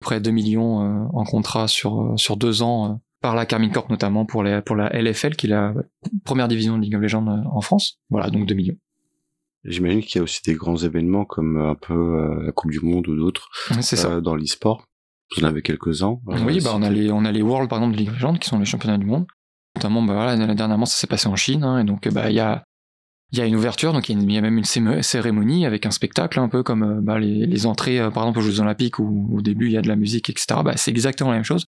près 0.00 0.20
de 0.20 0.24
2 0.24 0.32
millions 0.32 1.08
en 1.14 1.24
contrat 1.24 1.66
sur, 1.66 2.12
sur 2.16 2.36
deux 2.36 2.60
ans 2.60 3.00
par 3.22 3.34
la 3.34 3.46
Carmine 3.46 3.72
Corp 3.72 3.88
notamment 3.88 4.26
pour, 4.26 4.42
les, 4.42 4.60
pour 4.60 4.76
la 4.76 4.90
LFL, 4.90 5.34
qui 5.34 5.46
est 5.46 5.48
la 5.48 5.72
première 6.22 6.46
division 6.46 6.76
de 6.76 6.82
League 6.82 6.94
of 6.94 7.00
Legends 7.00 7.26
en 7.26 7.60
France. 7.62 8.00
Voilà, 8.10 8.28
donc 8.28 8.44
2 8.44 8.54
millions. 8.54 8.76
J'imagine 9.64 10.02
qu'il 10.02 10.16
y 10.16 10.18
a 10.18 10.24
aussi 10.24 10.40
des 10.44 10.54
grands 10.54 10.76
événements 10.76 11.24
comme 11.24 11.56
un 11.56 11.74
peu 11.74 12.42
la 12.44 12.52
Coupe 12.52 12.70
du 12.70 12.80
Monde 12.80 13.08
ou 13.08 13.16
d'autres 13.16 13.48
euh, 13.70 14.20
dans 14.20 14.34
l'e-sport. 14.34 14.84
Vous 15.36 15.44
en 15.44 15.48
avez 15.48 15.62
quelques-uns. 15.62 16.18
euh, 16.28 16.38
oui, 16.44 16.60
bah, 16.62 16.72
on, 16.74 16.82
a 16.82 16.90
les, 16.90 17.10
on 17.10 17.24
a 17.24 17.32
les 17.32 17.42
Worlds, 17.42 17.68
par 17.68 17.78
exemple, 17.78 17.94
de 17.94 17.98
League 17.98 18.10
of 18.10 18.14
Legends, 18.16 18.34
qui 18.34 18.48
sont 18.48 18.58
les 18.58 18.64
championnats 18.64 18.98
du 18.98 19.06
monde. 19.06 19.26
Notamment, 19.76 20.02
bah, 20.02 20.14
voilà, 20.14 20.54
dernièrement, 20.54 20.86
ça 20.86 20.96
s'est 20.96 21.06
passé 21.06 21.28
en 21.28 21.36
Chine, 21.36 21.64
hein, 21.64 21.80
et 21.80 21.84
donc, 21.84 22.06
euh, 22.06 22.10
bah, 22.10 22.30
il 22.30 22.36
y 22.36 22.40
a, 22.40 22.64
y 23.32 23.40
a 23.40 23.46
une 23.46 23.56
ouverture, 23.56 23.92
donc 23.92 24.08
il 24.08 24.30
y, 24.30 24.38
a 24.38 24.40
même 24.40 24.58
une 24.58 25.02
cérémonie 25.02 25.64
avec 25.64 25.86
un 25.86 25.90
spectacle, 25.90 26.38
un 26.38 26.48
peu 26.48 26.62
comme 26.62 26.82
euh, 26.82 27.00
bah, 27.00 27.18
les, 27.18 27.66
entrées, 27.66 27.98
euh, 27.98 28.10
par 28.10 28.24
exemple, 28.24 28.40
aux 28.40 28.42
Jeux 28.42 28.60
Olympiques, 28.60 28.98
où 28.98 29.30
au 29.36 29.40
début, 29.40 29.66
il 29.66 29.72
y 29.72 29.78
a 29.78 29.82
de 29.82 29.88
la 29.88 29.96
musique, 29.96 30.28
etc. 30.28 30.60
Bah, 30.64 30.76
c'est 30.76 30.90
exactement 30.90 31.30
la 31.30 31.36
même 31.36 31.44
chose. 31.44 31.64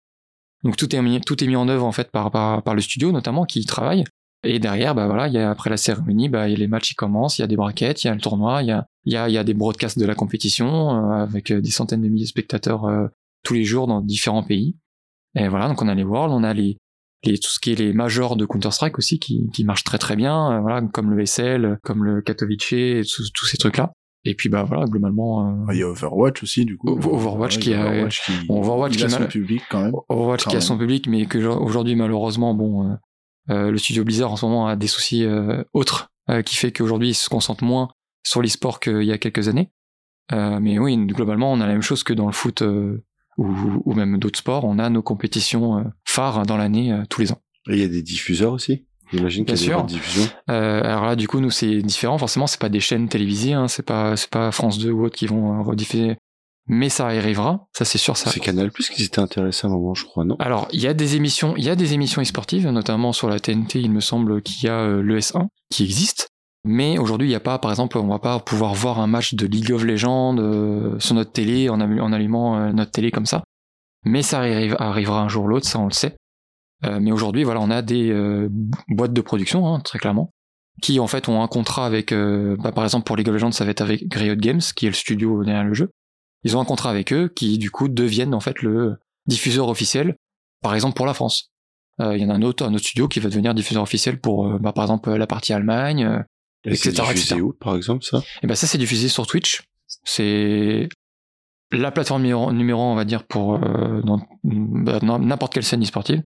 Donc, 0.64 0.76
tout 0.76 0.94
est 0.94 1.02
mis, 1.02 1.20
tout 1.20 1.42
est 1.42 1.46
mis 1.46 1.56
en 1.56 1.68
œuvre, 1.68 1.84
en 1.84 1.92
fait, 1.92 2.10
par, 2.10 2.30
par, 2.30 2.74
le 2.74 2.80
studio, 2.80 3.12
notamment, 3.12 3.44
qui 3.44 3.60
y 3.60 3.66
travaille. 3.66 4.04
Et 4.42 4.58
derrière, 4.58 4.94
bah 4.94 5.06
voilà, 5.06 5.28
il 5.28 5.34
y 5.34 5.38
a, 5.38 5.50
après 5.50 5.68
la 5.68 5.76
cérémonie, 5.76 6.30
bah, 6.30 6.48
y 6.48 6.54
a 6.54 6.56
les 6.56 6.66
matchs 6.66 6.90
qui 6.90 6.94
commencent, 6.94 7.38
il 7.38 7.42
y 7.42 7.44
a 7.44 7.46
des 7.46 7.56
braquettes, 7.56 8.04
il 8.04 8.06
y 8.06 8.10
a 8.10 8.14
le 8.14 8.20
tournoi, 8.20 8.62
il 8.62 8.68
y 8.68 8.72
a, 8.72 8.86
y 9.04 9.16
a, 9.16 9.28
y 9.28 9.36
a 9.36 9.44
des 9.44 9.52
broadcasts 9.52 9.98
de 9.98 10.06
la 10.06 10.14
compétition, 10.14 11.10
euh, 11.10 11.22
avec 11.22 11.50
euh, 11.50 11.60
des 11.60 11.70
centaines 11.70 12.00
de 12.00 12.08
milliers 12.08 12.24
de 12.24 12.30
spectateurs 12.30 12.86
euh, 12.86 13.08
tous 13.42 13.52
les 13.52 13.64
jours 13.64 13.86
dans 13.86 14.00
différents 14.00 14.42
pays. 14.42 14.76
Et 15.34 15.48
voilà, 15.48 15.68
donc 15.68 15.82
on 15.82 15.88
a 15.88 15.94
les 15.94 16.04
Worlds, 16.04 16.34
on 16.34 16.42
a 16.42 16.54
les, 16.54 16.78
les 17.24 17.38
tout 17.38 17.50
ce 17.50 17.58
qui 17.60 17.72
est 17.72 17.74
les 17.74 17.92
majors 17.92 18.36
de 18.36 18.46
Counter-Strike 18.46 18.96
aussi 18.98 19.18
qui, 19.18 19.48
qui 19.52 19.64
marchent 19.64 19.84
très 19.84 19.98
très 19.98 20.16
bien, 20.16 20.52
euh, 20.52 20.60
voilà, 20.60 20.80
comme 20.82 21.10
le 21.10 21.24
SL, 21.26 21.78
comme 21.82 22.04
le 22.04 22.22
Katowice, 22.22 23.10
tous 23.34 23.44
ces 23.46 23.56
trucs-là. 23.58 23.92
Et 24.24 24.34
puis 24.34 24.48
bah 24.50 24.64
voilà, 24.64 24.84
globalement, 24.84 25.48
euh, 25.68 25.72
Il 25.72 25.78
y 25.78 25.82
a 25.82 25.88
Overwatch 25.88 26.42
aussi, 26.42 26.64
du 26.66 26.76
coup. 26.76 26.88
Overwatch 26.90 27.56
Ouais, 27.56 27.62
qui 27.62 27.74
a- 27.74 27.86
Overwatch 27.86 28.22
qui, 28.26 28.32
Overwatch 28.50 28.94
il 28.94 28.98
qui 28.98 29.04
a 29.04 29.08
son 29.08 29.26
public 29.26 29.62
quand 29.70 29.82
même. 29.82 29.92
Overwatch 30.08 30.44
quand 30.44 30.50
qui 30.50 30.56
a 30.56 30.60
son 30.60 30.76
public, 30.78 31.06
mais 31.08 31.26
que 31.26 31.38
aujourd'hui 31.38 31.94
malheureusement, 31.96 32.54
bon, 32.54 32.90
euh, 32.90 32.94
euh, 33.50 33.70
le 33.70 33.78
studio 33.78 34.04
Blizzard 34.04 34.30
en 34.32 34.36
ce 34.36 34.44
moment 34.46 34.66
a 34.68 34.76
des 34.76 34.86
soucis 34.88 35.24
euh, 35.24 35.62
autres, 35.72 36.08
euh, 36.30 36.42
qui 36.42 36.56
fait 36.56 36.70
qu'aujourd'hui 36.70 37.08
il 37.10 37.14
se 37.14 37.28
concentre 37.30 37.64
moins 37.64 37.88
sur 38.22 38.42
l'e-sport 38.42 38.78
qu'il 38.80 39.02
y 39.04 39.12
a 39.12 39.18
quelques 39.18 39.48
années. 39.48 39.70
Euh, 40.32 40.60
mais 40.60 40.78
oui, 40.78 40.96
globalement, 41.06 41.50
on 41.52 41.60
a 41.60 41.66
la 41.66 41.72
même 41.72 41.82
chose 41.82 42.02
que 42.04 42.12
dans 42.12 42.26
le 42.26 42.32
foot 42.32 42.60
euh, 42.62 43.02
ou, 43.38 43.48
ou 43.86 43.94
même 43.94 44.18
d'autres 44.18 44.38
sports. 44.38 44.64
On 44.64 44.78
a 44.78 44.90
nos 44.90 45.02
compétitions 45.02 45.78
euh, 45.78 45.82
phares 46.10 46.44
dans 46.46 46.56
l'année 46.56 46.92
euh, 46.92 47.02
tous 47.08 47.20
les 47.20 47.32
ans. 47.32 47.40
Et 47.68 47.74
il 47.74 47.78
y 47.78 47.84
a 47.84 47.88
des 47.88 48.02
diffuseurs 48.02 48.52
aussi? 48.52 48.86
J'imagine 49.12 49.44
qu'il 49.44 49.54
y 49.56 49.56
a 49.56 49.56
Bien 49.56 49.60
des 49.60 49.64
sûr. 49.66 49.76
droits 49.76 49.86
de 49.88 49.92
diffusion. 49.92 50.28
Euh, 50.50 50.82
alors 50.84 51.04
là, 51.06 51.16
du 51.16 51.26
coup, 51.28 51.40
nous 51.40 51.50
c'est 51.50 51.82
différent. 51.82 52.16
Forcément, 52.18 52.46
c'est 52.46 52.60
pas 52.60 52.68
des 52.68 52.80
chaînes 52.80 53.08
télévisées, 53.08 53.52
hein, 53.54 53.66
c'est 53.68 53.84
pas 53.84 54.14
France 54.52 54.78
2 54.78 54.90
ou 54.90 55.04
autre 55.04 55.16
qui 55.16 55.26
vont 55.26 55.58
euh, 55.58 55.62
rediffuser. 55.62 56.16
Mais 56.68 56.88
ça 56.88 57.06
arrivera, 57.08 57.66
ça 57.76 57.84
c'est 57.84 57.98
sûr. 57.98 58.16
Ça. 58.16 58.30
C'est 58.30 58.38
Canal 58.38 58.70
Plus 58.70 58.88
qui 58.88 59.02
s'était 59.02 59.18
intéressé 59.18 59.66
à 59.66 59.70
un 59.70 59.72
moment, 59.72 59.94
je 59.94 60.04
crois, 60.04 60.24
non? 60.24 60.36
Alors, 60.38 60.68
il 60.72 60.80
y 60.80 60.86
a 60.86 60.94
des 60.94 61.16
émissions, 61.16 61.54
il 61.56 61.64
y 61.64 61.68
a 61.70 61.74
des 61.74 61.94
émissions 61.94 62.22
e-sportives, 62.22 62.68
notamment 62.68 63.12
sur 63.12 63.28
la 63.28 63.40
TNT, 63.40 63.80
il 63.80 63.90
me 63.90 64.00
semble 64.00 64.40
qu'il 64.42 64.64
y 64.66 64.68
a 64.68 64.78
euh, 64.78 65.02
l'ES1 65.02 65.46
qui 65.70 65.82
existe. 65.82 66.28
Mais 66.64 66.98
aujourd'hui, 66.98 67.26
il 67.26 67.30
n'y 67.30 67.36
a 67.36 67.40
pas, 67.40 67.58
par 67.58 67.72
exemple, 67.72 67.98
on 67.98 68.06
va 68.06 68.18
pas 68.20 68.38
pouvoir 68.38 68.74
voir 68.74 69.00
un 69.00 69.06
match 69.08 69.34
de 69.34 69.46
League 69.46 69.72
of 69.72 69.82
Legends 69.82 70.36
euh, 70.38 71.00
sur 71.00 71.14
notre 71.16 71.32
télé 71.32 71.68
en, 71.70 71.80
allu- 71.80 72.00
en 72.00 72.12
allumant 72.12 72.58
euh, 72.58 72.72
notre 72.72 72.92
télé 72.92 73.10
comme 73.10 73.26
ça. 73.26 73.42
Mais 74.04 74.22
ça 74.22 74.38
arrive- 74.40 74.76
arrivera 74.78 75.20
un 75.22 75.28
jour 75.28 75.44
ou 75.44 75.48
l'autre, 75.48 75.66
ça 75.66 75.78
on 75.78 75.86
le 75.86 75.92
sait. 75.92 76.16
Euh, 76.84 76.98
mais 77.00 77.12
aujourd'hui, 77.12 77.44
voilà, 77.44 77.60
on 77.60 77.70
a 77.70 77.82
des 77.82 78.10
euh, 78.10 78.48
boîtes 78.88 79.12
de 79.12 79.20
production, 79.20 79.66
hein, 79.66 79.80
très 79.80 79.98
clairement, 79.98 80.30
qui 80.80 80.98
en 80.98 81.06
fait 81.06 81.28
ont 81.28 81.42
un 81.42 81.48
contrat 81.48 81.84
avec, 81.84 82.10
euh, 82.12 82.56
bah, 82.58 82.72
par 82.72 82.84
exemple 82.84 83.04
pour 83.04 83.16
League 83.16 83.28
of 83.28 83.34
Legends, 83.34 83.52
ça 83.52 83.64
va 83.66 83.70
être 83.72 83.82
avec 83.82 84.02
Riot 84.14 84.36
Games, 84.36 84.62
qui 84.74 84.86
est 84.86 84.88
le 84.90 84.94
studio 84.94 85.44
derrière 85.44 85.64
le 85.64 85.74
jeu. 85.74 85.90
Ils 86.42 86.56
ont 86.56 86.60
un 86.60 86.64
contrat 86.64 86.88
avec 86.90 87.12
eux, 87.12 87.28
qui 87.34 87.58
du 87.58 87.70
coup 87.70 87.88
deviennent 87.88 88.32
en 88.32 88.40
fait 88.40 88.62
le 88.62 88.96
diffuseur 89.26 89.68
officiel, 89.68 90.16
par 90.62 90.74
exemple 90.74 90.96
pour 90.96 91.04
la 91.04 91.12
France. 91.12 91.50
Euh, 92.00 92.16
Il 92.16 92.22
y 92.22 92.24
en 92.24 92.30
a 92.30 92.34
un 92.34 92.40
autre, 92.42 92.64
un 92.64 92.72
autre 92.72 92.84
studio 92.84 93.08
qui 93.08 93.20
va 93.20 93.28
devenir 93.28 93.52
diffuseur 93.52 93.82
officiel 93.82 94.18
pour, 94.18 94.46
euh, 94.46 94.58
bah, 94.58 94.72
par 94.72 94.84
exemple, 94.84 95.10
la 95.12 95.26
partie 95.26 95.52
Allemagne, 95.52 96.04
euh, 96.04 96.18
Et 96.64 96.74
c'est 96.76 96.88
etc., 96.88 97.02
diffusé 97.08 97.24
etc. 97.34 97.40
où, 97.42 97.52
par 97.52 97.76
exemple, 97.76 98.02
ça? 98.04 98.22
Et 98.42 98.46
ben 98.46 98.54
ça 98.54 98.66
c'est 98.66 98.78
diffusé 98.78 99.08
sur 99.10 99.26
Twitch. 99.26 99.62
C'est 100.04 100.88
la 101.72 101.90
plateforme 101.90 102.22
numéro, 102.22 102.52
numéro 102.52 102.80
un, 102.82 102.92
on 102.92 102.96
va 102.96 103.04
dire, 103.04 103.24
pour 103.26 103.54
euh, 103.54 104.00
dans- 104.02 104.20
bah, 104.44 104.98
dans 105.00 105.18
n'importe 105.18 105.52
quelle 105.54 105.64
scène 105.64 105.82
e-sportive. 105.82 106.22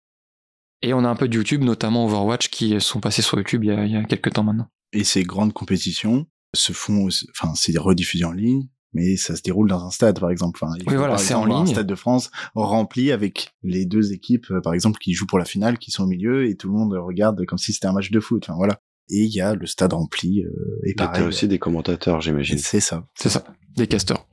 Et 0.82 0.94
on 0.94 1.04
a 1.06 1.10
un 1.10 1.16
peu 1.16 1.28
de 1.28 1.36
YouTube, 1.36 1.64
notamment 1.64 2.06
Overwatch, 2.06 2.50
qui 2.50 2.80
sont 2.82 3.00
passés 3.00 3.22
sur 3.22 3.38
YouTube 3.38 3.64
il 3.64 3.68
y 3.68 3.72
a, 3.72 3.86
il 3.86 3.92
y 3.92 3.96
a 3.96 4.04
quelques 4.04 4.34
temps 4.34 4.44
maintenant. 4.44 4.68
Et 4.92 5.04
ces 5.04 5.24
grandes 5.24 5.54
compétitions 5.54 6.26
se 6.54 6.74
font, 6.74 7.04
aussi- 7.06 7.28
enfin, 7.32 7.54
c'est 7.56 7.78
rediffusé 7.78 8.26
en 8.26 8.32
ligne, 8.34 8.68
mais 8.94 9.16
ça 9.16 9.36
se 9.36 9.42
déroule 9.42 9.70
dans 9.70 9.84
un 9.86 9.92
stade, 9.92 10.20
par 10.20 10.30
exemple. 10.30 10.60
Enfin, 10.62 10.74
Oui, 10.88 10.96
voilà, 10.96 11.18
c'est 11.18 11.34
en 11.34 11.46
voir 11.46 11.62
Un 11.62 11.64
ligne. 11.64 11.74
stade 11.74 11.88
de 11.88 11.96
France 11.96 12.30
rempli 12.54 13.12
avec 13.12 13.52
les 13.64 13.86
deux 13.86 14.12
équipes, 14.14 14.52
euh, 14.52 14.62
par 14.62 14.74
exemple, 14.74 15.00
qui 15.00 15.14
jouent 15.14 15.26
pour 15.26 15.40
la 15.40 15.46
finale, 15.46 15.78
qui 15.80 15.90
sont 15.90 16.04
au 16.04 16.08
milieu, 16.08 16.48
et 16.48 16.56
tout 16.58 16.68
le 16.68 16.74
monde 16.78 16.94
regarde 16.94 17.44
comme 17.46 17.58
si 17.58 17.72
c'était 17.74 17.88
un 17.88 17.94
match 17.94 18.12
de 18.12 18.20
foot. 18.20 18.44
Enfin, 18.48 18.56
voilà. 18.58 18.80
Et 19.10 19.24
il 19.24 19.34
y 19.34 19.42
a 19.42 19.56
le 19.56 19.66
stade 19.66 19.94
rempli, 19.94 20.44
euh, 20.44 20.80
et 20.86 20.94
pareil. 20.94 21.24
aussi 21.26 21.48
des 21.48 21.60
commentateurs, 21.60 22.22
j'imagine. 22.22 22.58
C'est 22.58 22.80
ça. 22.82 23.08
C'est 23.16 23.30
ça, 23.30 23.44
des 23.76 23.88
casters. 23.88 24.26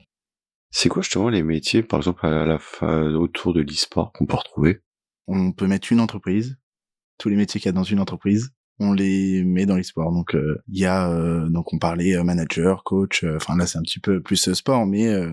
C'est 0.71 0.89
quoi 0.89 1.03
justement 1.03 1.29
les 1.29 1.43
métiers, 1.43 1.83
par 1.83 1.99
exemple, 2.01 2.25
à 2.25 2.47
la 2.47 2.59
fin, 2.59 3.13
autour 3.15 3.53
de 3.53 3.61
l'e-sport 3.61 4.13
qu'on 4.13 4.27
peut 4.27 4.37
retrouver? 4.37 4.81
On 5.27 5.53
peut 5.53 5.67
mettre 5.67 5.93
une 5.93 6.01
entreprise, 6.01 6.59
tous 7.19 7.29
les 7.29 7.37
métiers 7.37 7.61
qu'il 7.61 7.69
y 7.69 7.71
a 7.71 7.73
dans 7.73 7.83
une 7.85 8.01
entreprise, 8.01 8.51
on 8.79 8.93
les 8.93 9.45
met 9.45 9.67
dans 9.67 9.77
les 9.77 9.83
sports. 9.83 10.13
Donc 10.13 10.35
euh, 10.35 10.63
il 10.69 10.79
y 10.79 10.87
a 10.87 11.11
euh, 11.11 11.49
donc 11.49 11.73
on 11.73 11.79
parlait 11.79 12.17
euh, 12.17 12.25
manager, 12.25 12.83
coach. 12.85 13.25
euh, 13.25 13.37
Enfin 13.37 13.57
là 13.57 13.67
c'est 13.67 13.79
un 13.79 13.83
petit 13.83 14.01
peu 14.01 14.21
plus 14.23 14.53
sport, 14.55 14.87
mais 14.87 15.09
euh, 15.09 15.31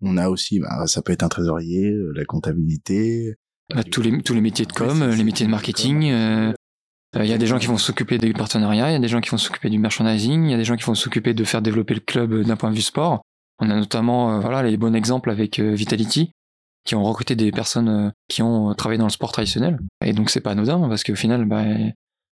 on 0.00 0.16
a 0.16 0.28
aussi, 0.28 0.58
bah, 0.60 0.86
ça 0.86 1.02
peut 1.02 1.12
être 1.12 1.22
un 1.22 1.28
trésorier, 1.28 1.90
euh, 1.90 2.12
la 2.14 2.24
comptabilité. 2.24 3.34
Bah, 3.74 3.84
tous, 3.84 4.00
les, 4.02 4.22
tous 4.22 4.34
les 4.34 4.40
métiers 4.40 4.64
de 4.66 4.72
com, 4.72 5.02
euh, 5.02 5.14
les 5.14 5.24
métiers 5.24 5.46
de 5.46 5.50
marketing. 5.50 6.10
euh, 6.10 6.52
Il 7.14 7.26
y 7.26 7.32
a 7.32 7.38
des 7.38 7.46
gens 7.46 7.58
qui 7.58 7.66
vont 7.66 7.78
s'occuper 7.78 8.18
des 8.18 8.32
partenariats, 8.32 8.90
il 8.90 8.94
y 8.94 8.96
a 8.96 9.00
des 9.00 9.08
gens 9.08 9.20
qui 9.20 9.30
vont 9.30 9.38
s'occuper 9.38 9.70
du 9.70 9.78
merchandising, 9.78 10.44
il 10.44 10.50
y 10.50 10.54
a 10.54 10.58
des 10.58 10.64
gens 10.64 10.76
qui 10.76 10.84
vont 10.84 10.94
s'occuper 10.94 11.34
de 11.34 11.44
faire 11.44 11.62
développer 11.62 11.94
le 11.94 12.00
club 12.00 12.42
d'un 12.42 12.56
point 12.56 12.70
de 12.70 12.76
vue 12.76 12.82
sport. 12.82 13.22
On 13.60 13.70
a 13.70 13.74
notamment 13.74 14.32
euh, 14.34 14.40
voilà 14.40 14.62
les 14.62 14.76
bons 14.76 14.94
exemples 14.94 15.30
avec 15.30 15.58
euh, 15.58 15.74
Vitality 15.74 16.30
qui 16.84 16.94
ont 16.94 17.02
recruté 17.02 17.36
des 17.36 17.50
personnes 17.50 17.88
euh, 17.88 18.10
qui 18.28 18.42
ont 18.42 18.72
travaillé 18.74 18.98
dans 18.98 19.06
le 19.06 19.10
sport 19.10 19.32
traditionnel. 19.32 19.78
Et 20.04 20.12
donc 20.12 20.30
c'est 20.30 20.40
pas 20.40 20.52
anodin 20.52 20.88
parce 20.88 21.04
qu'au 21.04 21.16
final 21.16 21.44
bah, 21.44 21.64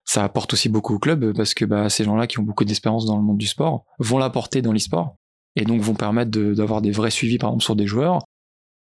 ça 0.05 0.23
apporte 0.23 0.53
aussi 0.53 0.69
beaucoup 0.69 0.95
au 0.95 0.99
club 0.99 1.33
parce 1.35 1.53
que 1.53 1.65
bah, 1.65 1.89
ces 1.89 2.03
gens-là 2.03 2.27
qui 2.27 2.39
ont 2.39 2.43
beaucoup 2.43 2.65
d'expérience 2.65 3.05
dans 3.05 3.17
le 3.17 3.23
monde 3.23 3.37
du 3.37 3.47
sport 3.47 3.85
vont 3.99 4.17
l'apporter 4.17 4.61
dans 4.61 4.73
l'e-sport 4.73 5.15
et 5.55 5.63
donc 5.63 5.81
vont 5.81 5.95
permettre 5.95 6.31
d'avoir 6.31 6.81
des 6.81 6.91
vrais 6.91 7.11
suivis 7.11 7.37
par 7.37 7.51
exemple 7.51 7.63
sur 7.63 7.75
des 7.75 7.85
joueurs, 7.85 8.23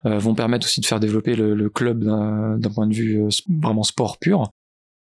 vont 0.05 0.35
permettre 0.35 0.67
aussi 0.67 0.81
de 0.81 0.87
faire 0.87 1.01
développer 1.01 1.37
le, 1.37 1.69
club 1.69 2.03
d'un 2.03 2.71
point 2.75 2.87
de 2.87 2.95
vue 2.95 3.29
vraiment 3.61 3.83
sport 3.83 4.17
pur. 4.19 4.49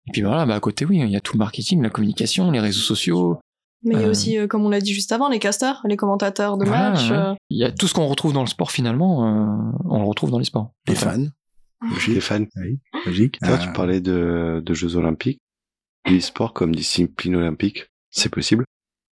Et 0.07 0.11
puis 0.11 0.21
voilà, 0.21 0.45
bah, 0.45 0.53
à 0.53 0.59
côté 0.59 0.85
oui, 0.85 0.99
il 0.99 1.09
y 1.09 1.15
a 1.15 1.19
tout 1.19 1.33
le 1.33 1.39
marketing, 1.39 1.81
la 1.81 1.89
communication, 1.89 2.51
les 2.51 2.59
réseaux 2.59 2.79
sociaux, 2.79 3.39
Mais 3.88 3.95
il 3.95 4.02
y 4.02 4.04
a 4.04 4.10
aussi, 4.10 4.38
euh, 4.38 4.47
comme 4.47 4.65
on 4.65 4.69
l'a 4.69 4.82
dit 4.82 4.93
juste 4.93 5.12
avant, 5.12 5.30
les 5.30 5.39
casters, 5.39 5.82
les 5.86 5.95
commentateurs 5.97 6.58
de 6.58 6.65
Voilà, 6.65 6.91
match. 6.91 7.10
ouais. 7.10 7.15
euh, 7.17 7.34
Il 7.50 7.58
y 7.58 7.63
a 7.63 7.71
tout 7.71 7.88
ce 7.88 7.93
qu'on 7.93 8.06
retrouve 8.08 8.34
dans 8.34 8.41
le 8.41 8.47
sport 8.47 8.71
finalement, 8.71 9.26
euh, 9.26 9.71
on 9.86 10.00
le 10.02 10.06
retrouve 10.06 10.30
dans 10.32 10.39
les 10.39 10.45
sports. 10.45 10.71
Les 10.88 10.95
fans, 12.21 12.45
oui, 12.58 12.80
logique. 13.06 13.39
toi, 13.39 13.50
Euh, 13.52 13.58
tu 13.58 13.71
parlais 13.73 14.02
de, 14.02 14.62
de 14.65 14.73
Jeux 14.73 14.95
Olympiques. 14.95 15.39
L'e-sport 16.10 16.54
comme 16.54 16.73
discipline 16.76 17.36
olympique, 17.36 17.88
c'est 18.12 18.30
possible? 18.30 18.63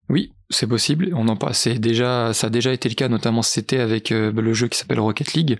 Oui, 0.09 0.33
c'est 0.49 0.67
possible. 0.67 1.11
On 1.15 1.27
en 1.29 1.37
passe. 1.37 1.67
Déjà, 1.67 2.33
ça 2.33 2.47
a 2.47 2.49
déjà 2.49 2.73
été 2.73 2.89
le 2.89 2.95
cas, 2.95 3.07
notamment 3.07 3.41
cet 3.41 3.63
été 3.65 3.79
avec 3.79 4.11
euh, 4.11 4.31
le 4.31 4.53
jeu 4.53 4.67
qui 4.67 4.77
s'appelle 4.77 4.99
Rocket 4.99 5.33
League, 5.33 5.57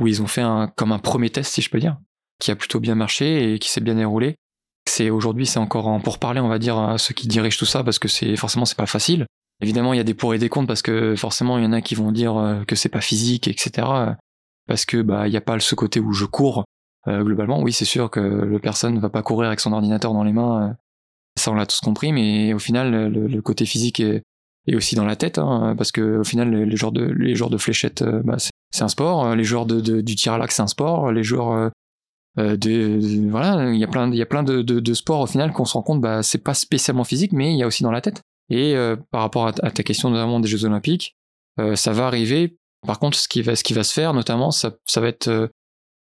où 0.00 0.06
ils 0.06 0.20
ont 0.22 0.26
fait 0.26 0.42
un, 0.42 0.66
comme 0.76 0.92
un 0.92 0.98
premier 0.98 1.30
test, 1.30 1.54
si 1.54 1.62
je 1.62 1.70
peux 1.70 1.80
dire, 1.80 1.96
qui 2.40 2.50
a 2.50 2.56
plutôt 2.56 2.78
bien 2.80 2.94
marché 2.94 3.54
et 3.54 3.58
qui 3.58 3.70
s'est 3.70 3.80
bien 3.80 3.94
déroulé. 3.94 4.36
C'est 4.88 5.10
aujourd'hui, 5.10 5.46
c'est 5.46 5.58
encore 5.58 5.88
en 5.88 6.00
pour 6.00 6.18
parler, 6.18 6.40
on 6.40 6.48
va 6.48 6.58
dire, 6.58 6.78
à 6.78 6.96
ceux 6.98 7.12
qui 7.14 7.26
dirigent 7.28 7.58
tout 7.58 7.64
ça, 7.66 7.82
parce 7.84 7.98
que 7.98 8.08
c'est 8.08 8.36
forcément 8.36 8.64
c'est 8.64 8.76
pas 8.76 8.86
facile. 8.86 9.26
Évidemment, 9.62 9.92
il 9.92 9.96
y 9.96 10.00
a 10.00 10.04
des 10.04 10.14
pour 10.14 10.34
et 10.34 10.38
des 10.38 10.48
contre 10.48 10.68
parce 10.68 10.82
que 10.82 11.16
forcément, 11.16 11.58
il 11.58 11.64
y 11.64 11.66
en 11.66 11.72
a 11.72 11.80
qui 11.80 11.94
vont 11.94 12.12
dire 12.12 12.36
euh, 12.36 12.64
que 12.64 12.76
c'est 12.76 12.88
pas 12.90 13.00
physique, 13.00 13.48
etc. 13.48 13.70
euh, 13.88 14.12
Parce 14.68 14.84
que 14.84 15.02
bah, 15.02 15.26
il 15.28 15.32
y 15.32 15.36
a 15.36 15.40
pas 15.40 15.58
ce 15.60 15.74
côté 15.74 15.98
où 16.00 16.12
je 16.12 16.24
cours. 16.24 16.64
Euh, 17.08 17.22
globalement, 17.22 17.60
oui, 17.62 17.72
c'est 17.72 17.84
sûr 17.84 18.10
que 18.10 18.20
le 18.20 18.58
personne 18.58 18.94
ne 18.94 19.00
va 19.00 19.08
pas 19.08 19.22
courir 19.22 19.48
avec 19.48 19.60
son 19.60 19.72
ordinateur 19.72 20.12
dans 20.12 20.24
les 20.24 20.32
mains. 20.32 20.68
euh, 20.70 20.72
ça, 21.38 21.50
on 21.50 21.54
l'a 21.54 21.66
tous 21.66 21.80
compris, 21.80 22.12
mais 22.12 22.52
au 22.54 22.58
final, 22.58 23.10
le, 23.12 23.26
le 23.26 23.42
côté 23.42 23.64
physique 23.66 24.00
est, 24.00 24.22
et 24.66 24.74
aussi 24.76 24.94
dans 24.96 25.04
la 25.04 25.16
tête, 25.16 25.38
hein, 25.38 25.74
parce 25.76 25.92
que 25.92 26.18
au 26.18 26.24
final, 26.24 26.50
les, 26.50 26.64
les 26.66 26.76
joueurs 26.76 26.92
de 26.92 27.04
les 27.04 27.34
joueurs 27.34 27.50
de 27.50 27.58
fléchettes, 27.58 28.02
bah, 28.24 28.36
c'est 28.38 28.82
un 28.82 28.88
sport. 28.88 29.34
Les 29.36 29.44
joueurs 29.44 29.66
de, 29.66 29.80
de- 29.80 30.00
du 30.00 30.14
tir 30.16 30.32
à 30.32 30.38
l'arc, 30.38 30.50
c'est 30.52 30.62
un 30.62 30.66
sport. 30.66 31.12
Les 31.12 31.22
joueurs 31.22 31.70
euh, 32.38 32.56
de, 32.56 33.28
voilà, 33.30 33.72
il 33.72 33.78
y 33.78 33.84
a 33.84 33.88
plein, 33.88 34.10
il 34.10 34.16
y 34.16 34.22
a 34.22 34.26
plein 34.26 34.42
de, 34.42 34.62
de, 34.62 34.94
sports 34.94 35.20
au 35.20 35.26
final 35.26 35.52
qu'on 35.52 35.64
se 35.64 35.72
rend 35.72 35.82
compte, 35.82 36.00
bah, 36.00 36.22
c'est 36.22 36.42
pas 36.42 36.54
spécialement 36.54 37.04
physique, 37.04 37.32
mais 37.32 37.52
il 37.52 37.58
y 37.58 37.62
a 37.62 37.66
aussi 37.66 37.82
dans 37.82 37.90
la 37.90 38.00
tête. 38.00 38.22
Et 38.50 38.76
euh, 38.76 38.96
par 39.10 39.22
rapport 39.22 39.46
à, 39.46 39.52
ta- 39.52 39.70
question 39.82 40.10
notamment 40.10 40.40
des 40.40 40.48
Jeux 40.48 40.64
Olympiques, 40.64 41.16
euh, 41.58 41.76
ça 41.76 41.92
va 41.92 42.06
arriver. 42.06 42.58
Par 42.86 42.98
contre, 42.98 43.18
ce 43.18 43.28
qui 43.28 43.42
va, 43.42 43.56
ce 43.56 43.64
qui 43.64 43.72
va 43.72 43.82
se 43.82 43.92
faire, 43.92 44.12
notamment, 44.12 44.50
ça, 44.50 44.72
ça 44.86 45.00
va 45.00 45.08
être 45.08 45.28
euh, 45.28 45.48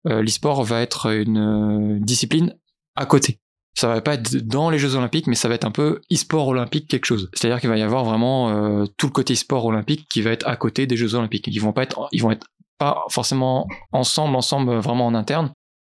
euh, 0.07 0.21
l'e-sport 0.21 0.63
va 0.63 0.81
être 0.81 1.07
une 1.11 1.99
discipline 2.01 2.55
à 2.95 3.05
côté. 3.05 3.39
Ça 3.73 3.87
va 3.87 4.01
pas 4.01 4.15
être 4.15 4.35
dans 4.37 4.69
les 4.69 4.79
Jeux 4.79 4.95
Olympiques, 4.95 5.27
mais 5.27 5.35
ça 5.35 5.47
va 5.47 5.55
être 5.55 5.65
un 5.65 5.71
peu 5.71 6.01
e-sport 6.11 6.47
olympique 6.47 6.87
quelque 6.87 7.05
chose. 7.05 7.29
C'est-à-dire 7.33 7.59
qu'il 7.59 7.69
va 7.69 7.77
y 7.77 7.83
avoir 7.83 8.03
vraiment 8.05 8.85
tout 8.97 9.05
le 9.05 9.11
côté 9.11 9.33
e-sport 9.33 9.65
olympique 9.65 10.07
qui 10.09 10.23
va 10.23 10.31
être 10.31 10.47
à 10.47 10.55
côté 10.55 10.87
des 10.87 10.97
Jeux 10.97 11.13
Olympiques. 11.13 11.45
Ils 11.45 11.61
vont 11.61 11.73
pas 11.73 11.83
être, 11.83 12.07
ils 12.11 12.23
vont 12.23 12.31
être 12.31 12.47
pas 12.79 13.05
forcément 13.09 13.67
ensemble, 13.91 14.35
ensemble 14.35 14.73
vraiment 14.77 15.05
en 15.05 15.13
interne, 15.13 15.51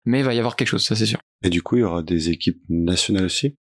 mais 0.09 0.21
il 0.21 0.25
va 0.25 0.35
y 0.35 0.39
avoir 0.39 0.57
quelque 0.57 0.69
chose, 0.69 0.85
ça 0.85 0.97
c'est 0.97 1.07
sûr. 1.07 1.19
Et 1.45 1.51
du 1.51 1.63
coup, 1.63 1.77
il 1.77 1.81
y 1.81 1.85
aura 1.85 2.03
des 2.03 2.31
équipes 2.31 2.61
nationales 2.69 3.27
aussi? 3.27 3.55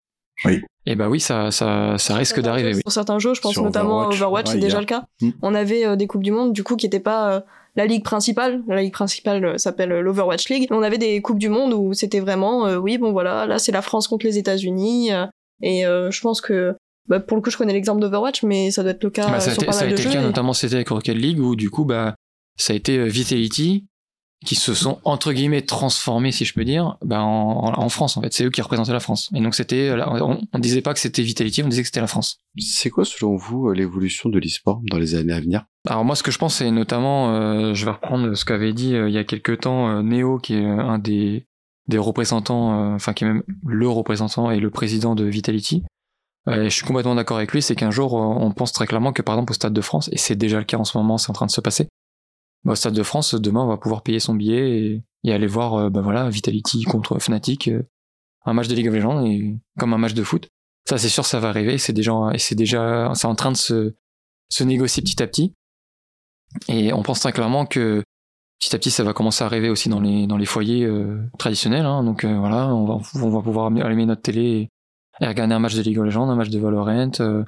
Et 0.85 0.95
bah 0.95 1.07
oui, 1.09 1.19
ça, 1.19 1.49
ça, 1.49 1.95
ça 1.97 2.15
risque 2.15 2.39
d'arriver. 2.41 2.73
Oui. 2.75 2.81
Sur 2.85 2.91
certains 2.91 3.19
jeux, 3.19 3.33
je 3.33 3.41
pense 3.41 3.53
Sur 3.53 3.63
notamment 3.63 3.99
Overwatch, 4.07 4.13
à 4.13 4.17
Overwatch, 4.25 4.47
c'est 4.51 4.59
déjà 4.59 4.79
le 4.79 4.85
cas. 4.85 5.05
Mm. 5.21 5.29
On 5.41 5.55
avait 5.55 5.85
euh, 5.85 5.95
des 5.95 6.07
Coupes 6.07 6.23
du 6.23 6.31
Monde, 6.31 6.51
du 6.53 6.61
coup, 6.63 6.75
qui 6.75 6.85
n'étaient 6.85 6.99
pas 6.99 7.33
euh, 7.35 7.39
la 7.77 7.85
ligue 7.85 8.03
principale. 8.03 8.61
La 8.67 8.81
ligue 8.81 8.91
principale 8.93 9.43
euh, 9.45 9.57
s'appelle 9.57 9.89
l'Overwatch 9.89 10.49
League. 10.49 10.67
On 10.71 10.83
avait 10.83 10.97
des 10.97 11.21
Coupes 11.21 11.39
du 11.39 11.47
Monde 11.49 11.73
où 11.73 11.93
c'était 11.93 12.19
vraiment, 12.19 12.67
euh, 12.67 12.77
oui, 12.77 12.97
bon 12.97 13.11
voilà, 13.13 13.45
là 13.45 13.59
c'est 13.59 13.71
la 13.71 13.81
France 13.81 14.07
contre 14.09 14.25
les 14.25 14.37
États-Unis. 14.37 15.13
euh, 15.13 15.25
et 15.61 15.85
euh, 15.85 16.11
je 16.11 16.19
pense 16.21 16.41
que, 16.41 16.75
bah, 17.07 17.21
pour 17.21 17.37
le 17.37 17.41
coup, 17.41 17.49
je 17.49 17.57
connais 17.57 17.73
l'exemple 17.73 18.01
d'Overwatch, 18.01 18.43
mais 18.43 18.71
ça 18.71 18.83
doit 18.83 18.91
être 18.91 19.03
le 19.05 19.09
cas 19.09 19.27
Bah, 19.29 19.39
ça 19.39 19.51
a 19.51 19.53
sur 19.53 19.63
été, 19.63 19.65
pas 19.67 19.71
ça 19.71 19.85
a 19.85 19.85
mal 19.85 19.91
de 19.93 19.97
le 19.97 20.03
jeux. 20.03 20.11
cas, 20.11 20.19
et- 20.21 20.23
notamment 20.23 20.51
c'était 20.53 20.75
avec 20.75 20.89
Rocket 20.89 21.15
League, 21.15 21.39
où 21.39 21.55
du 21.55 21.69
coup, 21.69 21.85
bah, 21.85 22.13
ça 22.57 22.73
a 22.73 22.75
été 22.75 23.07
Vitality 23.07 23.85
qui 24.45 24.55
se 24.55 24.73
sont 24.73 24.99
entre 25.05 25.33
guillemets 25.33 25.63
transformés, 25.63 26.31
si 26.31 26.45
je 26.45 26.53
peux 26.53 26.65
dire, 26.65 26.97
bah, 27.03 27.21
en, 27.21 27.79
en 27.79 27.89
France 27.89 28.17
en 28.17 28.21
fait. 28.21 28.33
C'est 28.33 28.45
eux 28.45 28.49
qui 28.49 28.61
représentaient 28.61 28.91
la 28.91 28.99
France. 28.99 29.29
Et 29.33 29.41
donc 29.41 29.55
c'était, 29.55 29.89
euh, 29.89 30.03
on, 30.05 30.41
on 30.53 30.59
disait 30.59 30.81
pas 30.81 30.93
que 30.93 30.99
c'était 30.99 31.23
Vitality, 31.23 31.63
on 31.63 31.67
disait 31.67 31.81
que 31.81 31.87
c'était 31.87 32.01
la 32.01 32.07
France. 32.07 32.41
C'est 32.59 32.89
quoi, 32.89 33.05
selon 33.05 33.35
vous, 33.35 33.69
euh, 33.69 33.73
l'évolution 33.73 34.29
de 34.29 34.37
l'e-sport 34.37 34.81
dans 34.91 34.97
les 34.97 35.15
années 35.15 35.33
à 35.33 35.39
venir? 35.39 35.65
Alors 35.87 36.05
moi, 36.05 36.15
ce 36.15 36.23
que 36.23 36.31
je 36.31 36.37
pense, 36.37 36.55
c'est 36.55 36.69
notamment, 36.69 37.35
euh, 37.35 37.73
je 37.73 37.85
vais 37.85 37.91
reprendre 37.91 38.35
ce 38.35 38.45
qu'avait 38.45 38.73
dit 38.73 38.95
euh, 38.95 39.09
il 39.09 39.15
y 39.15 39.17
a 39.17 39.23
quelques 39.23 39.61
temps 39.61 39.89
euh, 39.89 40.01
Neo, 40.01 40.37
qui 40.37 40.55
est 40.55 40.65
un 40.65 40.99
des 40.99 41.47
des 41.87 41.99
représentants, 41.99 42.95
enfin 42.95 43.13
qui 43.13 43.25
est 43.25 43.27
même 43.27 43.43
le 43.63 43.87
représentant 43.87 44.49
et 44.49 44.59
le 44.59 44.71
président 44.71 45.13
de 45.13 45.23
Vitality. 45.23 45.83
Et 46.47 46.65
je 46.65 46.69
suis 46.69 46.85
complètement 46.85 47.13
d'accord 47.13 47.37
avec 47.37 47.51
lui, 47.51 47.61
c'est 47.61 47.75
qu'un 47.75 47.91
jour, 47.91 48.13
on 48.13 48.51
pense 48.51 48.71
très 48.71 48.87
clairement 48.87 49.13
que 49.13 49.21
par 49.21 49.35
exemple 49.35 49.51
au 49.51 49.53
Stade 49.53 49.73
de 49.73 49.81
France, 49.81 50.09
et 50.11 50.17
c'est 50.17 50.35
déjà 50.35 50.57
le 50.57 50.63
cas 50.63 50.77
en 50.77 50.83
ce 50.83 50.97
moment, 50.97 51.19
c'est 51.19 51.29
en 51.29 51.33
train 51.33 51.45
de 51.45 51.51
se 51.51 51.61
passer. 51.61 51.87
Bah, 52.65 52.71
au 52.71 52.75
Stade 52.75 52.93
de 52.95 53.03
France, 53.03 53.35
demain, 53.35 53.61
on 53.61 53.67
va 53.67 53.77
pouvoir 53.77 54.01
payer 54.01 54.19
son 54.19 54.33
billet 54.33 55.03
et, 55.23 55.31
aller 55.31 55.47
voir, 55.47 55.75
euh, 55.75 55.89
bah 55.89 56.01
voilà, 56.01 56.29
Vitality 56.29 56.83
contre 56.83 57.19
Fnatic, 57.19 57.67
euh, 57.67 57.83
un 58.45 58.53
match 58.53 58.67
de 58.67 58.75
League 58.75 58.87
of 58.87 58.93
Legends 58.93 59.25
et 59.25 59.55
comme 59.79 59.93
un 59.93 59.97
match 59.97 60.13
de 60.13 60.23
foot. 60.23 60.49
Ça, 60.87 60.97
c'est 60.97 61.09
sûr, 61.09 61.25
ça 61.25 61.39
va 61.39 61.49
arriver. 61.49 61.77
C'est 61.77 61.93
déjà, 61.93 62.13
c'est 62.37 62.55
déjà, 62.55 63.11
c'est 63.15 63.27
en 63.27 63.35
train 63.35 63.51
de 63.51 63.57
se 63.57 63.95
se 64.49 64.63
négocier 64.63 65.01
petit 65.01 65.23
à 65.23 65.27
petit. 65.27 65.53
Et 66.67 66.93
on 66.93 67.01
pense 67.01 67.19
très 67.21 67.31
clairement 67.31 67.65
que 67.65 68.03
petit 68.59 68.75
à 68.75 68.79
petit, 68.79 68.91
ça 68.91 69.03
va 69.03 69.13
commencer 69.13 69.43
à 69.43 69.47
arriver 69.47 69.69
aussi 69.69 69.89
dans 69.89 69.99
les 69.99 70.27
dans 70.27 70.37
les 70.37 70.45
foyers 70.45 70.85
euh, 70.85 71.23
traditionnels. 71.39 71.85
hein. 71.85 72.03
Donc 72.03 72.23
voilà, 72.23 72.67
on 72.73 72.85
va 72.85 72.99
on 73.15 73.29
va 73.29 73.41
pouvoir 73.41 73.65
allumer 73.67 74.05
notre 74.05 74.21
télé 74.21 74.41
et, 74.41 74.69
et 75.21 75.27
regarder 75.27 75.55
un 75.55 75.59
match 75.59 75.75
de 75.75 75.81
League 75.81 75.97
of 75.97 76.05
Legends, 76.05 76.29
un 76.29 76.35
match 76.35 76.49
de 76.49 76.59
Valorant, 76.59 77.11
euh, 77.19 77.43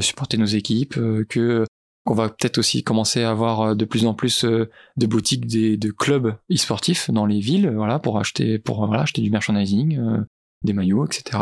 supporter 0.00 0.38
nos 0.38 0.46
équipes, 0.46 0.94
que 1.28 1.66
qu'on 2.04 2.14
va 2.14 2.28
peut-être 2.28 2.58
aussi 2.58 2.82
commencer 2.82 3.22
à 3.22 3.30
avoir 3.30 3.60
euh, 3.60 3.74
de 3.74 3.84
plus 3.84 4.06
en 4.06 4.14
plus 4.14 4.44
euh, 4.44 4.68
de 4.96 5.06
boutiques 5.06 5.46
des 5.46 5.76
de 5.76 5.90
clubs 5.90 6.34
e-sportifs 6.50 7.10
dans 7.10 7.26
les 7.26 7.40
villes, 7.40 7.70
voilà, 7.74 7.98
pour 7.98 8.18
acheter 8.18 8.58
pour 8.58 8.82
euh, 8.82 8.86
voilà 8.86 9.02
acheter 9.02 9.22
du 9.22 9.30
merchandising, 9.30 9.98
euh, 9.98 10.18
des 10.64 10.72
maillots, 10.72 11.06
etc. 11.06 11.38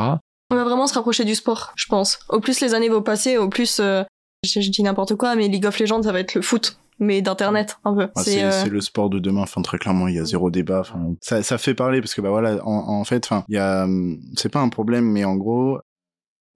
On 0.50 0.56
va 0.56 0.64
vraiment 0.64 0.86
se 0.86 0.94
rapprocher 0.94 1.24
du 1.24 1.34
sport, 1.34 1.72
je 1.76 1.86
pense. 1.86 2.18
Au 2.28 2.40
plus 2.40 2.60
les 2.60 2.74
années 2.74 2.88
vont 2.88 3.02
passer, 3.02 3.38
au 3.38 3.48
plus, 3.48 3.78
euh, 3.80 4.02
je, 4.44 4.60
je 4.60 4.70
dis 4.70 4.82
n'importe 4.82 5.14
quoi, 5.14 5.36
mais 5.36 5.46
League 5.48 5.64
of 5.64 5.78
Legends, 5.78 6.02
ça 6.02 6.10
va 6.12 6.18
être 6.20 6.34
le 6.34 6.42
foot, 6.42 6.78
mais 6.98 7.22
d'internet 7.22 7.78
un 7.84 7.94
peu. 7.94 8.08
Ah, 8.16 8.22
c'est 8.22 8.42
euh, 8.42 8.64
le 8.66 8.80
sport 8.80 9.10
de 9.10 9.20
demain. 9.20 9.42
Enfin, 9.42 9.62
très 9.62 9.78
clairement, 9.78 10.08
il 10.08 10.16
y 10.16 10.18
a 10.18 10.24
zéro 10.24 10.50
débat. 10.50 10.80
Enfin, 10.80 11.14
ça, 11.20 11.42
ça 11.44 11.56
fait 11.56 11.74
parler 11.74 12.00
parce 12.00 12.14
que 12.14 12.20
bah 12.20 12.30
voilà, 12.30 12.58
en, 12.66 13.00
en 13.00 13.04
fait, 13.04 13.24
enfin, 13.24 13.44
il 13.48 13.54
y 13.54 13.58
a, 13.58 13.84
hum, 13.84 14.20
c'est 14.36 14.48
pas 14.48 14.60
un 14.60 14.68
problème, 14.70 15.04
mais 15.04 15.24
en 15.24 15.36
gros, 15.36 15.78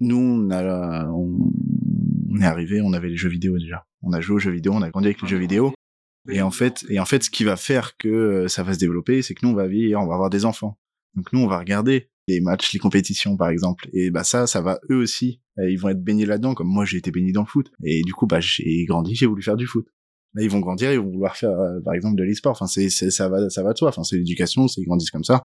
nous, 0.01 0.19
on 0.19 0.51
a, 0.51 1.07
on, 1.07 1.53
on 2.35 2.41
est 2.41 2.47
arrivé, 2.47 2.81
on 2.81 2.93
avait 2.93 3.09
les 3.09 3.17
jeux 3.17 3.29
vidéo 3.29 3.59
déjà. 3.59 3.87
On 4.03 4.13
a 4.13 4.21
joué 4.21 4.37
aux 4.37 4.39
jeux 4.41 4.51
vidéo, 4.51 4.73
on 4.73 4.83
a 4.83 4.91
grandi 4.91 5.07
avec 5.09 5.23
les 5.23 5.29
jeux 5.29 5.39
vidéo. 5.39 5.73
Et 6.31 6.43
en 6.43 6.51
fait, 6.51 6.85
et 6.89 6.99
en 6.99 7.05
fait, 7.05 7.23
ce 7.23 7.31
qui 7.31 7.45
va 7.45 7.57
faire 7.57 7.97
que 7.97 8.09
euh, 8.09 8.49
ça 8.49 8.63
va 8.63 8.75
se 8.75 8.79
développer, 8.79 9.23
c'est 9.23 9.35
que 9.35 9.45
nous, 9.45 9.53
on 9.53 9.57
va 9.57 9.67
vieillir, 9.67 10.01
on 10.01 10.07
va 10.07 10.15
avoir 10.15 10.31
des 10.31 10.45
enfants. 10.45 10.79
Donc 11.15 11.33
nous, 11.33 11.41
on 11.41 11.47
va 11.47 11.59
regarder 11.59 12.09
les 12.27 12.41
matchs, 12.41 12.73
les 12.73 12.79
compétitions, 12.79 13.37
par 13.37 13.51
exemple. 13.51 13.89
Et 13.93 14.11
bah 14.11 14.25
ça, 14.25 14.47
ça 14.47 14.63
va 14.63 14.81
eux 14.91 14.97
aussi. 14.97 15.41
Ils 15.59 15.79
vont 15.79 15.91
être 15.91 16.03
baignés 16.03 16.27
là-dedans, 16.27 16.55
comme 16.55 16.69
moi, 16.69 16.85
j'ai 16.85 16.97
été 16.97 17.11
baigné 17.11 17.33
dans 17.33 17.43
le 17.43 17.47
foot. 17.47 17.71
Et 17.85 18.03
du 18.03 18.15
coup, 18.15 18.27
bah 18.27 18.41
j'ai 18.41 18.85
grandi, 18.87 19.15
j'ai 19.15 19.27
voulu 19.27 19.43
faire 19.43 19.57
du 19.57 19.67
foot. 19.67 19.87
Là, 20.35 20.43
ils 20.43 20.51
vont 20.51 20.61
grandir, 20.61 20.93
ils 20.93 20.99
vont 20.99 21.11
vouloir 21.11 21.37
faire, 21.37 21.51
euh, 21.51 21.81
par 21.85 21.95
exemple, 21.95 22.17
de 22.17 22.25
l'e-sport. 22.25 22.53
Enfin, 22.53 22.67
c'est, 22.67 22.89
c'est, 22.89 23.11
ça 23.11 23.29
va, 23.29 23.49
ça 23.51 23.63
va 23.63 23.73
de 23.73 23.79
soi. 23.79 23.91
Enfin, 23.91 24.03
c'est 24.03 24.17
l'éducation, 24.17 24.67
c'est 24.67 24.81
ils 24.81 24.87
grandissent 24.87 25.13
comme 25.13 25.25
ça. 25.25 25.43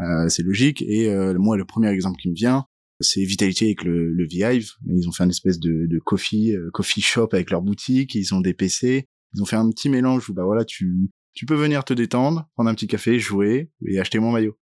Euh, 0.00 0.28
c'est 0.28 0.42
logique. 0.42 0.82
Et 0.82 1.10
euh, 1.10 1.34
moi, 1.38 1.56
le 1.56 1.64
premier 1.64 1.90
exemple 1.90 2.18
qui 2.20 2.28
me 2.28 2.34
vient, 2.34 2.64
c'est 3.02 3.24
Vitality 3.24 3.64
avec 3.66 3.84
le, 3.84 4.12
le 4.12 4.26
Vive. 4.26 4.70
Ils 4.86 5.08
ont 5.08 5.12
fait 5.12 5.24
une 5.24 5.30
espèce 5.30 5.58
de, 5.58 5.98
coffee, 6.04 6.54
euh, 6.56 6.70
coffee 6.72 7.00
shop 7.02 7.28
avec 7.32 7.50
leur 7.50 7.62
boutique. 7.62 8.14
Ils 8.14 8.34
ont 8.34 8.40
des 8.40 8.54
PC. 8.54 9.06
Ils 9.34 9.42
ont 9.42 9.46
fait 9.46 9.56
un 9.56 9.68
petit 9.70 9.88
mélange 9.88 10.28
où, 10.30 10.34
bah 10.34 10.44
voilà, 10.44 10.64
tu, 10.64 11.10
tu 11.34 11.46
peux 11.46 11.54
venir 11.54 11.84
te 11.84 11.94
détendre, 11.94 12.46
prendre 12.54 12.70
un 12.70 12.74
petit 12.74 12.86
café, 12.86 13.18
jouer 13.18 13.70
et 13.86 13.98
acheter 13.98 14.18
mon 14.18 14.30
maillot. 14.32 14.56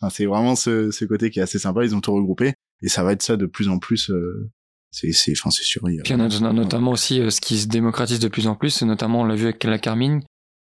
Enfin, 0.00 0.10
c'est 0.14 0.26
vraiment 0.26 0.56
ce, 0.56 0.90
ce 0.90 1.04
côté 1.04 1.30
qui 1.30 1.38
est 1.38 1.42
assez 1.42 1.58
sympa. 1.58 1.84
Ils 1.84 1.94
ont 1.94 2.00
tout 2.00 2.12
regroupé 2.12 2.52
et 2.82 2.88
ça 2.88 3.02
va 3.02 3.12
être 3.12 3.22
ça 3.22 3.36
de 3.36 3.46
plus 3.46 3.68
en 3.68 3.78
plus. 3.78 4.10
Euh, 4.10 4.50
c'est, 4.90 5.12
c'est, 5.12 5.32
enfin, 5.38 5.50
c'est 5.50 5.64
sûr. 5.64 5.82
il 5.88 5.94
y 5.96 6.00
a- 6.00 6.02
a 6.24 6.52
notamment 6.52 6.90
aussi 6.92 7.20
euh, 7.20 7.30
ce 7.30 7.40
qui 7.40 7.58
se 7.58 7.66
démocratise 7.66 8.18
de 8.18 8.28
plus 8.28 8.46
en 8.46 8.54
plus, 8.56 8.82
notamment 8.82 9.22
on 9.22 9.24
l'a 9.24 9.34
vu 9.34 9.44
avec 9.44 9.62
la 9.64 9.78
Carmine, 9.78 10.22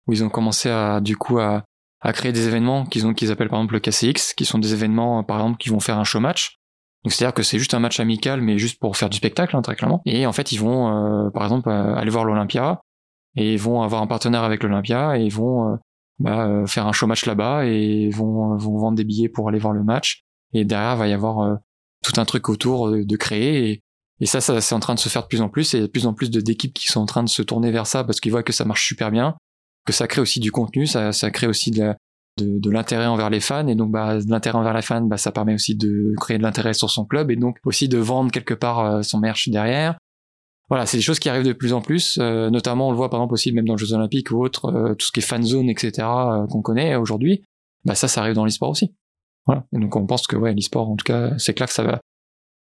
où 0.06 0.12
ils 0.12 0.22
ont 0.24 0.28
commencé 0.30 0.68
à 0.68 1.00
du 1.00 1.16
coup 1.16 1.38
à, 1.38 1.64
à 2.00 2.12
créer 2.12 2.32
des 2.32 2.46
événements 2.46 2.84
qu'ils 2.86 3.06
ont 3.06 3.14
qu'ils 3.14 3.30
appellent 3.30 3.48
par 3.48 3.58
exemple 3.60 3.74
le 3.74 3.80
KCX, 3.80 4.34
qui 4.36 4.44
sont 4.44 4.58
des 4.58 4.72
événements 4.72 5.22
par 5.24 5.38
exemple 5.38 5.58
qui 5.58 5.68
vont 5.70 5.80
faire 5.80 5.98
un 5.98 6.04
show 6.04 6.20
match. 6.20 6.56
Donc 7.04 7.12
c'est-à-dire 7.12 7.34
que 7.34 7.42
c'est 7.42 7.58
juste 7.58 7.74
un 7.74 7.80
match 7.80 8.00
amical, 8.00 8.40
mais 8.40 8.58
juste 8.58 8.80
pour 8.80 8.96
faire 8.96 9.10
du 9.10 9.16
spectacle, 9.16 9.54
hein, 9.56 9.62
très 9.62 9.76
clairement. 9.76 10.02
Et 10.06 10.26
en 10.26 10.32
fait 10.32 10.52
ils 10.52 10.58
vont 10.58 10.88
euh, 11.26 11.30
par 11.30 11.42
exemple 11.44 11.68
euh, 11.68 11.94
aller 11.94 12.10
voir 12.10 12.24
l'Olympia 12.24 12.80
et 13.36 13.56
vont 13.56 13.82
avoir 13.82 14.00
un 14.00 14.06
partenaire 14.06 14.42
avec 14.42 14.62
l'Olympia 14.62 15.18
et 15.18 15.28
vont 15.28 15.72
euh, 15.72 15.76
bah, 16.18 16.46
euh, 16.46 16.66
faire 16.66 16.86
un 16.86 16.92
show 16.92 17.06
match 17.06 17.26
là-bas 17.26 17.66
et 17.66 18.08
vont 18.10 18.56
vont 18.56 18.78
vendre 18.78 18.96
des 18.96 19.04
billets 19.04 19.28
pour 19.28 19.48
aller 19.48 19.58
voir 19.58 19.74
le 19.74 19.84
match. 19.84 20.22
Et 20.54 20.64
derrière 20.64 20.94
il 20.94 20.98
va 20.98 21.08
y 21.08 21.12
avoir 21.12 21.58
tout 22.02 22.18
un 22.20 22.24
truc 22.24 22.48
autour 22.48 22.90
de, 22.90 23.16
créer 23.16 23.70
et 23.70 23.80
et 24.20 24.26
ça, 24.26 24.40
ça 24.40 24.60
c'est 24.60 24.74
en 24.76 24.80
train 24.80 24.94
de 24.94 25.00
se 25.00 25.08
faire 25.08 25.22
de 25.22 25.26
plus 25.26 25.40
en 25.40 25.48
plus, 25.48 25.74
et 25.74 25.80
de 25.80 25.86
plus 25.88 26.06
en 26.06 26.14
plus 26.14 26.30
d'équipes 26.30 26.72
qui 26.72 26.86
sont 26.86 27.00
en 27.00 27.06
train 27.06 27.24
de 27.24 27.28
se 27.28 27.42
tourner 27.42 27.72
vers 27.72 27.86
ça 27.86 28.04
parce 28.04 28.20
qu'ils 28.20 28.30
voient 28.30 28.44
que 28.44 28.52
ça 28.52 28.64
marche 28.64 28.86
super 28.86 29.10
bien, 29.10 29.34
que 29.84 29.92
ça 29.92 30.06
crée 30.06 30.20
aussi 30.20 30.38
du 30.38 30.52
contenu, 30.52 30.86
ça, 30.86 31.12
ça 31.12 31.32
crée 31.32 31.48
aussi 31.48 31.72
de, 31.72 31.80
la- 31.80 31.96
de, 32.36 32.58
de 32.58 32.70
l'intérêt 32.70 33.06
envers 33.06 33.30
les 33.30 33.40
fans, 33.40 33.66
et 33.68 33.74
donc 33.74 33.90
bah, 33.90 34.20
de 34.20 34.30
l'intérêt 34.30 34.58
envers 34.58 34.74
les 34.74 34.82
fans, 34.82 35.02
bah, 35.02 35.16
ça 35.16 35.32
permet 35.32 35.54
aussi 35.54 35.76
de 35.76 36.12
créer 36.20 36.38
de 36.38 36.42
l'intérêt 36.42 36.74
sur 36.74 36.90
son 36.90 37.04
club, 37.04 37.30
et 37.30 37.36
donc 37.36 37.58
aussi 37.64 37.88
de 37.88 37.98
vendre 37.98 38.30
quelque 38.30 38.54
part 38.54 38.80
euh, 38.80 39.02
son 39.02 39.18
merch 39.18 39.48
derrière. 39.48 39.96
Voilà, 40.68 40.86
c'est 40.86 40.96
des 40.96 41.02
choses 41.02 41.18
qui 41.18 41.28
arrivent 41.28 41.46
de 41.46 41.52
plus 41.52 41.72
en 41.72 41.82
plus, 41.82 42.18
euh, 42.20 42.48
notamment 42.50 42.88
on 42.88 42.90
le 42.90 42.96
voit 42.96 43.10
par 43.10 43.20
exemple 43.20 43.34
aussi 43.34 43.52
même 43.52 43.66
dans 43.66 43.74
les 43.74 43.84
Jeux 43.84 43.92
Olympiques 43.92 44.30
ou 44.30 44.42
autres, 44.42 44.66
euh, 44.72 44.94
tout 44.94 45.06
ce 45.06 45.12
qui 45.12 45.20
est 45.20 45.22
fan 45.22 45.42
zone, 45.42 45.68
etc. 45.68 45.92
euh, 45.98 46.46
qu'on 46.46 46.62
connaît 46.62 46.96
aujourd'hui, 46.96 47.44
bah 47.84 47.94
ça, 47.94 48.08
ça 48.08 48.22
arrive 48.22 48.34
dans 48.34 48.44
l'e-sport 48.44 48.70
aussi. 48.70 48.94
Voilà, 49.46 49.66
et 49.74 49.78
donc 49.78 49.94
on 49.94 50.06
pense 50.06 50.26
que 50.26 50.36
ouais, 50.36 50.54
l'e-sport 50.54 50.88
en 50.88 50.96
tout 50.96 51.04
cas, 51.04 51.36
c'est 51.38 51.52
clair 51.52 51.68
que 51.68 51.74
ça 51.74 51.84
va 51.84 52.00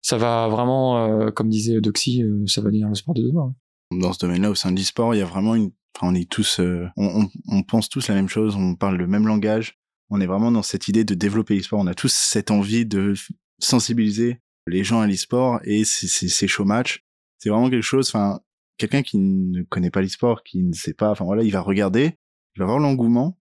ça 0.02 0.18
va 0.18 0.50
vraiment, 0.50 1.06
euh, 1.06 1.32
comme 1.32 1.48
disait 1.48 1.80
Doxy, 1.80 2.22
ça 2.46 2.60
va 2.60 2.68
devenir 2.68 2.90
le 2.90 2.96
sport 2.96 3.16
de 3.16 3.22
demain. 3.22 3.56
dans 3.92 4.12
ce 4.12 4.20
domaine-là, 4.20 4.50
au 4.50 4.56
sein 4.56 4.72
de 4.74 4.78
l'e-sport, 4.78 5.16
il 5.16 5.20
y 5.20 5.22
a 5.22 5.26
vraiment 5.26 5.56
une, 5.56 5.72
on 6.02 6.16
est 6.16 6.30
tous, 6.30 6.60
euh, 6.60 6.88
on, 6.98 7.24
on, 7.24 7.30
on 7.48 7.64
pense 7.64 7.90
tous 7.90 8.08
la 8.08 8.16
même 8.16 8.30
chose, 8.30 8.56
on 8.56 8.76
parle 8.76 8.98
le 8.98 9.08
même 9.08 9.28
langage. 9.28 9.78
On 10.10 10.22
est 10.22 10.28
vraiment 10.28 10.52
dans 10.52 10.64
cette 10.64 10.88
idée 10.88 11.04
de 11.04 11.16
développer 11.16 11.56
l'e-sport. 11.56 11.80
On 11.80 11.88
a 11.88 11.96
tous 11.96 12.14
cette 12.14 12.52
envie 12.52 12.86
de 12.86 13.14
sensibiliser 13.60 14.42
les 14.68 14.84
gens 14.84 15.02
à 15.02 15.08
l'e-sport 15.08 15.60
et 15.64 15.84
ces, 15.86 16.48
show 16.48 16.66
matchs. 16.66 17.04
C'est 17.40 17.50
vraiment 17.50 17.70
quelque 17.70 17.84
chose, 17.84 18.10
enfin, 18.10 18.42
quelqu'un 18.78 19.02
qui 19.02 19.18
ne 19.18 19.64
connaît 19.64 19.92
pas 19.92 20.02
l'e-sport, 20.02 20.44
qui 20.44 20.64
ne 20.64 20.74
sait 20.74 20.94
pas, 20.94 21.12
enfin 21.12 21.26
voilà, 21.26 21.44
il 21.44 21.52
va 21.52 21.62
regarder, 21.62 22.18
il 22.56 22.60
va 22.60 22.66
voir 22.66 22.80
l'engouement 22.80 23.40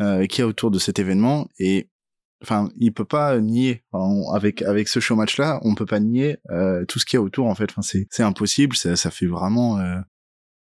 euh, 0.00 0.26
qu'il 0.26 0.40
y 0.40 0.42
a 0.42 0.46
autour 0.46 0.70
de 0.70 0.78
cet 0.78 0.98
événement 0.98 1.48
et 1.58 1.90
enfin, 2.42 2.70
il 2.76 2.92
peut 2.92 3.04
pas 3.04 3.40
nier 3.40 3.82
avec 4.32 4.62
avec 4.62 4.88
ce 4.88 5.00
show 5.00 5.16
match 5.16 5.38
là, 5.38 5.58
on 5.62 5.74
peut 5.74 5.86
pas 5.86 6.00
nier 6.00 6.38
euh, 6.50 6.84
tout 6.84 6.98
ce 6.98 7.06
qu'il 7.06 7.16
y 7.16 7.20
a 7.20 7.22
autour 7.22 7.46
en 7.46 7.54
fait. 7.54 7.70
Enfin, 7.70 7.82
c'est 7.82 8.06
c'est 8.10 8.22
impossible, 8.22 8.76
ça, 8.76 8.96
ça 8.96 9.10
fait 9.10 9.26
vraiment. 9.26 9.80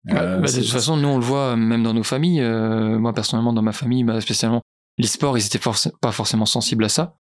Euh, 0.09 0.37
Ouais, 0.37 0.41
bah, 0.41 0.47
de 0.51 0.61
toute 0.61 0.71
façon, 0.71 0.97
nous 0.97 1.09
on 1.09 1.19
le 1.19 1.25
voit 1.25 1.53
euh, 1.53 1.57
même 1.57 1.83
dans 1.83 1.93
nos 1.95 2.03
familles. 2.03 2.41
euh, 2.41 2.99
moi 2.99 3.13
personnellement, 3.13 3.53
dans 3.53 3.63
ma 3.63 3.73
famille, 3.73 4.03
bah, 4.05 4.21
spécialement 4.21 4.63
l'e-sport, 4.99 5.37
ils 5.39 5.47
étaient 5.47 5.61
pas 6.01 6.13
forcément 6.13 6.47
sensibles 6.47 6.85
à 6.85 6.89
ça. 6.89 7.17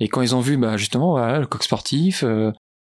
Et 0.00 0.08
quand 0.08 0.22
ils 0.22 0.34
ont 0.34 0.40
vu, 0.40 0.56
bah, 0.56 0.76
justement, 0.76 1.12
voilà, 1.12 1.38
le 1.38 1.46
coq 1.46 1.62
sportif, 1.62 2.24
euh, 2.24 2.50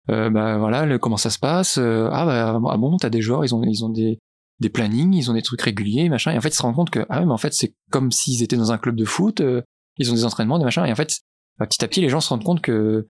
euh, 0.09 0.29
bah 0.29 0.57
voilà, 0.57 0.85
le, 0.85 0.97
comment 0.99 1.17
ça 1.17 1.29
se 1.29 1.37
passe 1.39 1.77
euh, 1.77 2.09
Ah 2.11 2.25
bah 2.25 2.59
ah 2.71 2.77
bon, 2.77 2.97
t'as 2.97 3.09
des 3.09 3.21
joueurs, 3.21 3.43
ils 3.45 3.53
ont 3.53 3.61
ils 3.63 3.83
ont 3.85 3.89
des 3.89 4.19
des 4.59 4.69
plannings, 4.69 5.13
ils 5.13 5.29
ont 5.29 5.33
des 5.33 5.41
trucs 5.43 5.61
réguliers, 5.61 6.09
machin. 6.09 6.31
Et 6.31 6.37
en 6.37 6.41
fait, 6.41 6.49
ils 6.49 6.55
se 6.55 6.61
rendent 6.63 6.75
compte 6.75 6.89
que 6.89 7.05
ah 7.09 7.23
mais 7.25 7.31
en 7.31 7.37
fait, 7.37 7.53
c'est 7.53 7.75
comme 7.91 8.11
s'ils 8.11 8.41
étaient 8.41 8.55
dans 8.57 8.71
un 8.71 8.77
club 8.79 8.95
de 8.95 9.05
foot. 9.05 9.41
ils 9.97 10.11
ont 10.11 10.15
des 10.15 10.25
entraînements, 10.25 10.57
des 10.59 10.65
machins. 10.65 10.85
Et 10.85 10.91
en 10.91 10.95
fait, 10.95 11.19
bah, 11.59 11.67
petit 11.67 11.83
à 11.83 11.87
petit, 11.87 12.01
les 12.01 12.09
gens 12.09 12.21
se 12.21 12.29
rendent 12.29 12.43
compte 12.43 12.61
que 12.61 13.07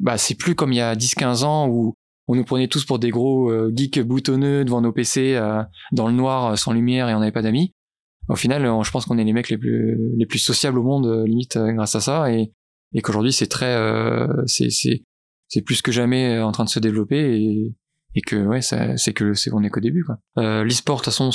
bah 0.00 0.18
c'est 0.18 0.34
plus 0.34 0.54
comme 0.54 0.72
il 0.72 0.76
y 0.76 0.80
a 0.80 0.94
10-15 0.94 1.44
ans 1.44 1.68
où 1.68 1.94
on 2.26 2.34
nous 2.34 2.44
prenait 2.44 2.68
tous 2.68 2.84
pour 2.84 2.98
des 2.98 3.10
gros 3.10 3.50
euh, 3.50 3.72
geeks 3.74 4.00
boutonneux 4.00 4.64
devant 4.64 4.80
nos 4.80 4.92
PC 4.92 5.34
euh, 5.34 5.62
dans 5.92 6.06
le 6.08 6.14
noir 6.14 6.52
euh, 6.52 6.56
sans 6.56 6.72
lumière 6.72 7.08
et 7.08 7.14
on 7.14 7.20
n'avait 7.20 7.32
pas 7.32 7.42
d'amis. 7.42 7.72
Au 8.28 8.36
final, 8.36 8.62
je 8.82 8.90
pense 8.90 9.04
qu'on 9.04 9.18
est 9.18 9.24
les 9.24 9.34
mecs 9.34 9.50
les 9.50 9.58
plus 9.58 9.98
les 10.16 10.24
plus 10.24 10.38
sociables 10.38 10.78
au 10.78 10.82
monde 10.82 11.24
limite 11.26 11.58
grâce 11.58 11.94
à 11.94 12.00
ça 12.00 12.32
et 12.32 12.52
et 12.94 13.02
qu'aujourd'hui 13.02 13.34
c'est 13.34 13.48
très 13.48 13.76
c'est 14.46 14.70
c'est 14.70 15.02
c'est 15.48 15.60
plus 15.60 15.82
que 15.82 15.92
jamais 15.92 16.40
en 16.40 16.50
train 16.50 16.64
de 16.64 16.70
se 16.70 16.78
développer 16.78 17.36
et 17.36 17.74
et 18.14 18.20
que 18.20 18.36
ouais 18.36 18.62
c'est 18.62 19.12
que 19.12 19.34
c'est 19.34 19.52
on 19.52 19.62
est 19.62 19.70
qu'au 19.70 19.80
début 19.80 20.04
quoi. 20.04 20.18
Euh, 20.38 20.64
L'e-sport 20.64 21.00
de 21.00 21.04
toute 21.04 21.12
façon 21.12 21.30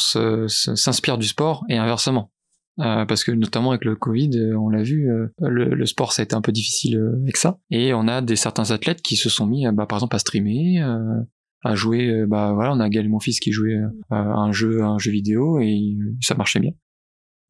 s'inspire 0.48 1.18
du 1.18 1.28
sport 1.28 1.64
et 1.70 1.78
inversement. 1.78 2.32
Euh, 2.80 3.06
parce 3.06 3.24
que 3.24 3.32
notamment 3.32 3.72
avec 3.72 3.84
le 3.84 3.96
Covid, 3.96 4.30
euh, 4.38 4.58
on 4.58 4.70
l'a 4.70 4.84
vu, 4.84 5.12
euh, 5.12 5.28
le, 5.42 5.66
le 5.76 5.86
sport 5.86 6.14
ça 6.14 6.22
a 6.22 6.24
été 6.24 6.36
un 6.36 6.42
peu 6.42 6.52
difficile 6.52 6.98
avec 7.24 7.36
ça. 7.38 7.58
Et 7.72 7.94
on 7.94 8.08
a 8.08 8.22
des 8.22 8.36
certains 8.36 8.72
athlètes 8.72 9.02
qui 9.02 9.16
se 9.18 9.30
sont 9.30 9.46
mis, 9.48 9.66
bah, 9.74 9.86
par 9.86 9.98
exemple, 9.98 10.16
à 10.16 10.20
streamer, 10.20 10.82
euh, 10.82 11.22
à 11.64 11.76
jouer. 11.76 12.26
bah 12.26 12.54
voilà, 12.54 12.72
on 12.74 12.80
a 12.80 12.88
Gaël 12.90 13.10
mon 13.10 13.20
fils 13.20 13.40
qui 13.42 13.52
jouait 13.52 13.78
à 14.10 14.18
un 14.18 14.52
jeu, 14.54 14.82
à 14.82 14.88
un 14.88 14.98
jeu 14.98 15.12
vidéo 15.12 15.60
et 15.60 15.98
ça 16.22 16.36
marchait 16.36 16.60
bien. 16.62 16.72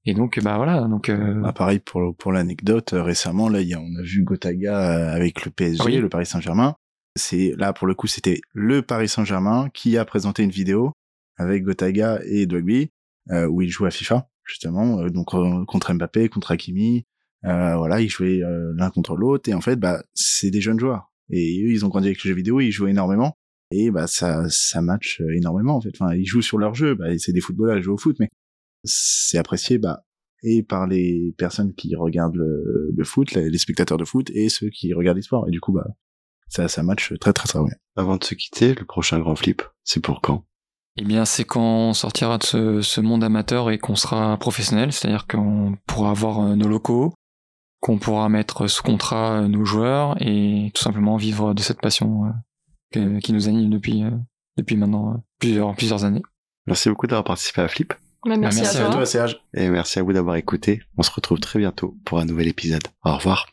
Et 0.05 0.13
donc 0.13 0.39
bah 0.41 0.55
voilà, 0.57 0.87
donc 0.87 1.11
Bah, 1.11 1.53
pareil 1.53 1.79
pour 1.79 2.15
pour 2.15 2.31
l'anecdote 2.31 2.91
récemment 2.93 3.49
là 3.49 3.61
y 3.61 3.73
a, 3.73 3.79
on 3.81 3.95
a 3.99 4.01
vu 4.01 4.23
Gotaga 4.23 5.11
avec 5.11 5.45
le 5.45 5.51
PSG 5.51 5.83
Oui. 5.85 5.97
le 5.97 6.09
Paris 6.09 6.25
Saint-Germain 6.25 6.75
c'est 7.15 7.53
là 7.57 7.73
pour 7.73 7.85
le 7.85 7.93
coup 7.95 8.07
c'était 8.07 8.39
le 8.53 8.81
Paris 8.81 9.09
Saint-Germain 9.09 9.69
qui 9.73 9.97
a 9.97 10.05
présenté 10.05 10.41
une 10.41 10.51
vidéo 10.51 10.93
avec 11.37 11.63
Gotaga 11.63 12.19
et 12.25 12.45
Dogby 12.45 12.89
euh, 13.31 13.45
où 13.45 13.61
il 13.61 13.69
joue 13.69 13.85
à 13.85 13.91
FIFA 13.91 14.27
justement 14.49 14.99
euh, 14.99 15.09
donc 15.09 15.33
euh, 15.33 15.63
contre 15.65 15.93
Mbappé 15.93 16.29
contre 16.29 16.51
Hakimi 16.51 17.05
euh, 17.45 17.75
voilà 17.77 18.01
ils 18.01 18.09
jouaient 18.09 18.41
l'un 18.75 18.89
contre 18.89 19.15
l'autre 19.15 19.49
et 19.49 19.53
en 19.53 19.61
fait 19.61 19.77
bah 19.77 20.03
c'est 20.13 20.51
des 20.51 20.61
jeunes 20.61 20.79
joueurs 20.79 21.11
et 21.29 21.63
eux 21.63 21.71
ils 21.71 21.85
ont 21.85 21.87
grandi 21.87 22.07
avec 22.07 22.23
le 22.23 22.29
jeu 22.29 22.35
vidéo 22.35 22.59
ils 22.59 22.71
jouent 22.71 22.87
énormément 22.87 23.37
et 23.71 23.91
bah 23.91 24.07
ça 24.07 24.43
ça 24.49 24.81
match 24.81 25.21
énormément 25.35 25.75
en 25.75 25.81
fait 25.81 25.91
enfin 25.93 26.13
ils 26.15 26.25
jouent 26.25 26.41
sur 26.41 26.57
leur 26.57 26.75
jeu 26.75 26.95
bah 26.95 27.17
c'est 27.17 27.31
des 27.31 27.41
footballeurs 27.41 27.77
ils 27.77 27.83
jouent 27.83 27.93
au 27.93 27.97
foot 27.97 28.17
mais 28.19 28.27
c'est 28.83 29.37
apprécié 29.37 29.77
bah 29.77 30.03
et 30.43 30.63
par 30.63 30.87
les 30.87 31.33
personnes 31.37 31.73
qui 31.73 31.95
regardent 31.95 32.37
le, 32.37 32.91
le 32.95 33.03
foot, 33.03 33.31
les 33.33 33.57
spectateurs 33.57 33.97
de 33.97 34.05
foot 34.05 34.29
et 34.31 34.49
ceux 34.49 34.69
qui 34.69 34.93
regardent 34.93 35.17
les. 35.17 35.23
Et 35.47 35.51
du 35.51 35.59
coup, 35.59 35.73
bah, 35.73 35.87
ça, 36.47 36.67
ça 36.67 36.83
match 36.83 37.13
très 37.19 37.33
très 37.33 37.47
très 37.47 37.59
bien. 37.59 37.73
Avant 37.95 38.17
de 38.17 38.23
se 38.23 38.35
quitter, 38.35 38.73
le 38.73 38.85
prochain 38.85 39.19
grand 39.19 39.35
flip, 39.35 39.61
c'est 39.83 40.01
pour 40.01 40.21
quand? 40.21 40.45
Eh 41.01 41.05
bien, 41.05 41.23
c'est 41.23 41.45
quand 41.45 41.61
on 41.89 41.93
sortira 41.93 42.37
de 42.37 42.43
ce, 42.43 42.81
ce 42.81 42.99
monde 42.99 43.23
amateur 43.23 43.71
et 43.71 43.77
qu'on 43.77 43.95
sera 43.95 44.35
professionnel, 44.37 44.91
c'est-à-dire 44.91 45.27
qu'on 45.27 45.77
pourra 45.87 46.11
avoir 46.11 46.41
euh, 46.41 46.55
nos 46.55 46.67
locaux, 46.67 47.13
qu'on 47.79 47.97
pourra 47.97 48.27
mettre 48.27 48.67
sous 48.67 48.83
contrat 48.83 49.41
euh, 49.43 49.47
nos 49.47 49.63
joueurs 49.63 50.17
et 50.21 50.71
tout 50.73 50.81
simplement 50.83 51.15
vivre 51.15 51.53
de 51.53 51.61
cette 51.61 51.79
passion 51.79 52.25
euh, 52.25 52.29
que- 52.91 53.19
qui 53.19 53.31
nous 53.31 53.47
anime 53.47 53.69
depuis 53.69 54.03
euh, 54.03 54.11
depuis 54.57 54.75
maintenant 54.75 55.13
euh, 55.13 55.17
plusieurs 55.39 55.73
plusieurs 55.75 56.03
années. 56.03 56.21
Merci 56.67 56.89
beaucoup 56.89 57.07
d'avoir 57.07 57.23
participé 57.23 57.61
à 57.61 57.67
Flip 57.69 57.93
Bah, 58.25 58.35
merci, 58.35 58.59
merci 58.61 58.77
à 58.79 58.87
à 58.87 58.91
toi. 58.91 59.05
Serge. 59.05 59.39
et 59.53 59.69
merci 59.69 59.99
à 59.99 60.03
vous 60.03 60.11
d'avoir 60.11 60.35
écouté. 60.35 60.81
On 60.97 61.03
se 61.03 61.11
retrouve 61.11 61.39
très 61.39 61.59
bientôt 61.59 61.95
pour 62.03 62.19
un 62.19 62.25
nouvel 62.25 62.49
épisode. 62.49 62.83
Au 63.05 63.15
revoir. 63.15 63.47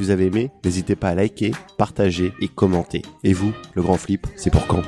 Vous 0.00 0.08
avez 0.08 0.26
aimé, 0.26 0.50
n'hésitez 0.64 0.96
pas 0.96 1.10
à 1.10 1.14
liker, 1.14 1.50
partager 1.76 2.32
et 2.40 2.48
commenter. 2.48 3.02
Et 3.22 3.34
vous, 3.34 3.52
le 3.74 3.82
grand 3.82 3.98
flip, 3.98 4.26
c'est 4.34 4.50
pour 4.50 4.66
quand? 4.66 4.80